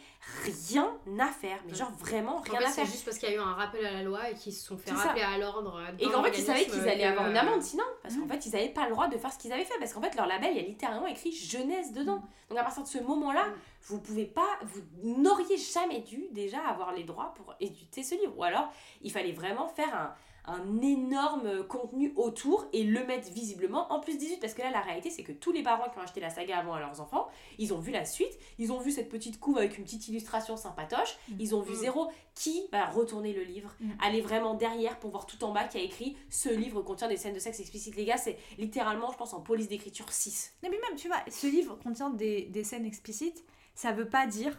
[0.44, 0.88] rien
[1.18, 1.58] à faire.
[1.66, 2.86] Mais genre vraiment En rien fait, à c'est faire.
[2.86, 4.76] juste parce qu'il y a eu un rappel à la loi et qu'ils se sont
[4.78, 4.96] fait ça.
[4.96, 5.80] rappeler à l'ordre.
[5.98, 7.84] Et qu'en fait, ils savaient qu'ils allaient avoir une amende sinon.
[8.02, 8.28] Parce qu'en Mm.
[8.30, 9.78] fait, ils n'avaient pas le droit de faire ce qu'ils avaient fait.
[9.78, 12.16] Parce qu'en fait, leur label, il y a littéralement écrit jeunesse dedans.
[12.18, 12.28] Mm.
[12.50, 13.46] Donc à partir de ce moment-là,
[13.88, 18.34] vous pouvez pas, vous n'auriez jamais dû déjà avoir les droits pour éditer ce livre.
[18.36, 18.68] Ou alors,
[19.00, 20.14] il fallait vraiment faire un,
[20.44, 24.38] un énorme contenu autour et le mettre visiblement en plus 18.
[24.40, 26.58] Parce que là, la réalité, c'est que tous les parents qui ont acheté la saga
[26.58, 27.28] avant à leurs enfants,
[27.58, 30.56] ils ont vu la suite, ils ont vu cette petite couve avec une petite illustration
[30.56, 31.34] sympatoche, Mm.
[31.38, 31.76] ils ont vu Mm.
[31.76, 33.90] zéro qui va retourner le livre, Mm.
[34.02, 37.16] aller vraiment derrière pour voir tout en bas qui a écrit ce livre contient des
[37.16, 37.94] scènes de sexe explicites.
[37.96, 40.54] Les gars, c'est littéralement, je pense, en police d'écriture 6.
[40.62, 44.26] Non, mais même, tu vois, ce livre contient des, des scènes explicites, ça veut pas
[44.26, 44.58] dire.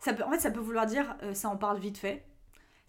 [0.00, 2.24] Ça peut, en fait, ça peut vouloir dire euh, ça en parle vite fait.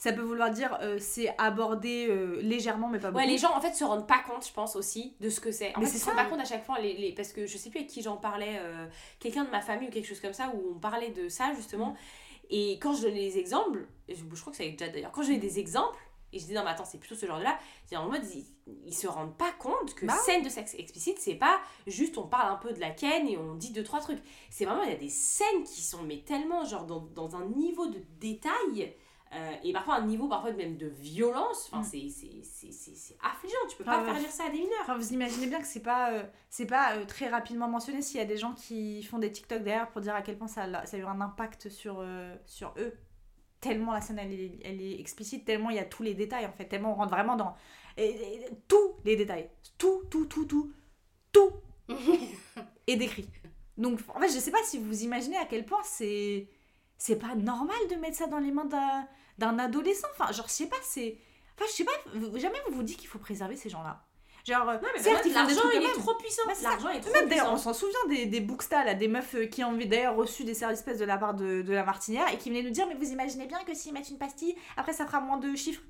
[0.04, 3.24] Ça peut vouloir dire euh, c'est abordé euh, légèrement, mais pas beaucoup.
[3.24, 5.52] Ouais, les gens en fait se rendent pas compte, je pense aussi, de ce que
[5.52, 5.76] c'est.
[5.76, 6.12] En Mais fait, ils se ça.
[6.12, 8.02] rendent pas compte à chaque fois, les, les- parce que je sais plus avec qui
[8.02, 8.88] j'en parlais, euh,
[9.20, 11.96] quelqu'un de ma famille ou quelque chose comme ça, où on parlait de ça justement.
[12.50, 15.12] Et quand je donnais les exemples, et je, je crois que c'est avec Jad d'ailleurs,
[15.12, 16.00] quand je donnais des exemples,
[16.34, 18.46] et je disais non, mais attends, c'est plutôt ce genre-là, c'est en mode, ils,
[18.88, 22.26] ils se rendent pas compte que Bah scène de sexe explicite, c'est pas juste on
[22.26, 24.20] parle un peu de la ken et on dit deux, trois trucs.
[24.50, 27.46] C'est vraiment, il y a des scènes qui sont, mais tellement, genre, dans, dans un
[27.46, 28.96] niveau de détail.
[29.34, 32.10] Euh, et parfois un niveau parfois même de violence, enfin Mm.
[32.10, 34.06] c'est- affligeant, tu peux Ah pas ouais.
[34.12, 34.80] faire dire ça à des mineurs.
[34.82, 38.18] Enfin, vous imaginez bien que c'est pas, euh, c'est pas euh, très rapidement mentionné s'il
[38.18, 40.64] y a des gens qui font des TikTok derrière pour dire à quel point ça,
[40.64, 42.94] a- ça a eu un impact sur, euh, sur eux.
[43.62, 46.46] Tellement la scène elle est, elle est explicite, tellement il y a tous les détails
[46.48, 47.54] en fait, tellement on rentre vraiment dans
[47.98, 49.50] et- et- tous les détails.
[49.78, 50.72] Tout, tout, tout, tout,
[51.32, 51.52] tout
[52.88, 53.28] est décrit.
[53.78, 56.48] Donc en fait, je sais pas si vous imaginez à quel point c'est
[56.98, 59.08] c'est pas normal de mettre ça dans les mains d'un
[59.42, 60.08] d'un adolescent.
[60.18, 61.18] Enfin, genre, je sais pas, c'est.
[61.58, 64.02] Enfin, je sais pas, jamais vous vous dites qu'il faut préserver ces gens-là.
[64.46, 66.42] Genre, Non, mais certes, l'argent il est trop puissant.
[66.48, 69.36] Bah, l'argent est trop Même d'ailleurs, on s'en souvient des, des bookstas, là, des meufs
[69.36, 72.38] euh, qui ont d'ailleurs reçu des services de la part de, de la martinière et
[72.38, 75.06] qui venaient nous dire Mais vous imaginez bien que s'ils mettent une pastille, après ça
[75.06, 75.84] fera moins de chiffres.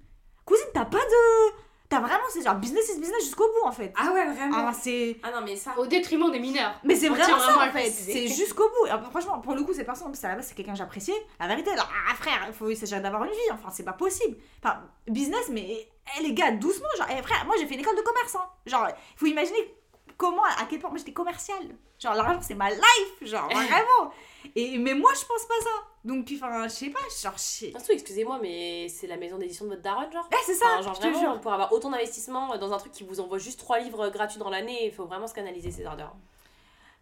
[0.45, 1.53] Cousine, t'as pas de.
[1.91, 3.93] T'as vraiment, c'est genre business is business jusqu'au bout en fait.
[3.97, 4.68] Ah ouais, vraiment.
[4.69, 5.18] Ah, c'est.
[5.22, 5.77] Ah non, mais ça.
[5.77, 6.73] Au détriment des mineurs.
[6.85, 8.88] Mais c'est vraiment ça vraiment en fait, c'est jusqu'au bout.
[8.88, 11.13] Et, euh, franchement, pour le coup, c'est personne, la base, c'est quelqu'un que j'appréciais.
[11.38, 13.93] La vérité, là, ah frère, il faut il s'agit d'avoir une vie, enfin, c'est pas
[13.93, 14.38] possible.
[14.63, 17.97] Enfin, business, mais eh, les gars, doucement, genre, eh, frère, moi j'ai fait une école
[17.97, 18.45] de commerce, hein.
[18.65, 19.76] Genre, il faut imaginer
[20.22, 21.68] comment, à quel point moi j'étais commerciale.
[21.99, 24.11] Genre, l'argent, c'est ma life, genre, vraiment.
[24.56, 25.69] Et, mais moi, je pense pas ça.
[26.06, 27.65] Donc, puis, enfin, je sais pas, genre, je.
[27.72, 30.81] Surtout, excusez-moi, mais c'est la maison d'édition de votre daronne, genre Eh, c'est ça, Enfin,
[30.84, 31.41] genre je te vraiment, jure.
[31.41, 34.49] pour avoir autant d'investissement dans un truc qui vous envoie juste 3 livres gratuits dans
[34.49, 36.14] l'année, il faut vraiment se canaliser ces ardeurs.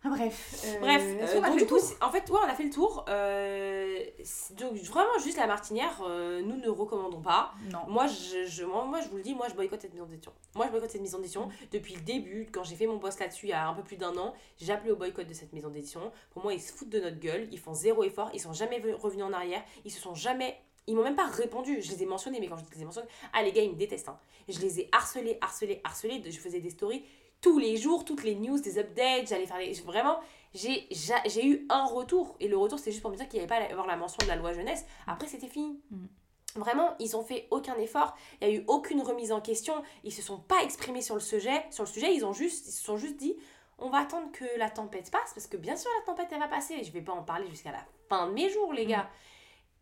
[0.03, 0.63] Ah, bref.
[0.65, 3.03] euh, Bref, euh, a donc du coup, en fait, ouais, on a fait le tour.
[3.09, 4.05] Euh,
[4.57, 7.51] donc vraiment, juste la martinière, euh, nous ne recommandons pas.
[7.71, 7.79] Non.
[7.87, 10.31] Moi je, je, moi, moi, je vous le dis, moi, je boycotte cette maison d'édition.
[10.55, 11.49] Moi, je boycotte cette maison d'édition.
[11.73, 13.97] Depuis le début, quand j'ai fait mon post là-dessus il y a un peu plus
[13.97, 16.11] d'un an, j'ai appelé au boycott de cette maison d'édition.
[16.31, 18.79] Pour moi, ils se foutent de notre gueule, ils font zéro effort, ils sont jamais
[18.79, 20.57] ve- revenus en arrière, ils se sont jamais.
[20.87, 23.07] Ils m'ont même pas répondu, je les ai mentionnés, mais quand je les ai mentionnés,
[23.33, 24.09] ah les gars, ils me détestent.
[24.09, 24.17] hein.
[24.47, 26.23] Je les ai harcelés, harcelés, harcelés.
[26.25, 27.03] Je faisais des stories
[27.41, 29.73] tous les jours, toutes les news, des updates, j'allais faire des.
[29.81, 30.19] Vraiment,
[30.53, 32.35] j'ai j'a- j'ai eu un retour.
[32.39, 33.95] Et le retour, c'était juste pour me dire qu'il n'y avait pas à avoir la
[33.95, 34.85] mention de la loi jeunesse.
[35.07, 35.79] Après, c'était fini.
[35.91, 36.05] Mm.
[36.55, 38.15] Vraiment, ils ont fait aucun effort.
[38.41, 39.75] Il n'y a eu aucune remise en question.
[40.03, 41.63] Ils se sont pas exprimés sur le sujet.
[41.69, 43.35] Sur le sujet, ils ont juste, ils se sont juste dit,
[43.77, 46.47] on va attendre que la tempête passe parce que bien sûr la tempête elle va
[46.47, 46.73] passer.
[46.73, 49.09] Et je vais pas en parler jusqu'à la fin de mes jours, les gars.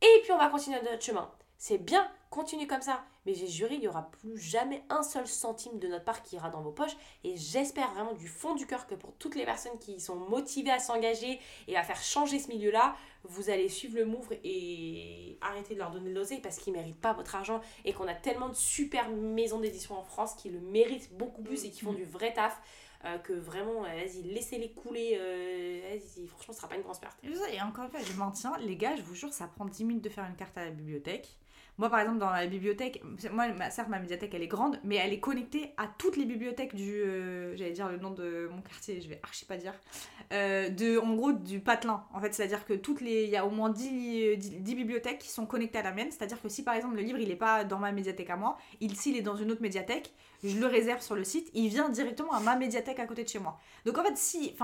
[0.01, 1.31] Et puis on va continuer notre chemin.
[1.59, 3.03] C'est bien, continuez comme ça.
[3.25, 6.35] Mais j'ai juré, il n'y aura plus jamais un seul centime de notre part qui
[6.35, 6.95] ira dans vos poches.
[7.25, 10.71] Et j'espère vraiment du fond du cœur que pour toutes les personnes qui sont motivées
[10.71, 15.73] à s'engager et à faire changer ce milieu-là, vous allez suivre le mouvre et arrêter
[15.73, 18.13] de leur donner de l'oseille parce qu'ils ne méritent pas votre argent et qu'on a
[18.15, 21.93] tellement de super maisons d'édition en France qui le méritent beaucoup plus et qui font
[21.93, 22.61] du vrai taf.
[23.05, 25.17] euh, que vraiment, euh, vas-y, laissez-les couler.
[25.19, 27.17] euh, franchement, ce sera pas une grosse perte.
[27.51, 30.03] Et encore une fois, je maintiens, les gars, je vous jure, ça prend 10 minutes
[30.03, 31.37] de faire une carte à la bibliothèque.
[31.77, 35.13] Moi, par exemple, dans la bibliothèque, ma, certes, ma médiathèque, elle est grande, mais elle
[35.13, 36.91] est connectée à toutes les bibliothèques du.
[37.01, 39.73] euh, J'allais dire le nom de mon quartier, je vais archi pas dire.
[40.33, 42.03] Euh, de, en gros, du patelin.
[42.13, 43.25] En fait, c'est-à-dire que toutes les.
[43.25, 46.09] Il y a au moins 10, 10, 10 bibliothèques qui sont connectées à la mienne.
[46.11, 48.57] C'est-à-dire que si, par exemple, le livre, il est pas dans ma médiathèque à moi,
[48.81, 50.13] il, s'il est dans une autre médiathèque,
[50.43, 53.29] je le réserve sur le site, il vient directement à ma médiathèque à côté de
[53.29, 53.59] chez moi.
[53.85, 54.55] Donc, en fait, si.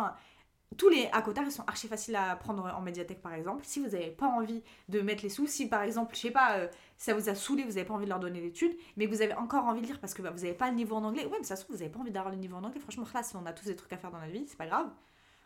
[0.77, 3.63] Tous les à côté ils sont archi faciles à prendre en médiathèque par exemple.
[3.65, 6.57] Si vous n'avez pas envie de mettre les sous, si par exemple, je sais pas,
[6.57, 6.67] euh,
[6.97, 9.33] ça vous a saoulé, vous n'avez pas envie de leur donner l'étude, mais vous avez
[9.33, 11.37] encore envie de lire parce que bah, vous n'avez pas le niveau en anglais, ouais,
[11.39, 12.79] mais ça se trouve, vous n'avez pas envie d'avoir le niveau en anglais.
[12.79, 14.67] Franchement, là, si on a tous des trucs à faire dans la vie, c'est pas
[14.67, 14.89] grave.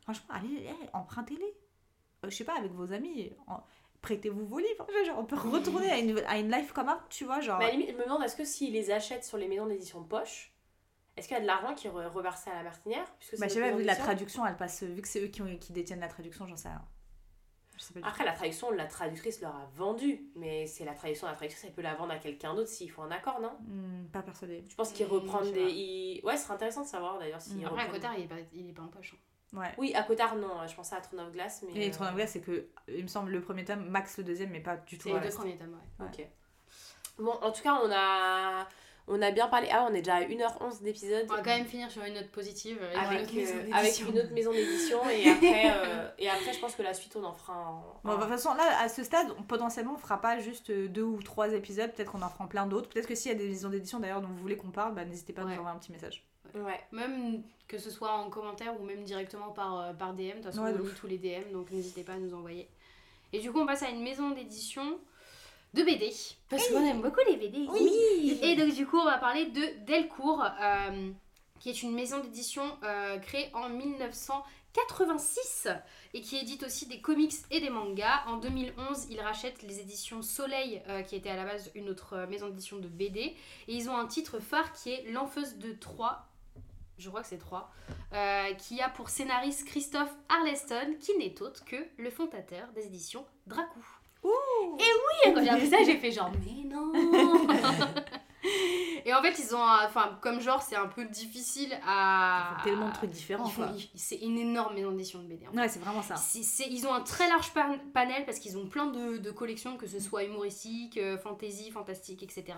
[0.03, 1.55] Franchement, allez, empruntez-les.
[2.25, 3.31] Euh, je sais pas, avec vos amis,
[4.01, 4.87] prêtez-vous vos livres.
[5.05, 7.59] Genre, on peut retourner à une, à une life comme avant, tu vois, genre.
[7.59, 9.65] Mais à la limite, je me demande, est-ce que s'ils les achètent sur les maisons
[9.65, 10.53] d'édition poche,
[11.18, 13.39] est-ce qu'il y a de l'argent qui est re- reversé à la martinière puisque c'est
[13.41, 15.57] Bah, je sais pas, vu la traduction, elle passe, vu que c'est eux qui, ont-
[15.57, 16.81] qui détiennent la traduction, j'en sais rien.
[17.77, 18.10] Je sais pas du tout.
[18.10, 21.73] Après, la traduction, la traductrice leur a vendu, mais c'est la traduction, la traductrice, elle
[21.73, 23.52] peut la vendre à quelqu'un d'autre s'il faut un accord, non?
[23.68, 24.64] Hmm, pas persuadée.
[24.68, 25.61] Je pense qu'ils reprennent des.
[25.72, 27.65] ils- Ouais, ce serait intéressant de savoir d'ailleurs s'ils Mm.
[27.65, 29.14] Après, à Cotard, il est pas, il est pas en poche.
[29.15, 29.60] hein.
[29.60, 29.73] Ouais.
[29.77, 31.80] Oui, à Cotard, non, je pensais à Throne of Glass, mais.
[31.85, 34.23] Et euh, Throne of Glass, c'est que, il me semble, le premier tome, max le
[34.23, 36.06] deuxième, mais pas du tout C'est le les deux premiers tomes, ouais.
[36.07, 36.27] Ok.
[37.19, 38.68] Bon, en tout cas, on a.
[39.09, 39.69] On a bien parlé.
[39.71, 41.25] Ah, on est déjà à 1h11 d'épisode.
[41.29, 42.77] On va quand même finir sur une note positive.
[42.95, 43.77] Avec, une autre maison euh, d'édition.
[43.77, 47.15] avec une autre maison d'édition et après, euh, et après je pense que la suite
[47.15, 49.97] on en fera un, Bon, de toute façon, là, à ce stade, on- potentiellement, on
[49.97, 51.91] fera pas juste euh, deux ou trois épisodes.
[51.93, 52.89] Peut-être qu'on en fera plein d'autres.
[52.89, 55.05] Peut-être que s'il y a des maisons d'édition d'ailleurs dont vous voulez qu'on parle, bah,
[55.05, 55.53] n'hésitez pas à Ouais.
[55.53, 56.25] nous envoyer un petit message.
[56.55, 60.23] ouais Même que ce soit en commentaire ou même directement par, euh, par DM.
[60.23, 62.67] De toute façon, Ouais, on lit tous les DM, donc n'hésitez pas à nous envoyer.
[63.31, 64.99] Et du coup, on passe à une maison d'édition
[65.73, 66.11] de BD.
[66.49, 67.60] Parce qu'on aime beaucoup les BD.
[67.60, 68.39] ici.
[68.41, 71.11] Et donc, du coup, on va parler de Delcourt, euh,
[71.60, 75.68] qui est une maison d'édition euh, créée en 1986
[76.14, 78.23] et qui édite aussi des comics et des mangas.
[78.27, 82.26] En 2011, ils rachètent les éditions Soleil, euh, qui était à la base une autre
[82.30, 83.19] maison d'édition de BD.
[83.19, 83.35] Et
[83.68, 86.26] ils ont un titre phare qui est L'Enfeuse de Troyes.
[86.98, 87.72] Je crois que c'est 3,
[88.57, 93.85] qui a pour scénariste Christophe Arleston, qui n'est autre que le fondateur des éditions Dracou.
[94.79, 96.91] Et oui, quand j'ai appris ça, j'ai fait genre, mais non
[99.05, 102.49] Et en fait, ils ont, enfin, comme genre, c'est un peu difficile à.
[102.51, 103.49] Ils font tellement de trucs différents,
[103.95, 105.47] C'est une énorme maison d'édition de BD.
[105.47, 105.57] en fait.
[105.59, 106.15] Ouais, c'est vraiment ça.
[106.69, 109.88] Ils ont un très large pan- panel parce qu'ils ont plein de, de collections, que
[109.88, 112.57] ce soit humoristique, euh, fantasy, fantastique, etc.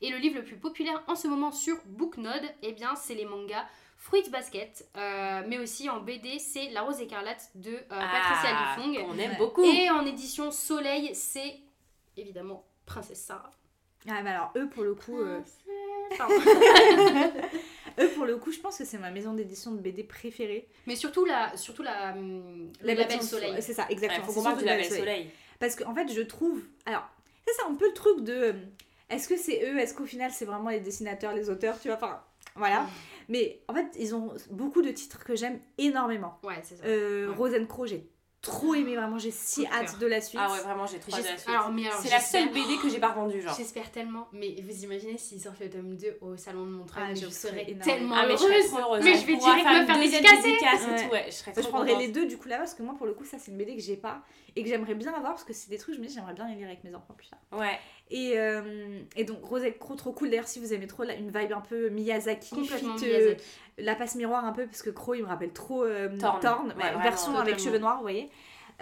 [0.00, 3.26] Et le livre le plus populaire en ce moment sur Booknode, eh bien, c'est les
[3.26, 3.64] mangas
[4.02, 8.74] Fruit Basket, euh, mais aussi en BD, c'est La Rose écarlate de euh, Patricia Ah,
[8.78, 8.96] Lifong.
[9.04, 9.36] qu'on aime Ouais.
[9.36, 11.56] beaucoup Et en édition Soleil, c'est
[12.16, 13.50] évidemment Princesse Sarah.
[14.08, 15.20] Ah, mais alors, eux, pour le coup.
[15.20, 15.40] euh,
[16.16, 16.34] Pardon.
[17.98, 20.66] Eux, pour le coup, je pense que c'est ma maison d'édition de BD préférée.
[20.86, 23.54] mais surtout la, surtout la, hum, le label Soleil.
[23.60, 24.24] C'est ça, Il exactement.
[24.26, 25.30] faut C'est qu'on du le label soleil.
[25.58, 26.62] Parce qu'en fait, je trouve.
[26.86, 27.06] Alors,
[27.46, 28.54] ça, c'est un peu le truc de.
[29.10, 31.96] est-ce que c'est eux Est-ce qu'au final, c'est vraiment les dessinateurs, les auteurs Tu vois,
[31.98, 32.22] enfin,
[32.56, 32.86] voilà.
[33.30, 36.38] Mais en fait, ils ont beaucoup de titres que j'aime énormément.
[36.42, 36.84] Ouais, c'est ça.
[36.84, 37.34] Euh, Ouais.
[37.86, 38.10] J'ai
[38.42, 40.40] trop aimé, vraiment, j'ai si hâte de la suite.
[40.42, 41.48] Ah ouais, vraiment, j'ai trop hâte de la suite.
[41.50, 43.54] Alors, mais alors, C'est la seule BD que j'ai pas revendue, genre.
[43.56, 47.14] J'espère tellement, mais vous imaginez s'ils sortent le tome 2 au salon de Montreuil, Ah,
[47.14, 47.82] je je serais serais énorme.
[47.84, 48.52] tellement Ah, mais je heureuse.
[48.64, 49.04] serais trop heureuse.
[49.04, 50.50] Mais je vais direct faire me faire dédicacer.
[50.50, 51.04] Ouais.
[51.06, 52.06] tout, ouais, je serais Je trop prendrais contente.
[52.06, 53.76] les deux du coup là parce que moi pour le coup ça c'est une BD
[53.76, 54.22] que j'ai pas
[54.56, 56.48] et que j'aimerais bien avoir parce que c'est des trucs je me dis j'aimerais bien
[56.48, 57.38] les lire avec mes enfants plus tard.
[57.58, 57.78] Ouais.
[58.12, 61.14] Et, euh, et donc Rose and Crow trop cool d'ailleurs si vous aimez trop la-
[61.14, 63.42] une vibe un peu Miyazaki, Complètement fit, euh, Miyazaki.
[63.80, 66.72] La passe miroir un peu parce que Crow il me rappelle trop euh, Ouais, ouais,
[66.76, 68.30] vraiment, version avec cheveux noirs vous voyez.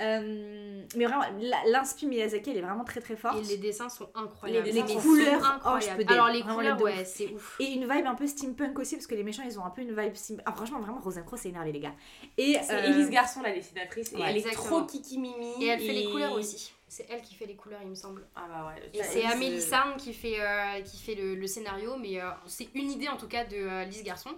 [0.00, 1.24] Euh, mais vraiment
[1.66, 3.36] l'inspi Miyazaki elle est vraiment très très forte.
[3.38, 4.68] Et les dessins sont incroyables.
[4.68, 5.96] Les sont couleurs, oh, je incroyables.
[5.96, 7.56] peux dire, Alors les vraiment, couleurs, les ouais, c'est ouf.
[7.58, 9.82] Et une vibe un peu steampunk aussi, parce que les méchants, ils ont un peu
[9.82, 10.44] une vibe steampunk.
[10.46, 11.94] Ah, franchement, vraiment, Rose Crow, c'est énervé, les gars.
[12.36, 14.66] Et C'est euh, Garçon, la dessinatrice, et ouais, elle est exactement.
[14.66, 15.64] trop kiki mimi.
[15.64, 16.72] Et elle fait les couleurs aussi.
[16.86, 18.26] C'est elle qui fait les couleurs, il me semble.
[18.34, 18.90] Ah bah ouais.
[18.94, 22.68] Et c'est Amélie Sarn qui fait, euh, qui fait le, le scénario, mais euh, c'est
[22.74, 24.30] une idée en tout cas de euh, Lise Garçon.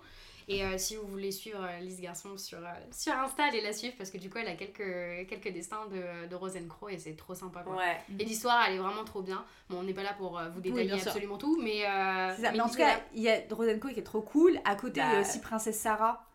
[0.52, 3.72] Et euh, si vous voulez suivre euh, Lise Garçon sur, euh, sur Insta, allez la
[3.72, 6.98] suivre parce que du coup elle a quelques, quelques destins de, de Rose Crow et
[6.98, 7.76] c'est trop sympa quoi.
[7.76, 7.96] Ouais.
[8.18, 9.44] Et l'histoire elle est vraiment trop bien.
[9.68, 11.06] Bon, on n'est pas là pour euh, vous détailler sûr.
[11.06, 11.86] absolument tout, mais.
[11.86, 12.34] euh.
[12.52, 14.58] Mais en tout cas, il y a Rose Co qui est trop cool.
[14.64, 16.26] À côté, il y a Bah, aussi Princesse Sarah.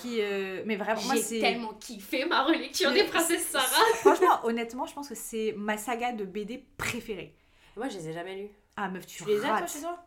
[0.00, 3.84] Qui, euh, mais vraiment, moi, j'ai tellement kiffé ma relecture Mais des princesses Sarah.
[3.94, 7.36] Franchement, honnêtement, je pense que c'est ma saga de BD préférée.
[7.76, 8.50] Moi, je les ai jamais lus.
[8.76, 10.04] Ah, meuf, tu, Tu les as, toi, chez toi?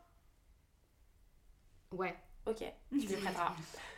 [1.94, 2.16] Ouais.
[2.50, 3.54] Ok, tu les prêteras.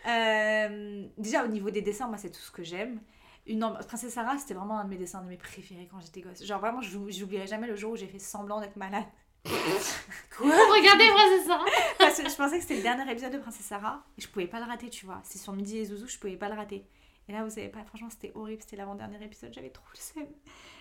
[0.07, 2.99] Euh, déjà, au niveau des dessins, moi, c'est tout ce que j'aime.
[3.47, 6.21] Une amb- Princesse Sarah, c'était vraiment un de mes dessins de mes préférés quand j'étais
[6.21, 6.43] gosse.
[6.43, 9.05] Genre, vraiment, j'ou- j'oublierai jamais le jour où j'ai fait semblant d'être malade.
[10.39, 11.65] Regardez princesse Sarah?
[11.97, 14.47] Parce que je pensais que c'était le dernier épisode de Princesse Sarah et je pouvais
[14.47, 15.19] pas le rater, tu vois.
[15.23, 16.85] C'est sur Midi et Zouzou, je pouvais pas le rater.
[17.27, 18.61] Et là, vous savez pas, franchement, c'était horrible.
[18.61, 20.27] C'était l'avant-dernier épisode, j'avais trop le seum.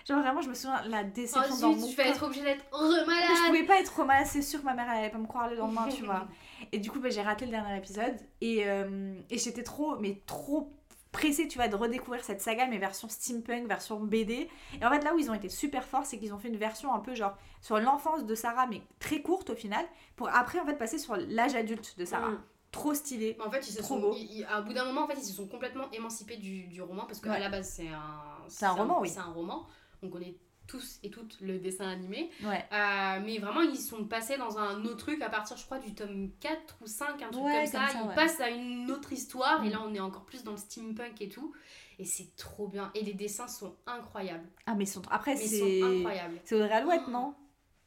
[0.07, 2.05] Genre, vraiment, je me souviens, la Oh déception dans mon vais corps.
[2.05, 3.45] être obligée d'être Mais je remalade.
[3.47, 5.49] pouvais pas être trop malade, c'est sûr que ma mère elle allait pas me croire
[5.49, 6.27] le lendemain, tu vois.
[6.71, 10.21] Et du coup, bah, j'ai raté le dernier épisode et, euh, et j'étais trop, mais
[10.25, 10.71] trop
[11.11, 14.47] pressée, tu vois, de redécouvrir cette saga, mais version steampunk, version BD.
[14.79, 16.57] Et en fait, là où ils ont été super forts, c'est qu'ils ont fait une
[16.57, 19.85] version un peu genre sur l'enfance de Sarah, mais très courte au final,
[20.15, 22.29] pour après en fait passer sur l'âge adulte de Sarah.
[22.29, 22.43] Mm.
[22.71, 23.37] Trop stylé.
[23.45, 24.15] En fait, ils se Trop sont, beau.
[24.17, 26.81] ils- ils- à bout d'un moment, en fait, ils se sont complètement émancipés du, du
[26.81, 27.39] roman parce qu'à Ouais.
[27.39, 28.13] la base, c'est un,
[28.47, 29.09] C'est un roman, oui.
[29.09, 29.67] C'est un roman.
[30.01, 30.37] On connaît
[30.67, 32.29] tous et toutes le dessin animé.
[32.43, 32.63] Ouais.
[32.71, 35.93] Euh, mais vraiment, ils sont passés dans un autre truc à partir, je crois, du
[35.93, 37.79] tome 4 ou 5, un truc Ouais, comme ça.
[37.79, 38.15] comme ça, ils ouais.
[38.15, 39.71] passent à une autre histoire et Mm.
[39.71, 41.53] là, on est encore plus dans le steampunk et tout.
[41.99, 42.89] Et c'est trop bien.
[42.95, 44.47] Et les dessins sont incroyables.
[44.65, 45.01] Ah, mais ils sont...
[45.11, 45.81] après, c'est.
[45.81, 46.39] sont incroyables.
[46.45, 47.35] C'est Audrey Alouette, non?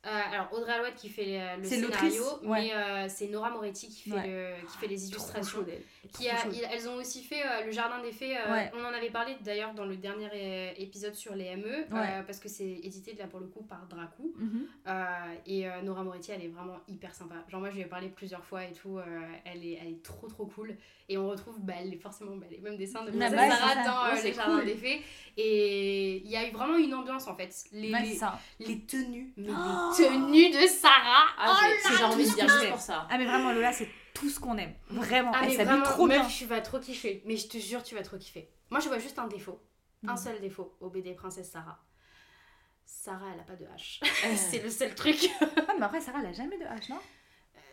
[0.07, 2.61] Euh, alors Audrey Alouette qui fait euh, le scénario, ouais.
[2.63, 4.27] mais euh, c'est Nora Moretti qui fait, Ouais.
[4.61, 5.63] le- qui fait les illustrations.
[5.63, 5.71] Trop.
[6.13, 8.37] Qui a- il- elles ont aussi fait euh, le Jardin des Fées.
[8.37, 8.71] euh, Ouais.
[8.75, 12.39] On en avait parlé d'ailleurs dans le dernier euh, épisode sur les ME, euh, parce
[12.39, 14.33] que c'est édité là pour le coup par Dracou.
[14.39, 14.67] Mhm.
[14.87, 15.05] Euh,
[15.47, 17.37] et euh, Nora Moretti, elle est vraiment hyper sympa.
[17.49, 18.99] Genre, moi je lui ai parlé plusieurs fois et tout.
[18.99, 19.03] euh,
[19.45, 20.77] elle, est, elle est trop trop cool.
[21.09, 24.33] Et on retrouve bah, les, forcément bah, les mêmes dessins de Sarah dans Ouais, les
[24.33, 24.65] Jardins cool.
[24.67, 25.03] des Fées.
[25.37, 27.53] Et il y a eu vraiment une ambiance en fait.
[27.73, 28.19] Les, les-
[28.61, 31.27] les tenues, mais Oh les tenues de Sarah.
[31.39, 33.07] Ah, j'ai- Oh j'ai envie de dire juste pour ça.
[33.11, 34.73] Ah, mais vraiment, Lola, c'est tout ce qu'on aime.
[34.89, 35.33] Vraiment.
[35.35, 36.23] Ah, elle s'habille trop bien.
[36.23, 37.23] meuf, tu vas trop kiffer.
[37.27, 38.49] Mais je te jure, tu vas trop kiffer.
[38.71, 39.61] Moi, je vois juste un défaut.
[40.07, 40.17] Un Mhm.
[40.17, 41.79] seul défaut au BD Princesse Sarah.
[42.87, 44.01] Sarah, elle a pas de hache.
[44.37, 45.29] c'est le seul truc.
[45.69, 46.99] Ah, mais après, Sarah, elle a jamais de hache, non?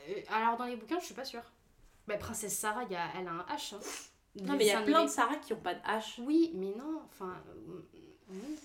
[0.10, 1.44] Euh, alors, dans les bouquins, je suis pas sûre.
[2.08, 3.76] Bah, Princesse Sarah, il y a, elle a un H.
[3.76, 3.80] hein.
[4.42, 5.10] Non, mais il y a plein de.
[5.10, 6.20] Sarah qui ont pas de hache.
[6.20, 7.02] Oui, mais non.
[7.06, 7.36] Enfin.
[7.50, 7.82] euh,
[8.32, 8.60] oui.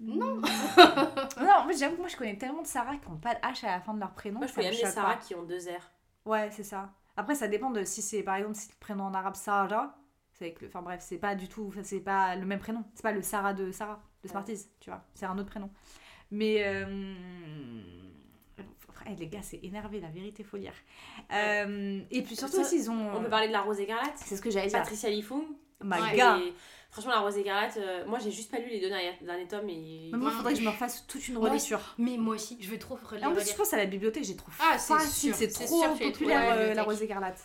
[0.00, 0.36] Non.
[0.36, 3.40] Non, en fait, j'avoue que moi, je connais tellement de Sarah qui n'ont pas de
[3.40, 4.38] H à la fin de leur prénom.
[4.38, 5.20] Moi, je connais des Sarah pas.
[5.20, 5.90] qui ont deux R.
[6.24, 6.90] Ouais, c'est ça.
[7.18, 9.98] Après, ça dépend de si c'est, par exemple, si le prénom en arabe Sarah,
[10.32, 10.68] c'est avec le...
[10.68, 11.72] Enfin bref, c'est pas du tout...
[11.82, 12.84] C'est pas le même prénom.
[12.94, 15.04] C'est pas le Sarah de Sarah, de Smarties, tu vois.
[15.14, 15.68] C'est un autre prénom.
[16.30, 16.62] Mais...
[16.64, 17.12] euh,
[19.18, 20.74] les gars, c'est énervé, la vérité, faut lire.
[21.32, 23.16] Euh, Et puis surtout Ça, aussi, ils ont...
[23.16, 24.78] On peut parler de la Rose écarlate C'est ce que j'allais dire.
[24.78, 25.44] Patricia Lifung.
[25.82, 26.16] My Ouais.
[26.16, 26.40] God.
[26.42, 26.54] Et
[26.90, 29.68] Franchement, la Rose écarlate, euh, moi j'ai juste pas lu les deux derniers, derniers tomes
[29.68, 30.08] et.
[30.10, 31.80] Mais moi, il faudrait que je me refasse toute une relecture.
[31.98, 33.28] Mais moi aussi, je vais trop relire.
[33.28, 35.98] en plus, je pense à la bibliothèque, j'ai trop Ah, c'est sûr, c'est trop sûr,
[35.98, 36.84] populaire la euh.
[36.84, 37.40] Rose écarlate.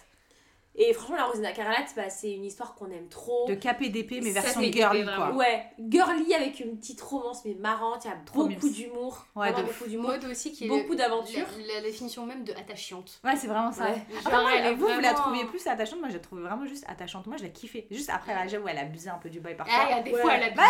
[0.75, 3.45] Et franchement, la Rose écarlate, bah, c'est une histoire qu'on aime trop.
[3.47, 5.31] De KPDP, mais Ça version girly, quoi.
[5.33, 9.25] Ouais, girly avec une petite romance mais marrante, il y a Trop beaucoup d'humour.
[9.35, 10.09] Ouais, de beaucoup d'humour.
[10.09, 11.45] Mode aussi qui est Beaucoup d'aventures.
[11.67, 13.19] La, la définition même de attachante.
[13.23, 13.83] Ouais, c'est vraiment ça.
[13.85, 14.03] Ouais.
[14.31, 16.65] Genre, elle est vous, vous la vraiment- trouviez plus attachante, moi je la trouvais vraiment
[16.65, 17.27] juste attachante.
[17.27, 17.85] Moi je la kiffais.
[17.91, 19.75] Juste après, là, j'avoue, elle abusait un peu du boy parfois.
[19.79, 20.21] Ah, il y a des Ouais.
[20.21, 20.63] fois, elle a Bah,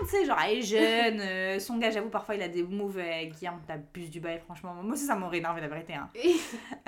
[0.00, 2.98] tu sais, genre, elle est jeune, euh, son gars, j'avoue, parfois il a des moves
[2.98, 4.72] euh, qui hein, t'abuses du bail, franchement.
[4.82, 5.92] Moi aussi, ça m'aurait énervé, la vérité.
[5.92, 6.08] Hein.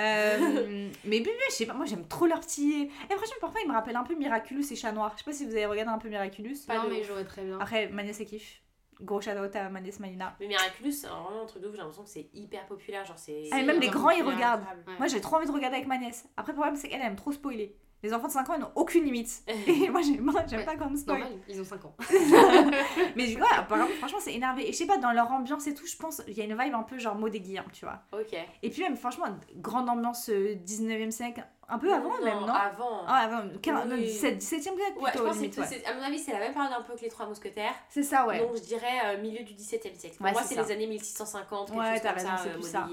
[0.01, 2.54] Euh, mais bébé, je sais pas, moi j'aime trop leur petit.
[2.63, 5.13] Et franchement, parfois il me rappelle un peu Miraculous et Chat Noir.
[5.15, 6.55] Je sais pas si vous avez regardé un peu Miraculous.
[6.67, 7.59] Pas non, de mais j'aurais très bien.
[7.61, 8.61] Après, Mania c'est kiff.
[9.01, 10.37] Gros shout out à Agnès Malina.
[10.39, 11.73] Mais Miraculous, c'est vraiment un truc de ouf.
[11.75, 13.05] J'ai l'impression que c'est hyper populaire.
[13.05, 13.49] Genre, c'est.
[13.51, 14.63] Ah, et même les grands, ils regardent.
[14.87, 14.95] Ouais.
[14.99, 16.29] Moi, j'ai trop envie de regarder avec ma nièce.
[16.37, 17.77] Après, le problème, c'est qu'elle aime trop spoiler.
[18.05, 19.43] Les enfants de 5 ans, ils n'ont aucune limite.
[19.67, 20.65] Et moi, j'aime Ouais.
[20.65, 21.21] pas quand on me spoil.
[21.21, 21.97] Normal, ils ont 5 ans.
[23.17, 24.69] Mais du coup, ouais, par exemple, franchement, c'est énervé.
[24.69, 26.57] Et je sais pas, dans leur ambiance et tout, je pense, il y a une
[26.57, 28.03] vibe un peu genre mot et Guillaume, tu vois.
[28.13, 28.37] Ok.
[28.63, 29.27] Et puis même, franchement,
[29.57, 33.03] grande ambiance euh, 19e siècle, un peu avant même, non Avant.
[33.07, 34.03] Ah, avant, 15, Oui.
[34.05, 35.67] 17, 17e siècle plutôt, Ouais, je pense que limite, c'est- ouais.
[35.67, 37.75] c'est- à mon avis, c'est la même période un peu que les Trois Mousquetaires.
[37.89, 38.39] C'est ça, ouais.
[38.39, 40.17] Donc je dirais euh, milieu du XVIIe siècle.
[40.17, 42.51] Pour Ouais, moi, c'est les années 1650, quelque Ouais, chose t'as comme raison, ça, c'est
[42.51, 42.89] euh, plus ça.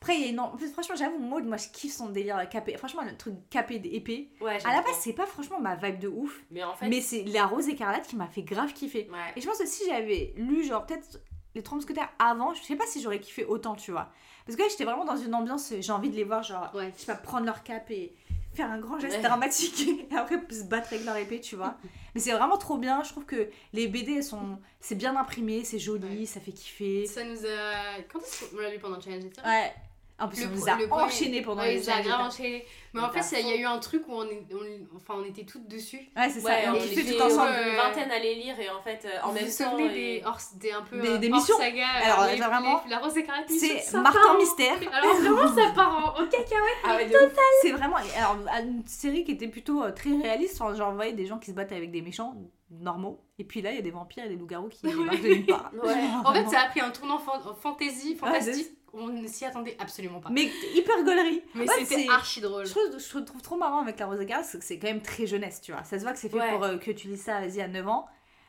[0.00, 2.76] Après, il plus, franchement, j'avoue, Maud, moi, je kiffe son délire capé.
[2.76, 4.30] Franchement, le truc capé d'épée.
[4.40, 6.42] Ouais, À la base, c'est pas franchement ma vibe de ouf.
[6.50, 9.08] Mais en fait, Mais c'est la rose écarlate qui m'a fait grave kiffer.
[9.10, 9.18] ouais.
[9.34, 11.20] Et je pense que si j'avais lu, genre, peut-être
[11.54, 14.10] les trois mousquetaires avant, je sais pas si j'aurais kiffé autant, tu vois.
[14.46, 16.92] Parce que là, j'étais vraiment dans une ambiance, j'ai envie de les voir, genre, Ouais.
[16.96, 18.14] je sais pas, prendre leur cap et
[18.54, 19.22] faire un grand geste Ouais.
[19.22, 21.74] dramatique et après se battre avec leur épée, tu vois.
[22.14, 23.02] Mais c'est vraiment trop bien.
[23.02, 26.26] Je trouve que les BD, elles sont, c'est bien imprimé, c'est joli, Ouais.
[26.26, 27.06] ça fait kiffer.
[27.06, 28.00] Ça nous a.
[28.10, 29.74] Quand est-ce qu'on l'a lu pendant le challenge Ouais.
[30.18, 32.04] En plus, Le on nous a enchaînés pendant Ouais, les années.
[32.08, 32.64] grave enchaîné.
[32.94, 35.24] Mais en fait, il y a eu un truc où on, est- on- enfin, on
[35.24, 35.98] était toutes dessus.
[36.16, 36.48] Ouais, c'est ça.
[36.48, 37.50] Ouais, Et on on kiffait tout ensemble.
[37.52, 39.70] euh, une vingtaine à les lire et en fait, euh, en vous même vous temps.
[39.72, 39.84] souvenez
[40.16, 42.36] et- des, hors, des un peu Des- euh, des hors missions saga Alors, euh, les-
[42.40, 44.76] vraiment, les- la rose écarlate C'est Martin Mystère.
[44.94, 46.48] Alors vraiment, ça part en, en cacahuète.
[46.84, 47.32] Ah ouais, ouf.
[47.60, 50.56] C'est vraiment alors, une série qui était plutôt euh, très réaliste.
[50.56, 52.34] Genre, vous voyez des gens qui se battent avec des méchants
[52.70, 53.20] normaux.
[53.38, 55.44] Et puis là, il y a des vampires et des loups-garous qui débarquent de nulle
[55.46, 55.70] part.
[56.24, 58.68] En fait, ça a pris un tournant fan- fantasy, fantastique.
[58.98, 60.28] On ne s'y attendait absolument pas.
[60.30, 61.42] Mais hyper gaulerie.
[61.54, 62.64] Mais Ouais, c'était archi drôle.
[62.66, 65.02] Je trouve, je trouve trop marrant avec la Rose Écarlate, c'est que c'est quand même
[65.02, 65.84] très jeunesse, tu vois.
[65.84, 66.50] Ça se voit que c'est fait Ouais.
[66.52, 68.06] pour euh, que tu lis ça, vas-y, à 9 ans.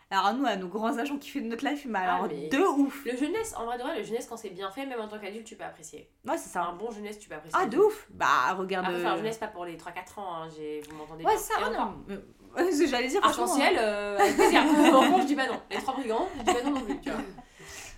[0.09, 2.47] Alors, nous, à nos grands âges, on kiffe de notre life, mais Ah, alors mais-
[2.47, 3.03] de ouf.
[3.03, 5.19] Le jeunesse, en vrai de vrai, le jeunesse, quand c'est bien fait, même en tant
[5.19, 6.09] qu'adulte, tu peux apprécier.
[6.25, 6.75] Ouais, c'est Un ça.
[6.79, 7.59] bon jeunesse, tu peux apprécier.
[7.61, 8.07] Ah, de ouf.
[8.11, 8.85] Bah, regarde.
[8.85, 11.37] Après, euh, enfin, jeunesse, pas pour les 3-4 ans, hein, vous m'entendez Ouais, bien.
[11.39, 11.93] ça, ah, non.
[12.07, 12.17] mais-
[12.87, 13.19] J'allais dire.
[13.23, 14.61] Arc-en-ciel, euh, avec plaisir.
[15.21, 15.59] Je dis pas non.
[15.69, 17.19] Les trois brigands, je dis pas non non plus, tu vois.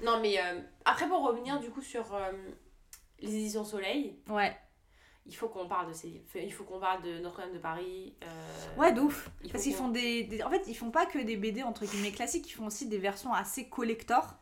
[0.04, 2.32] Non, mais euh, après, pour revenir du coup sur euh,
[3.20, 4.56] les éditions Soleil, Ouais.
[5.26, 6.24] il faut qu'on parle de ces.
[6.36, 8.16] Il faut qu'on parle de Notre-Dame de Paris.
[8.24, 9.30] euh, Ouais, de ouf.
[9.42, 11.64] il faut Parce qu'ils font des, des- En fait, ils font pas que des BD
[11.64, 14.36] entre guillemets classiques, ils font aussi des versions assez collector.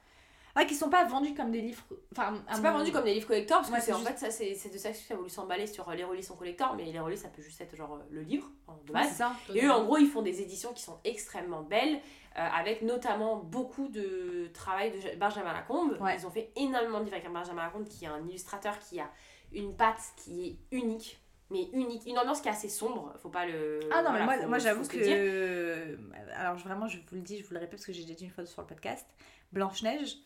[0.57, 1.83] Ouais, qui sont pas vendus comme des livres.
[2.11, 4.09] Enfin, C'est pas vendu comme des livres collector parce que Ouais, c'est c'est en juste-
[4.09, 6.35] fait ça c'est de ça que ça a voulu s'emballer sur euh, les relis sont
[6.35, 8.49] collector mais les relis ça peut juste être genre euh, le livre
[8.87, 9.33] de base ça.
[9.53, 11.95] Et eux, en gros, ils font des éditions qui sont extrêmement belles,
[12.37, 15.97] euh, avec notamment beaucoup de travail de Benjamin Lacombe.
[16.17, 19.09] Ils ont fait énormément de livres avec Benjamin Lacombe, qui est un illustrateur qui a
[19.53, 21.19] une patte qui est unique,
[21.49, 22.05] mais unique.
[22.05, 23.79] Une ambiance qui est assez sombre, faut pas le.
[23.91, 25.15] Ah non, mais moi, moi j'avoue le dire.
[25.15, 25.97] que.
[26.35, 28.25] Alors vraiment, je vous le dis, je vous le répète parce que j'ai déjà dit
[28.25, 29.05] une fois sur le podcast.
[29.53, 30.17] Blanche-Neige,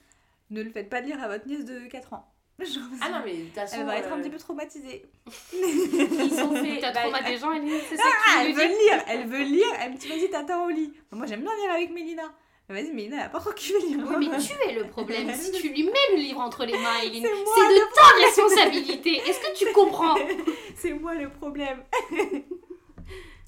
[0.51, 2.27] ne le faites pas lire à votre nièce de 4 ans.
[2.59, 3.77] Genre, Ah non, mais de toute façon.
[3.79, 5.05] Elle va être un euh, petit peu traumatisée.
[5.53, 6.79] Ils ont fait.
[6.79, 9.93] T'as bah, des gens, Eline, c'est ça Ah, elle veut lire, elle veut lire, elle
[9.93, 10.93] me dit vas-y t'attends au lit.
[11.11, 12.23] Moi j'aime bien lire avec Mélina.
[12.69, 14.05] Mais Vas-y Mélina, elle a pas trop lire.
[14.17, 15.31] Oui, mais tu es le problème.
[15.35, 19.21] Si tu lui mets le livre entre les mains, moi c'est de ta responsabilité.
[19.27, 20.15] Est-ce que tu comprends
[20.75, 21.83] C'est moi le problème.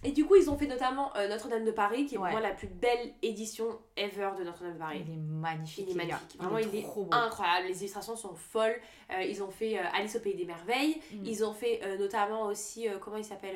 [0.04, 2.40] Et du coup, ils ont fait notamment euh, Notre-Dame de Paris, qui est pour moi
[2.42, 5.04] la plus belle édition ever de Notre-Dame de Paris.
[5.08, 5.86] Il est magnifique.
[5.88, 6.38] Il est magnifique.
[6.38, 7.68] Vraiment, il est, incroyable.
[7.68, 8.80] Les illustrations sont folles.
[9.12, 11.02] Euh, ils ont fait euh, Alice au Pays des Merveilles.
[11.14, 11.26] Mm.
[11.26, 13.56] Ils ont fait notamment aussi, comment il s'appelle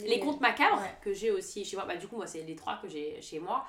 [0.00, 0.96] Les- Les Contes Macabres, Ouais.
[1.02, 1.84] que j'ai aussi chez moi.
[1.86, 3.64] Bah, du coup, moi, c'est les trois que j'ai chez moi.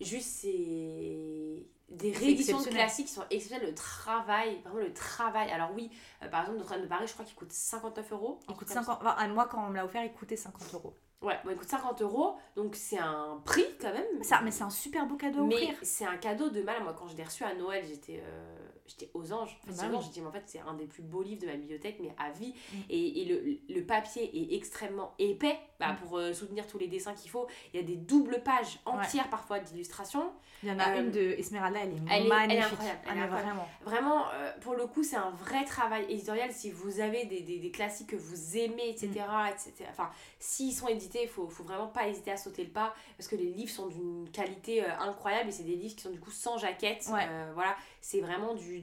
[0.00, 3.68] Juste, c'est des rééditions de classiques qui sont exceptionnelles.
[3.68, 5.50] Le travail, vraiment le travail.
[5.50, 5.90] Alors, oui,
[6.22, 8.38] euh, par exemple, Notre-Dame de Paris, je crois qu'il coûte 59 euros.
[8.42, 8.92] Il coûte truc comme ça.
[8.92, 9.06] 50.
[9.06, 10.94] enfin, moi quand on me l'a offert, il coûtait 50 euros.
[11.20, 12.36] Ouais, bon, il coûte 50 euros.
[12.56, 14.22] Donc, c'est un prix quand même.
[14.22, 15.76] Ça, mais c'est un super beau cadeau à Mais offrir.
[15.82, 16.82] c'est un cadeau de mal.
[16.82, 18.56] Moi, quand je l'ai reçu à Noël, j'étais euh,
[18.90, 19.56] j'étais aux anges.
[19.62, 20.04] Ah bah Facilement, oui.
[20.06, 22.12] j'ai dit, mais en fait, c'est un des plus beaux livres de ma bibliothèque, mais
[22.18, 22.54] à vie.
[22.72, 22.76] Mm.
[22.90, 23.24] Et, et
[23.68, 25.96] le, le papier est extrêmement épais bah, Mm.
[25.96, 27.46] pour euh, soutenir tous les dessins qu'il faut.
[27.72, 30.30] Il y a des doubles pages entières parfois d'illustrations.
[30.62, 32.64] Il y en a Euh, une de Esmeralda, elle est elle est- elle est magnifique.
[32.72, 33.48] incroyable, elle Ah, est mais incroyable.
[33.48, 33.68] vraiment.
[33.82, 36.52] Vraiment, euh, pour le coup, c'est un vrai travail éditorial.
[36.52, 39.48] Si vous avez des, des, des classiques que vous aimez, etc., Mm.
[39.48, 39.72] etc.
[39.90, 43.28] Enfin, s'ils sont édités, il faut, faut vraiment pas hésiter à sauter le pas parce
[43.28, 46.20] que les livres sont d'une qualité euh, incroyable et c'est des livres qui sont du
[46.20, 47.06] coup sans jaquette.
[47.10, 47.26] Ouais.
[47.54, 48.79] Voilà, c'est vraiment du.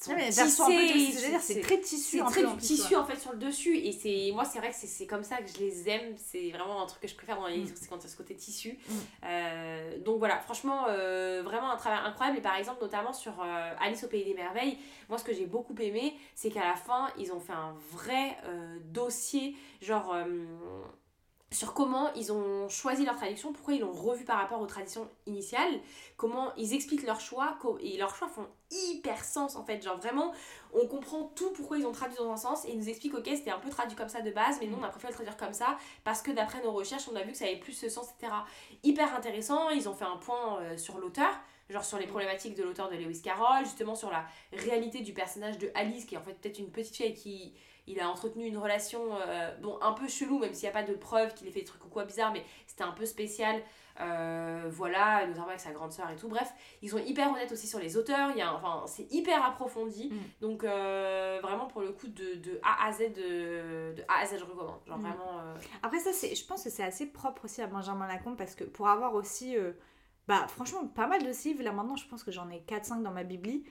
[0.00, 2.94] Sont Non, mais version un peu tissés, de- c'est-à-dire, c'est très tissu très du tissu
[2.94, 3.76] en fait sur le dessus.
[3.76, 6.14] Et c'est moi c'est vrai que c'est- comme ça que je les aime.
[6.16, 7.60] C'est vraiment un truc que je préfère dans les Mm.
[7.64, 8.78] livres c'est quand il y a ce côté tissu.
[8.88, 8.92] Mm.
[9.24, 12.38] Euh, donc voilà franchement euh, vraiment un travail incroyable.
[12.38, 14.78] Et par exemple notamment sur euh, Alice au pays des merveilles
[15.08, 18.36] moi ce que j'ai beaucoup aimé c'est qu'à la fin ils ont fait un vrai
[18.84, 20.14] dossier genre
[21.50, 25.08] sur comment ils ont choisi leur traduction, pourquoi ils l'ont revu par rapport aux traditions
[25.26, 25.80] initiales,
[26.16, 30.32] comment ils expliquent leurs choix, et leurs choix font hyper sens en fait, genre vraiment
[30.74, 33.26] on comprend tout pourquoi ils ont traduit dans un sens et ils nous expliquent ok
[33.26, 35.38] c'était un peu traduit comme ça de base mais nous on a préféré le traduire
[35.38, 37.88] comme ça parce que d'après nos recherches on a vu que ça avait plus ce
[37.88, 38.32] sens etc.
[38.82, 41.30] Hyper intéressant, ils ont fait un point euh, sur l'auteur
[41.70, 45.58] genre sur les problématiques de l'auteur de Lewis Carroll, justement sur la réalité du personnage
[45.58, 47.54] de Alice, qui est en fait peut-être une petite fille qui
[47.90, 50.82] il a entretenu une relation, euh, bon, un peu chelou, même s'il n'y a pas
[50.82, 53.62] de preuves qu'il ait fait des trucs ou quoi bizarre, mais c'était un peu spécial.
[54.00, 56.28] Euh, voilà, notamment avec sa grande sœur et tout.
[56.28, 56.52] Bref,
[56.82, 58.30] ils sont hyper honnêtes aussi sur les auteurs.
[58.30, 60.10] Il y a, enfin, c'est hyper approfondi.
[60.10, 60.16] Mm.
[60.40, 64.26] Donc, euh, vraiment, pour le coup, de, de A à Z, de, de A à
[64.26, 64.78] Z, je recommande.
[64.86, 65.02] Genre, Mm.
[65.02, 65.40] vraiment.
[65.40, 68.54] euh, Après ça, c'est, je pense que c'est assez propre aussi à Benjamin Lacombe parce
[68.54, 69.56] que pour avoir aussi,
[70.28, 73.10] bah franchement, pas mal de livres, là maintenant je pense que j'en ai 4-5 dans
[73.10, 73.64] ma bibli,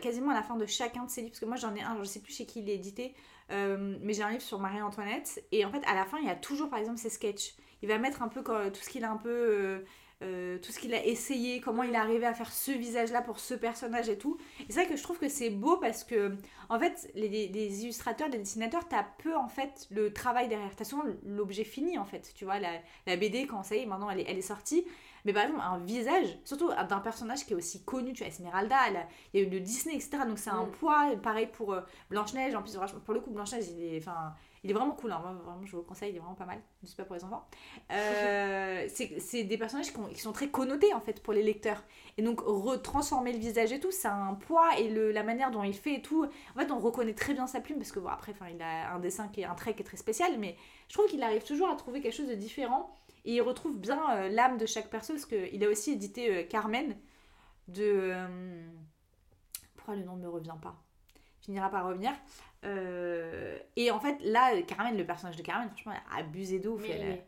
[0.00, 1.96] quasiment à la fin de chacun de ces livres, parce que moi j'en ai un,
[1.98, 3.14] je sais plus chez qui il est édité,
[3.50, 6.30] euh, mais j'ai un livre sur Marie-Antoinette, et en fait à la fin il y
[6.30, 7.54] a toujours par exemple ses sketchs.
[7.82, 9.30] Il va mettre un peu tout ce qu'il a un peu...
[9.30, 9.84] euh,
[10.20, 13.38] euh, tout ce qu'il a essayé, comment il est arrivé à faire ce visage-là pour
[13.38, 14.36] ce personnage et tout.
[14.62, 16.34] Et c'est vrai que je trouve que c'est beau parce que,
[16.68, 20.74] en fait, les illustrateurs, les dessinateurs, t'as peu en fait le travail derrière.
[20.74, 22.32] T'as souvent l'objet fini en fait.
[22.34, 24.84] Tu vois, la, la BD, quand ça y est, maintenant elle est, elle est sortie.
[25.24, 28.76] Mais par exemple, un visage, surtout d'un personnage qui est aussi connu, tu vois, Esmeralda,
[29.34, 30.24] il y a eu le Disney, etc.
[30.26, 30.70] Donc c'est un Mm.
[30.72, 31.80] poids, pareil pour euh,
[32.10, 32.54] Blanche-Neige.
[32.54, 34.04] En plus, pour le coup, Blanche-Neige, il est,
[34.64, 35.12] il est vraiment cool.
[35.12, 35.20] hein.
[35.22, 36.60] Moi, vraiment, je vous le conseille, il est vraiment pas mal.
[36.82, 37.46] Je sais pas pour les enfants.
[37.92, 41.42] Euh, c'est c'est des personnages qui, ont- qui sont très connotés en fait pour les
[41.42, 41.82] lecteurs.
[42.16, 45.50] Et donc, retransformer le visage et tout, ça a un poids et le, la manière
[45.50, 46.24] dont il fait et tout.
[46.54, 48.98] En fait, on reconnaît très bien sa plume parce que, bon, après, il a un
[48.98, 50.56] dessin qui est un trait qui est très spécial, mais
[50.88, 52.90] je trouve qu'il arrive toujours à trouver quelque chose de différent.
[53.24, 56.42] Et il retrouve bien euh, l'âme de chaque perso parce qu'il a aussi édité euh,
[56.44, 56.96] Carmen
[57.68, 57.82] de.
[57.84, 58.66] euh,
[59.76, 60.76] pourquoi le nom ne me revient pas?
[61.40, 62.12] Finira par revenir.
[62.64, 66.68] Euh, et en fait, là, Carmen, le personnage de Carmen, franchement, elle a abusé de
[66.68, 66.82] ouf.
[66.82, 67.24] Mais, elle mais,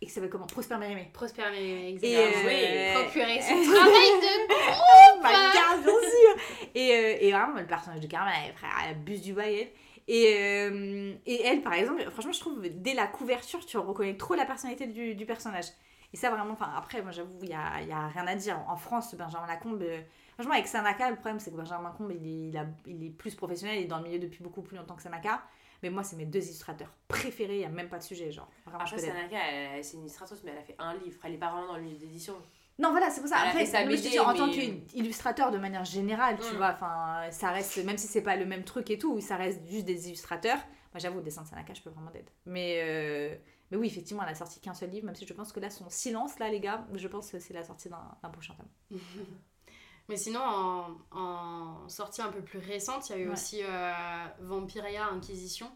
[0.00, 0.46] Et que ça s'appelle comment?
[0.46, 1.08] Prosper Mérimée.
[1.12, 2.44] Prosper Mérimée, Et exactement.
[2.44, 8.00] euh, Procurer son travail de Oh god, bien sûr Et, euh, et vraiment, le personnage
[8.00, 8.54] de Carmen, elle,
[8.84, 9.70] elle abuse du bail.
[10.08, 14.34] Et, euh, et elle, par exemple, franchement, je trouve, dès la couverture, tu reconnais trop
[14.34, 15.66] la personnalité du, du personnage.
[16.12, 18.58] Et ça, vraiment, enfin, après, moi, j'avoue, il n'y a, y a rien à dire.
[18.68, 20.00] En France, Benjamin Lacombe, euh,
[20.34, 23.10] franchement, avec Sanaka, le problème, c'est que Benjamin Lacombe, il est, il, a- il est
[23.10, 25.42] plus professionnel, il est dans le milieu depuis beaucoup plus longtemps que Sanaka.
[25.82, 28.48] Mais moi, c'est mes deux illustrateurs préférés, il n'y a même pas de sujet, genre.
[28.64, 28.96] Vraiment, Après.
[28.98, 31.18] Sanaka, c'est une illustratrice, mais elle a fait un livre.
[31.24, 32.34] Elle est pas vraiment dans le milieu d'édition.
[32.78, 33.38] Non, voilà, c'est pour ça.
[33.38, 36.56] Après, je dis, en tant qu'illustrateur de manière générale, tu Mm.
[36.58, 39.66] vois, enfin, ça reste, même si c'est pas le même truc et tout, ça reste
[39.66, 40.58] juste des illustrateurs.
[40.92, 42.30] Moi, j'avoue, le dessin de Sanaka, je peux vraiment d'aider.
[42.44, 43.34] Mais, euh,
[43.70, 45.70] mais oui, effectivement, elle a sorti qu'un seul livre, même si je pense que là,
[45.70, 49.00] son silence, là, les gars, je pense que c'est la sortie d'un d'un prochain tome.
[50.08, 53.32] Mais sinon, en, en sortie un peu plus récente, il y a eu Ouais.
[53.32, 53.92] aussi euh,
[54.40, 55.70] Vampiria Inquisition,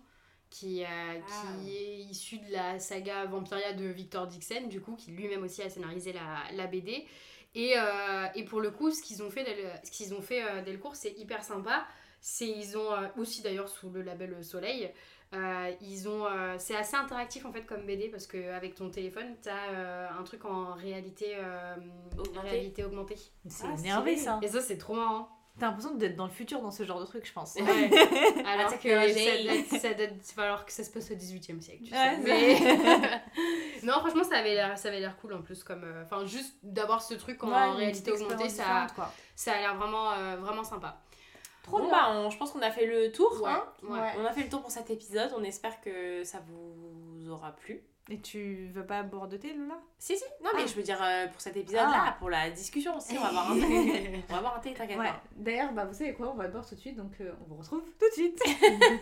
[0.51, 1.43] qui, euh, Ah.
[1.63, 5.63] qui est issu de la saga Vampiria de Victor Dixon, du coup, qui lui-même aussi
[5.63, 7.07] a scénarisé la, la BD.
[7.55, 10.23] Et, euh, et pour le coup, ce qu'ils ont fait dès le, ce qu'ils ont
[10.23, 11.85] fait, euh, dès le cours, c'est hyper sympa.
[12.21, 14.91] C'est, ils ont euh, aussi d'ailleurs sous le label Soleil,
[15.33, 19.37] euh, ils ont, euh, c'est assez interactif en fait comme BD parce qu'avec ton téléphone,
[19.43, 21.77] tu as un truc en réalité, euh,
[22.19, 22.49] Augmentée.
[22.49, 23.17] réalité augmentée.
[23.49, 24.39] C'est Ah, énervé, ça.
[24.43, 25.29] Et ça, c'est trop marrant.
[25.59, 27.57] T'as l'impression d'être dans le futur dans ce genre de truc, je pense.
[28.47, 31.85] Alors Attaque que ça ça falloir que ça se passe au 18e siècle.
[31.85, 32.19] Tu Ouais, sais.
[32.23, 33.23] Mais...
[33.83, 35.63] non, franchement, ça avait l'air, ça avait l'air cool en plus.
[35.63, 39.13] comme euh, Enfin, juste d'avoir ce truc en Ouais, réalité augmentée, ça, quoi.
[39.37, 41.01] ça a l'air vraiment, euh, vraiment sympa.
[41.63, 41.93] Trop bon, bien.
[41.93, 43.43] bah, on- je pense qu'on a fait le tour.
[43.43, 43.65] Ouais, hein.
[43.83, 44.13] ouais.
[44.19, 45.31] On a fait le tour pour cet épisode.
[45.37, 47.83] On espère que ça vous aura plu.
[48.09, 49.79] Et tu veux pas boire de thé, Lola?
[49.99, 50.25] Si, si.
[50.43, 50.67] Non, mais Ah.
[50.67, 52.17] je veux dire, euh, pour cet épisode-là, Ah.
[52.19, 53.61] pour la discussion aussi, on va avoir un thé.
[54.29, 55.09] on va avoir un thé, t'inquiète Ouais.
[55.09, 55.23] pas.
[55.37, 57.61] D'ailleurs, bah, vous savez quoi, on va boire tout de suite, donc euh, on vous
[57.61, 58.43] retrouve tout de suite.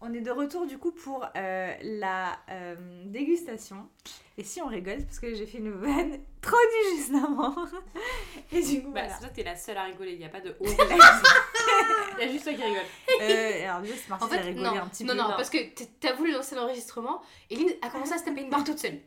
[0.00, 2.38] On est de retour du coup pour euh, la
[3.06, 3.88] dégustation.
[4.36, 7.54] Et si on rigole, c'est parce que j'ai fait une vanne trop nulle juste avant.
[8.52, 9.14] Et du coup, Bah, voilà.
[9.14, 10.12] c'est toi, t'es la seule à rigoler.
[10.12, 10.76] Il n'y a pas de ici.
[12.18, 12.82] Il y a juste toi qui rigole.
[13.20, 15.18] Euh, alors parti En fait, non, un petit non, peu.
[15.20, 15.34] non, non.
[15.36, 15.58] parce que
[16.00, 17.20] t'as voulu lancer l'enregistrement
[17.50, 18.98] et Lynn a commencé à se taper une barre toute seule.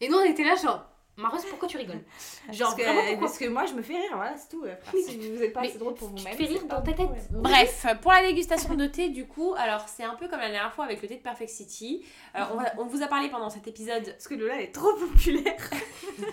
[0.00, 0.84] Et nous, on était là, genre,
[1.20, 2.00] Maros, pourquoi tu rigoles
[2.52, 4.64] Genre, parce, que, vraiment, pourquoi parce que moi, je me fais rire, voilà, c'est tout.
[4.64, 4.74] euh.
[4.92, 6.36] Si vous n'êtes pas assez drôle pour tu te vous-même.
[6.36, 6.96] fais rire dans ta tête.
[6.96, 7.24] problème.
[7.30, 10.72] Bref, pour la dégustation de thé, du coup, alors c'est un peu comme la dernière
[10.74, 12.04] fois avec le thé de Perfect City.
[12.36, 14.92] Euh, on, va- on vous a parlé pendant cet épisode Parce que Lola est trop
[14.94, 15.70] populaire.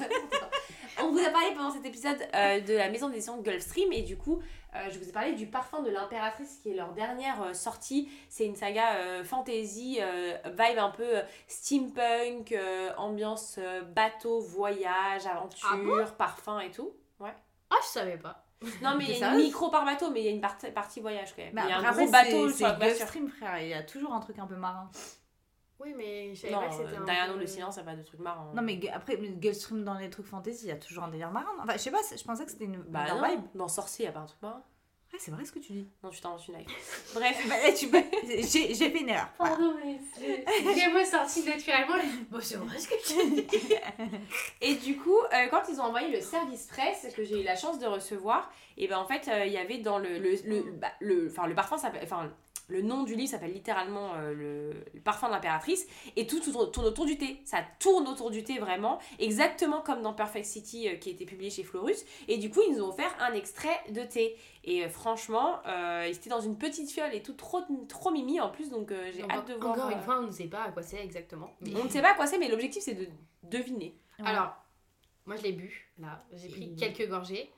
[0.99, 4.18] On vous a parlé pendant cet épisode euh, de la maison d'édition Gulfstream et du
[4.18, 4.39] coup,
[4.76, 8.10] euh, je vous ai parlé du parfum de l'impératrice qui est leur dernière euh, sortie.
[8.30, 15.26] C'est une saga euh, fantasy, euh, vibe un peu steampunk, euh, ambiance euh, bateau, voyage,
[15.26, 16.06] aventure, Ah bon?
[16.18, 16.91] parfum et tout.
[17.69, 18.45] Ah, je savais pas.
[18.81, 20.72] Non, mais il y a une micro par bateau, mais il y a une partie,
[20.72, 21.53] partie voyage quand même.
[21.53, 22.80] Bah, il y a un après, gros bateau c'est-.
[22.80, 23.60] Gulfstream, frère.
[23.61, 24.89] Il y a toujours un truc un peu marin.
[25.80, 27.84] Oui, mais je savais Non, pas que c'était euh, un derrière nous, le silence, il
[27.84, 28.52] n'y a pas de truc marrant.
[28.56, 31.54] Non, mais après, Gulfstream dans les trucs fantasy, il y a toujours un délire marin.
[31.58, 33.41] non Enfin, je sais pas, je pensais que c'était une, Bah non, vibe.
[33.56, 34.64] dans Sorcier, il n'y a pas un truc marrant.
[35.14, 35.88] Ouais, c'est vrai ce que tu dis.
[36.04, 37.12] Non, tu t'inventes une life.
[37.14, 37.45] Bref.
[37.48, 39.30] Bah, là, tu peux- J'ai j'ai fait une erreur.
[39.40, 39.56] Voilà.
[39.56, 41.95] Pardon, mais c'est moi sorti naturellement.
[42.30, 43.74] Bon, c'est vrai ce que tu dis.
[44.62, 47.56] Et du coup, euh, quand ils ont envoyé le service presse que j'ai eu la
[47.56, 50.72] chance de recevoir, et ben en fait, euh, il y avait dans le le le,
[50.74, 52.30] bah, le, enfin, le parfum s'appelle enfin
[52.69, 55.88] le nom du livre s'appelle littéralement euh, le, le parfum de l'impératrice
[56.18, 57.39] et tout tourne, tourne autour du thé.
[57.45, 61.26] Ça tourne autour du thé vraiment, exactement comme dans Perfect City euh, qui a été
[61.26, 62.03] publié chez Florus.
[62.27, 64.35] Et du coup, ils nous ont offert un extrait de thé.
[64.65, 68.49] Et euh, franchement, euh, c'était dans une petite fiole et tout trop trop mimi en
[68.49, 69.72] plus, donc euh, j'ai hâte de voir.
[69.72, 71.56] Encore une fois, on ne sait pas à quoi c'est exactement.
[71.61, 73.07] Mais- on ne sait pas à quoi c'est, mais l'objectif c'est de
[73.44, 73.95] deviner.
[74.26, 74.53] Alors,
[75.26, 76.22] moi je l'ai bu, là.
[76.34, 77.49] J'ai pris quelques gorgées.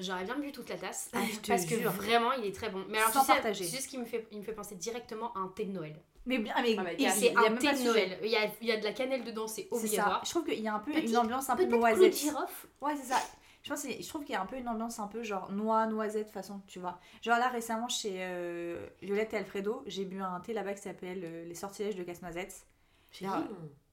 [0.00, 1.10] J'aurais bien bu toute la tasse.
[1.12, 1.90] Ah, je te parce que jure.
[1.92, 2.84] vraiment, il est très bon.
[2.88, 3.64] Mais alors, Sans tu sais, partager.
[3.64, 5.72] tu sais ce qui me fait, il me fait penser directement à un thé de
[5.72, 5.96] Noël.
[6.26, 7.84] Mais bien, mais, Ah, bah, il c'est il y a un thé de.
[7.84, 8.18] Noël.
[8.22, 9.76] Il y a, il y a de la cannelle dedans, c'est C'est ça.
[9.76, 10.22] obligatoire.
[10.24, 12.16] Je trouve qu'il y a un peu une ambiance un peu Peut-être clou de noisette.
[12.16, 12.66] girofle.
[12.80, 13.20] Ouais, c'est ça.
[13.62, 15.86] Je pense je trouve qu'il y a un peu une ambiance un peu genre noix,
[15.86, 16.98] noisette façon, tu vois.
[17.20, 21.20] Genre là récemment chez euh, Violette et Alfredo, j'ai bu un thé là-bas qui s'appelle
[21.24, 22.64] euh, les sortilèges de casse-noisette.
[23.24, 23.42] Ah.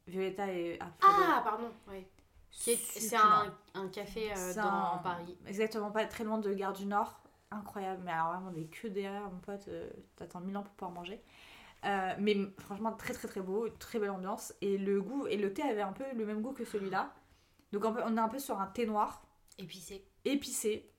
[0.08, 1.24] Violetta et Alfredo.
[1.28, 2.08] Ah, pardon, ouais.
[2.52, 4.62] C'est un, un café euh, dans
[4.96, 5.38] un- Paris.
[5.46, 7.22] Exactement, pas très loin de Gare du Nord.
[7.52, 10.92] Incroyable, mais alors vraiment des queues derrière, mon pote, euh, t'attends mille ans pour pouvoir
[10.92, 11.22] manger.
[11.86, 14.54] Euh, mais franchement, très très très beau, très belle ambiance.
[14.62, 17.14] Et le goût, et le thé avait un peu le même goût que celui-là.
[17.72, 19.24] Donc on est un peu sur un thé noir,
[19.60, 20.06] Épicé.
[20.26, 20.92] épicé.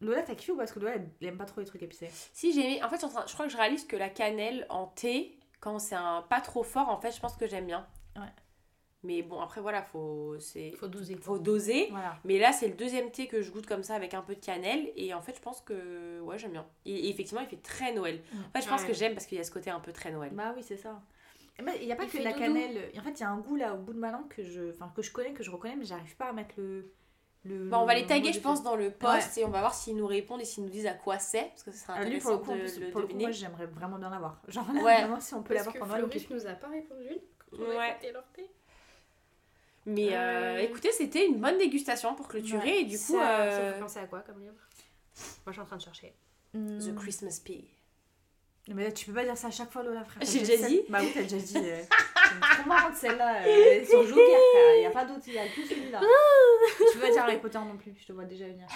[0.00, 2.08] Lola, t'as kiffé ou parce que Lola, elle, elle aime pas trop les trucs épicés
[2.32, 5.38] Si j'ai aimé, en fait, je crois que je réalise que la cannelle en thé,
[5.60, 7.86] quand c'est un pas trop fort, en fait, je pense que j'aime bien.
[8.16, 8.22] Ouais.
[9.02, 11.16] Mais bon, après, voilà, faut, c'est, Faut doser.
[11.16, 11.88] faut doser.
[11.90, 12.18] Voilà.
[12.24, 14.40] Mais là, c'est le deuxième thé que je goûte comme ça avec un peu de
[14.44, 14.92] cannelle.
[14.94, 16.66] Et en fait, je pense que, ouais, j'aime bien.
[16.84, 18.20] Et, effectivement, il fait très Noël.
[18.34, 18.88] En fait, je pense Ouais.
[18.88, 20.30] que j'aime parce qu'il y a ce côté un peu très Noël.
[20.34, 21.00] Bah oui, c'est ça.
[21.58, 22.42] Il n'y a pas Il que de la doudou.
[22.44, 22.90] cannelle.
[22.98, 24.70] En fait, il y a un goût là au bout de ma langue que je,
[24.70, 26.90] enfin, que je connais, que je reconnais, mais j'arrive pas à mettre le.
[27.44, 29.60] le Bah, on va les le taguer, je pense, dans le post et on va
[29.60, 31.48] voir s'ils nous répondent et s'ils nous disent à quoi c'est.
[31.48, 33.06] Parce que ce sera Ah, lui, intéressant pour le coup, de plus, le pour le
[33.08, 34.40] coup, moi j'aimerais vraiment bien l'avoir.
[34.48, 35.00] Genre là, Ouais.
[35.00, 37.08] vraiment, si on peut Parce l'avoir pendant le Florus nous a pas répondu.
[37.58, 38.12] Ouais.
[38.12, 38.50] leur thé.
[39.94, 42.58] Mais euh, Euh, écoutez, c'était une bonne dégustation pour clôturer.
[42.70, 42.80] Ouais.
[42.80, 44.54] Et du coup, Ça, euh, ça fait penser à quoi comme livre?
[44.54, 46.14] Moi, je suis en train de chercher.
[46.54, 47.64] The Christmas Pea.
[48.68, 50.22] Mais là, tu peux pas dire ça à chaque fois, Lola, frère.
[50.24, 50.82] J'ai déjà dit.
[50.88, 51.56] Bah oui, t'as déjà dit.
[51.56, 53.42] euh, c'est trop marrante celle-là.
[53.46, 54.76] Euh, son joker, frère.
[54.76, 56.00] Il y a pas d'autre, il y a que celui-là.
[56.78, 58.66] tu peux pas dire Harry Potter non plus, je te vois déjà venir.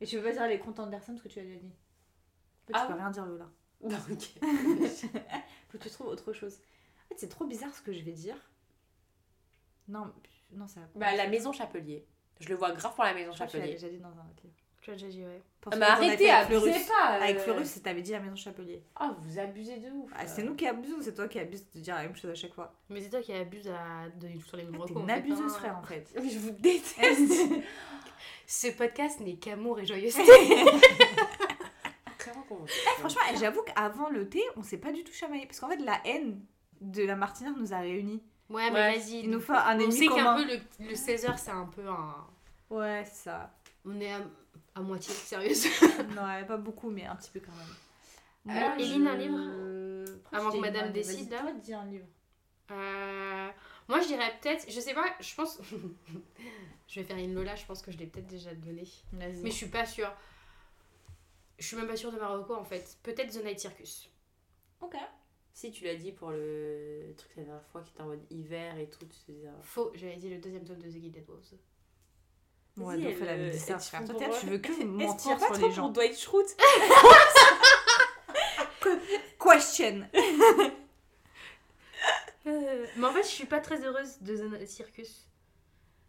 [0.00, 1.72] Et tu peux pas dire les contes Anderson parce que tu as déjà dit.
[1.72, 2.98] En fait, Ah tu peux oui.
[3.00, 3.46] rien dire, Lola.
[3.82, 4.24] Non, ok.
[5.68, 6.54] Faut que tu trouves autre chose.
[6.56, 8.36] En fait, c'est trop bizarre ce que je vais dire.
[9.88, 10.12] Non,
[10.52, 10.80] non, ça.
[10.94, 12.04] Bah, la maison Chapelier.
[12.40, 13.72] Je le vois grave pour la maison l'as Chapelier.
[13.72, 14.56] déjà dit dans un autre livre.
[14.80, 15.40] Tu as déjà dit, ouais.
[15.66, 17.16] Ah, qu'on a arrêtez, abusez pas.
[17.18, 17.22] euh.
[17.22, 18.82] Avec Fleurus, t'avais dit la maison Chapelier.
[18.96, 20.10] Ah, vous abusez de ouf.
[20.14, 22.30] Ah, c'est nous qui abusons ou c'est toi qui abuses de dire la même chose
[22.30, 24.92] à chaque fois Mais c'est toi qui abuse à donner sur les mêmes Ah, T'es
[24.92, 25.58] une abuseuse, hein.
[25.58, 26.12] frère, en fait.
[26.20, 27.32] Mais je vous déteste.
[28.46, 30.22] Ce podcast n'est qu'amour et joyeuseté.
[32.18, 32.66] Clairement qu'on-
[32.98, 35.46] Franchement, j'avoue qu'avant le thé, on s'est pas du tout chamaillé.
[35.46, 36.40] Parce qu'en fait, la haine
[36.80, 38.22] de la martinière nous a réunis.
[38.50, 38.98] Ouais, mais Ouais.
[38.98, 39.20] vas-y.
[39.20, 41.86] Il nous faut un On ennemi sait qu'un peu le, le 16h, c'est un peu
[41.88, 42.26] un.
[42.70, 43.54] Ouais, c'est ça.
[43.84, 44.20] On est à,
[44.74, 45.66] à moitié sérieuse.
[46.14, 48.56] Non, ouais, pas beaucoup, mais un petit peu quand même.
[48.56, 49.38] Euh, Éline, un livre
[50.32, 52.06] Avant que madame décide, là Toi, dis un livre.
[52.70, 53.48] Euh,
[53.88, 54.70] moi, je dirais peut-être.
[54.70, 55.58] Je sais pas, je pense.
[56.88, 58.86] je vais faire une Lola, je pense que je l'ai peut-être déjà donné.
[59.12, 60.12] Mais je suis pas sûre.
[61.58, 62.98] Je suis même pas sûre de Marocco en fait.
[63.02, 64.10] Peut-être The Night Circus.
[64.80, 64.96] Ok.
[65.54, 68.76] Si tu l'as dit pour le truc la dernière fois qui était en mode hiver
[68.76, 69.48] et tout, tu te disais.
[69.62, 71.54] Faux, j'avais dit le deuxième tome de The Gilded Wolves.
[72.76, 75.82] Ouais, donc elle avait dit euh, ça, Toi, tu veux que mentir sur les gens.
[75.82, 76.56] pour Dwight Schrute.
[79.38, 80.08] Question
[82.44, 85.28] Mais en fait, je suis pas très heureuse de The Circus.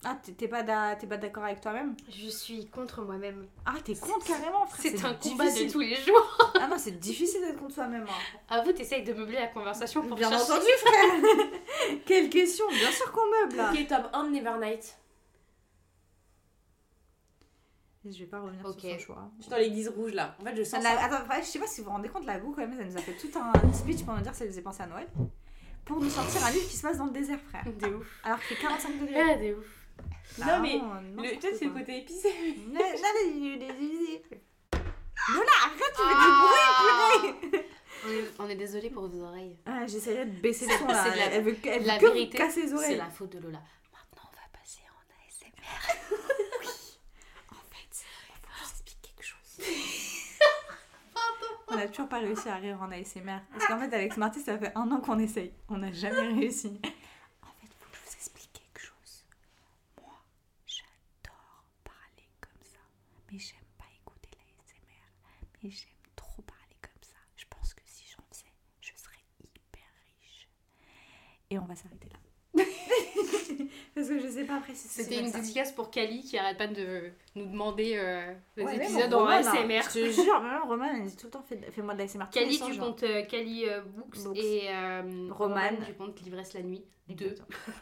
[0.07, 1.95] Ah, t'es pas d'a- t'es pas d'accord avec toi-même?
[2.09, 3.47] Je suis contre moi-même.
[3.65, 4.91] Ah, t'es contre carrément, frère.
[4.95, 5.67] C'est un combat difficile.
[5.67, 6.51] de tous les jours.
[6.61, 8.05] Ah non, c'est difficile d'être contre soi-même.
[8.07, 8.37] hein.
[8.49, 12.91] À vous, t'essayes de meubler la conversation pour Bien chercher- entendu, frère Quelle question Bien
[12.91, 14.97] sûr qu'on meuble, là Ok, tome 1 de Nevernight.
[18.07, 18.79] Je vais pas revenir Ok.
[18.81, 19.31] sur son choix.
[19.37, 20.35] Je suis dans l'église rouge là.
[20.39, 21.03] En fait, je Ça sens l'a- ça.
[21.05, 22.87] Attends, ouais, je sais pas si vous vous rendez compte, la goût, quand même, elle
[22.87, 25.07] nous a fait tout un speech pour nous dire qu'elle faisait penser à Noël.
[25.85, 27.63] Pour nous sortir un livre qui se passe dans le désert, frère.
[27.79, 28.07] De ouf.
[28.23, 29.21] Alors qu'il fait 45 degrés.
[29.21, 29.65] Ah, de ouf.
[30.37, 30.79] Non, mais Le-
[31.15, 32.29] n'importe Peut-être c'est le côté épicé.
[32.67, 32.85] Non, non, non,
[33.59, 33.69] non.
[35.33, 37.21] Lola, arrête, tu fais Ah.
[37.21, 37.65] du bruit, purée
[38.05, 39.57] On est, on est désolé pour vos oreilles.
[39.65, 41.15] Ah, j'essaierai de baisser le son, C'est là.
[41.15, 42.97] la- Elle veut, elle veut la que vérité, casser les C'est oreilles.
[42.97, 43.61] la faute de Lola.
[43.93, 45.51] Maintenant, on va passer en ASMR.
[47.51, 49.57] En fait, il faut que je vous explique quelque chose.
[51.69, 53.39] On a toujours pas réussi à rire en ASMR.
[53.51, 55.53] Parce qu'en fait, avec Smarty, ça fait un an qu'on essaye.
[55.69, 56.79] On n'a jamais réussi.
[57.41, 59.23] En fait, il faut que je vous explique quelque chose.
[60.01, 60.13] Moi,
[60.67, 62.79] j'adore parler comme ça.
[63.35, 65.67] Mais j'aime pas écouter l'ASMR.
[65.67, 67.17] Et j'aime trop parler comme ça.
[67.35, 68.45] Je pense que si j'en faisais,
[68.79, 69.83] je serais hyper
[70.21, 70.47] riche.
[71.49, 72.19] Et on va s'arrêter là.
[73.95, 75.39] Parce que je sais pas après si c'est C'était une ça.
[75.39, 79.31] dédicace pour Kali qui arrête pas de nous demander euh, des Ouais, épisodes en Roman,
[79.31, 79.37] hein.
[79.39, 79.81] ASMR.
[79.83, 82.25] Je te jure, même Roman, elle dit tout le temps fais- fais-moi de l'ASMR.
[82.31, 84.37] Kali, tu comptes euh, Kali euh, Books, Books.
[84.37, 85.01] et euh,
[85.31, 85.55] Roman.
[85.69, 86.85] Roman, tu comptes L'ivresse la nuit.
[87.09, 87.35] Deux.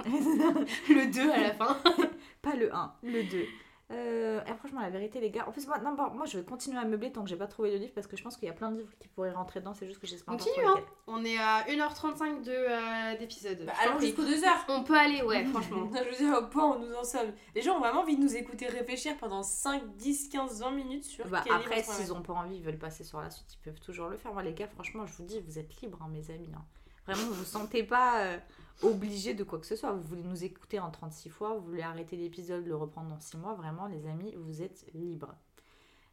[0.06, 0.66] Exactement.
[0.90, 1.78] Le 2 à la fin.
[2.42, 3.46] Pas le 1, le 2.
[3.92, 5.46] Euh, et franchement, la vérité, les gars.
[5.48, 7.48] En plus, moi, non, bon, moi, je vais continuer à meubler tant que j'ai pas
[7.48, 9.32] trouvé de livre parce que je pense qu'il y a plein de livres qui pourraient
[9.34, 9.74] rentrer dedans.
[9.74, 10.80] C'est juste que j'espère Continue, hein.
[11.06, 13.66] On est à 1h35 de, euh, d'épisode.
[13.66, 14.66] Bah, Je t'en allons jusqu'aux deux heures.
[14.70, 15.90] On peut aller, ouais, franchement.
[15.94, 17.34] Je veux dire, au point où nous en sommes.
[17.54, 21.04] Les gens ont vraiment envie de nous écouter réfléchir pendant 5, 10, 15, 20 minutes
[21.06, 23.64] sur Bah, quel après, s'ils ont pas envie, ils veulent passer sur la suite, ils
[23.64, 24.34] peuvent toujours le faire.
[24.34, 26.50] Moi, les gars, franchement, je vous dis, vous êtes libres, hein, mes amis.
[26.56, 26.64] hein.
[27.06, 28.38] Vraiment, vous vous sentez pas euh,
[28.82, 29.92] obligés de quoi que ce soit.
[29.92, 33.38] Vous voulez nous écouter en 36 fois, vous voulez arrêter l'épisode, le reprendre dans 6
[33.38, 33.54] mois.
[33.54, 35.36] Vraiment, les amis, vous êtes libres.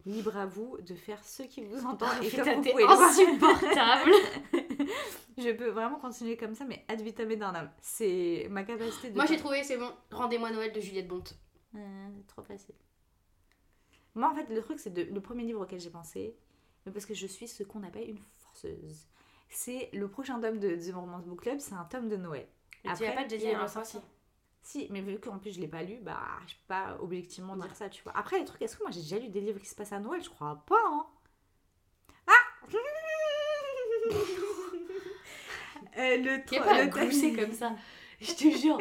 [0.06, 2.06] Libre à vous de faire ce qui vous entend.
[2.22, 4.12] et Putain, comme vous pouvez insupportable.
[5.38, 7.70] je peux vraiment continuer comme ça, mais ad vitam aeternam.
[7.82, 9.16] C'est ma capacité de.
[9.16, 9.90] Moi j'ai trouvé, c'est bon.
[10.10, 11.34] Rendez-moi Noël de Juliette Bonte.
[11.74, 12.74] Euh, trop facile.
[14.14, 16.36] Moi, en fait, le truc, c'est le premier livre auquel j'ai pensé,
[16.84, 19.06] mais parce que je suis ce qu'on appelle une forceuse.
[19.50, 22.46] C'est le prochain tome de The Romance Book Club, c'est un tome de Noël.
[22.84, 23.98] Mais tu as pas déjà un sortie
[24.62, 27.74] Si, mais vu qu'en plus je l'ai pas lu, bah je peux pas objectivement dire
[27.74, 28.12] ça, tu vois.
[28.16, 29.98] Après, les trucs, est-ce que moi j'ai déjà lu des livres qui se passent à
[29.98, 30.22] Noël?
[30.22, 31.06] Je crois pas, hein.
[32.26, 32.66] Ah
[35.98, 37.72] Euh, Le à le glousser comme ça?
[38.20, 38.78] Je te jure,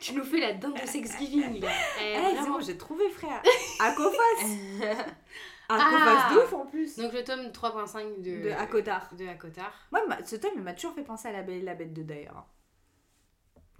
[0.00, 1.70] tu nous fais la dinde de Thanksgiving là.
[2.00, 2.58] Eh, Eh, vraiment.
[2.58, 3.42] bon, j'ai trouvé, frère.
[5.74, 6.36] Akofas Ah.
[6.44, 9.14] Ouf en plus Donc le tome 3.5 de, De Akotar.
[9.14, 9.72] de Akotar.
[9.92, 11.92] Moi, ma- ce tome, il m'a toujours fait penser à La Belle et la Bête
[11.92, 12.36] 2 d'ailleurs.
[12.36, 12.46] hein.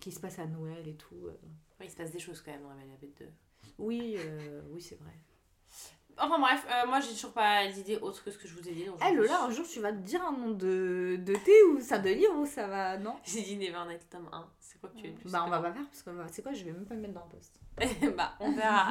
[0.00, 1.26] Qui se passe à Noël et tout.
[1.26, 1.38] euh.
[1.80, 3.26] Oui, il se passe des choses quand même dans la Belle et la Bête 2.
[3.78, 5.12] Oui, euh, oui, c'est vrai.
[6.18, 8.72] Enfin bref, euh, moi j'ai toujours pas d'idée autre que ce que je vous ai
[8.72, 8.84] dit.
[8.84, 11.62] donc je Eh Lola, un jour tu vas te dire un nom de, de thé
[11.70, 12.98] ou ça de livre ou ça va.
[12.98, 13.16] Non?
[13.24, 14.48] J'ai dit Nevernight tome 1.
[14.60, 16.42] C'est quoi que tu le plus Bah, on va pas faire parce que bah, c'est
[16.42, 17.58] quoi, je vais même pas me mettre dans le poste.
[18.16, 18.90] bah, on verra.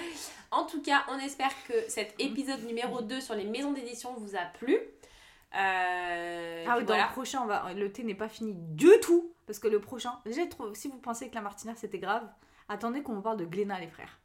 [0.50, 4.36] en tout cas, on espère que cet épisode numéro 2 sur les maisons d'édition vous
[4.36, 4.78] a plu.
[5.54, 7.72] Euh, Ah oui, dans le prochain, on va...
[7.74, 9.32] le thé n'est pas fini du tout.
[9.46, 12.24] Parce que le prochain, déjà, trop- si vous pensez que la martinière c'était grave,
[12.68, 14.19] attendez qu'on vous parle de Glénat les frères.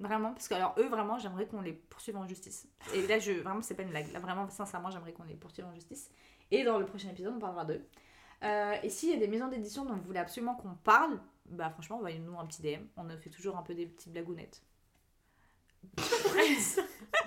[0.00, 2.66] Vraiment, parce que alors eux, vraiment, j'aimerais qu'on les poursuive en justice.
[2.94, 4.10] Et là, je, vraiment, c'est pas une blague.
[4.12, 6.10] Là, vraiment, sincèrement, j'aimerais qu'on les poursuive en justice.
[6.50, 7.86] Et dans le prochain épisode, on parlera d'eux.
[8.42, 11.68] Euh, et s'il y a des maisons d'édition dont vous voulez absolument qu'on parle, bah
[11.68, 12.82] franchement, envoyez-nous un petit DM.
[12.96, 14.62] On fait toujours un peu des petites blagounettes.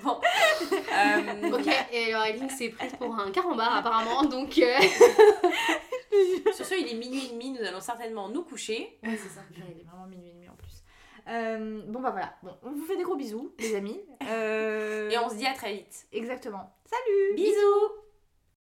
[0.03, 0.19] Bon.
[0.71, 4.57] Euh, Ok, et alors Eileen s'est prise pour un carambar apparemment, donc...
[4.57, 4.79] euh,
[6.53, 8.99] Sur ce, il est minuit et demi, nous allons certainement nous coucher.
[9.03, 9.41] Ouais, c'est ça.
[9.55, 10.42] Il est vraiment minuit et demi.
[11.29, 12.33] Euh, bon, bah voilà.
[12.43, 13.99] Bon, on vous fait des gros bisous, les amis.
[14.29, 16.05] Euh, Et on se dit à très vite.
[16.13, 16.73] Exactement.
[16.85, 17.91] Salut Bisous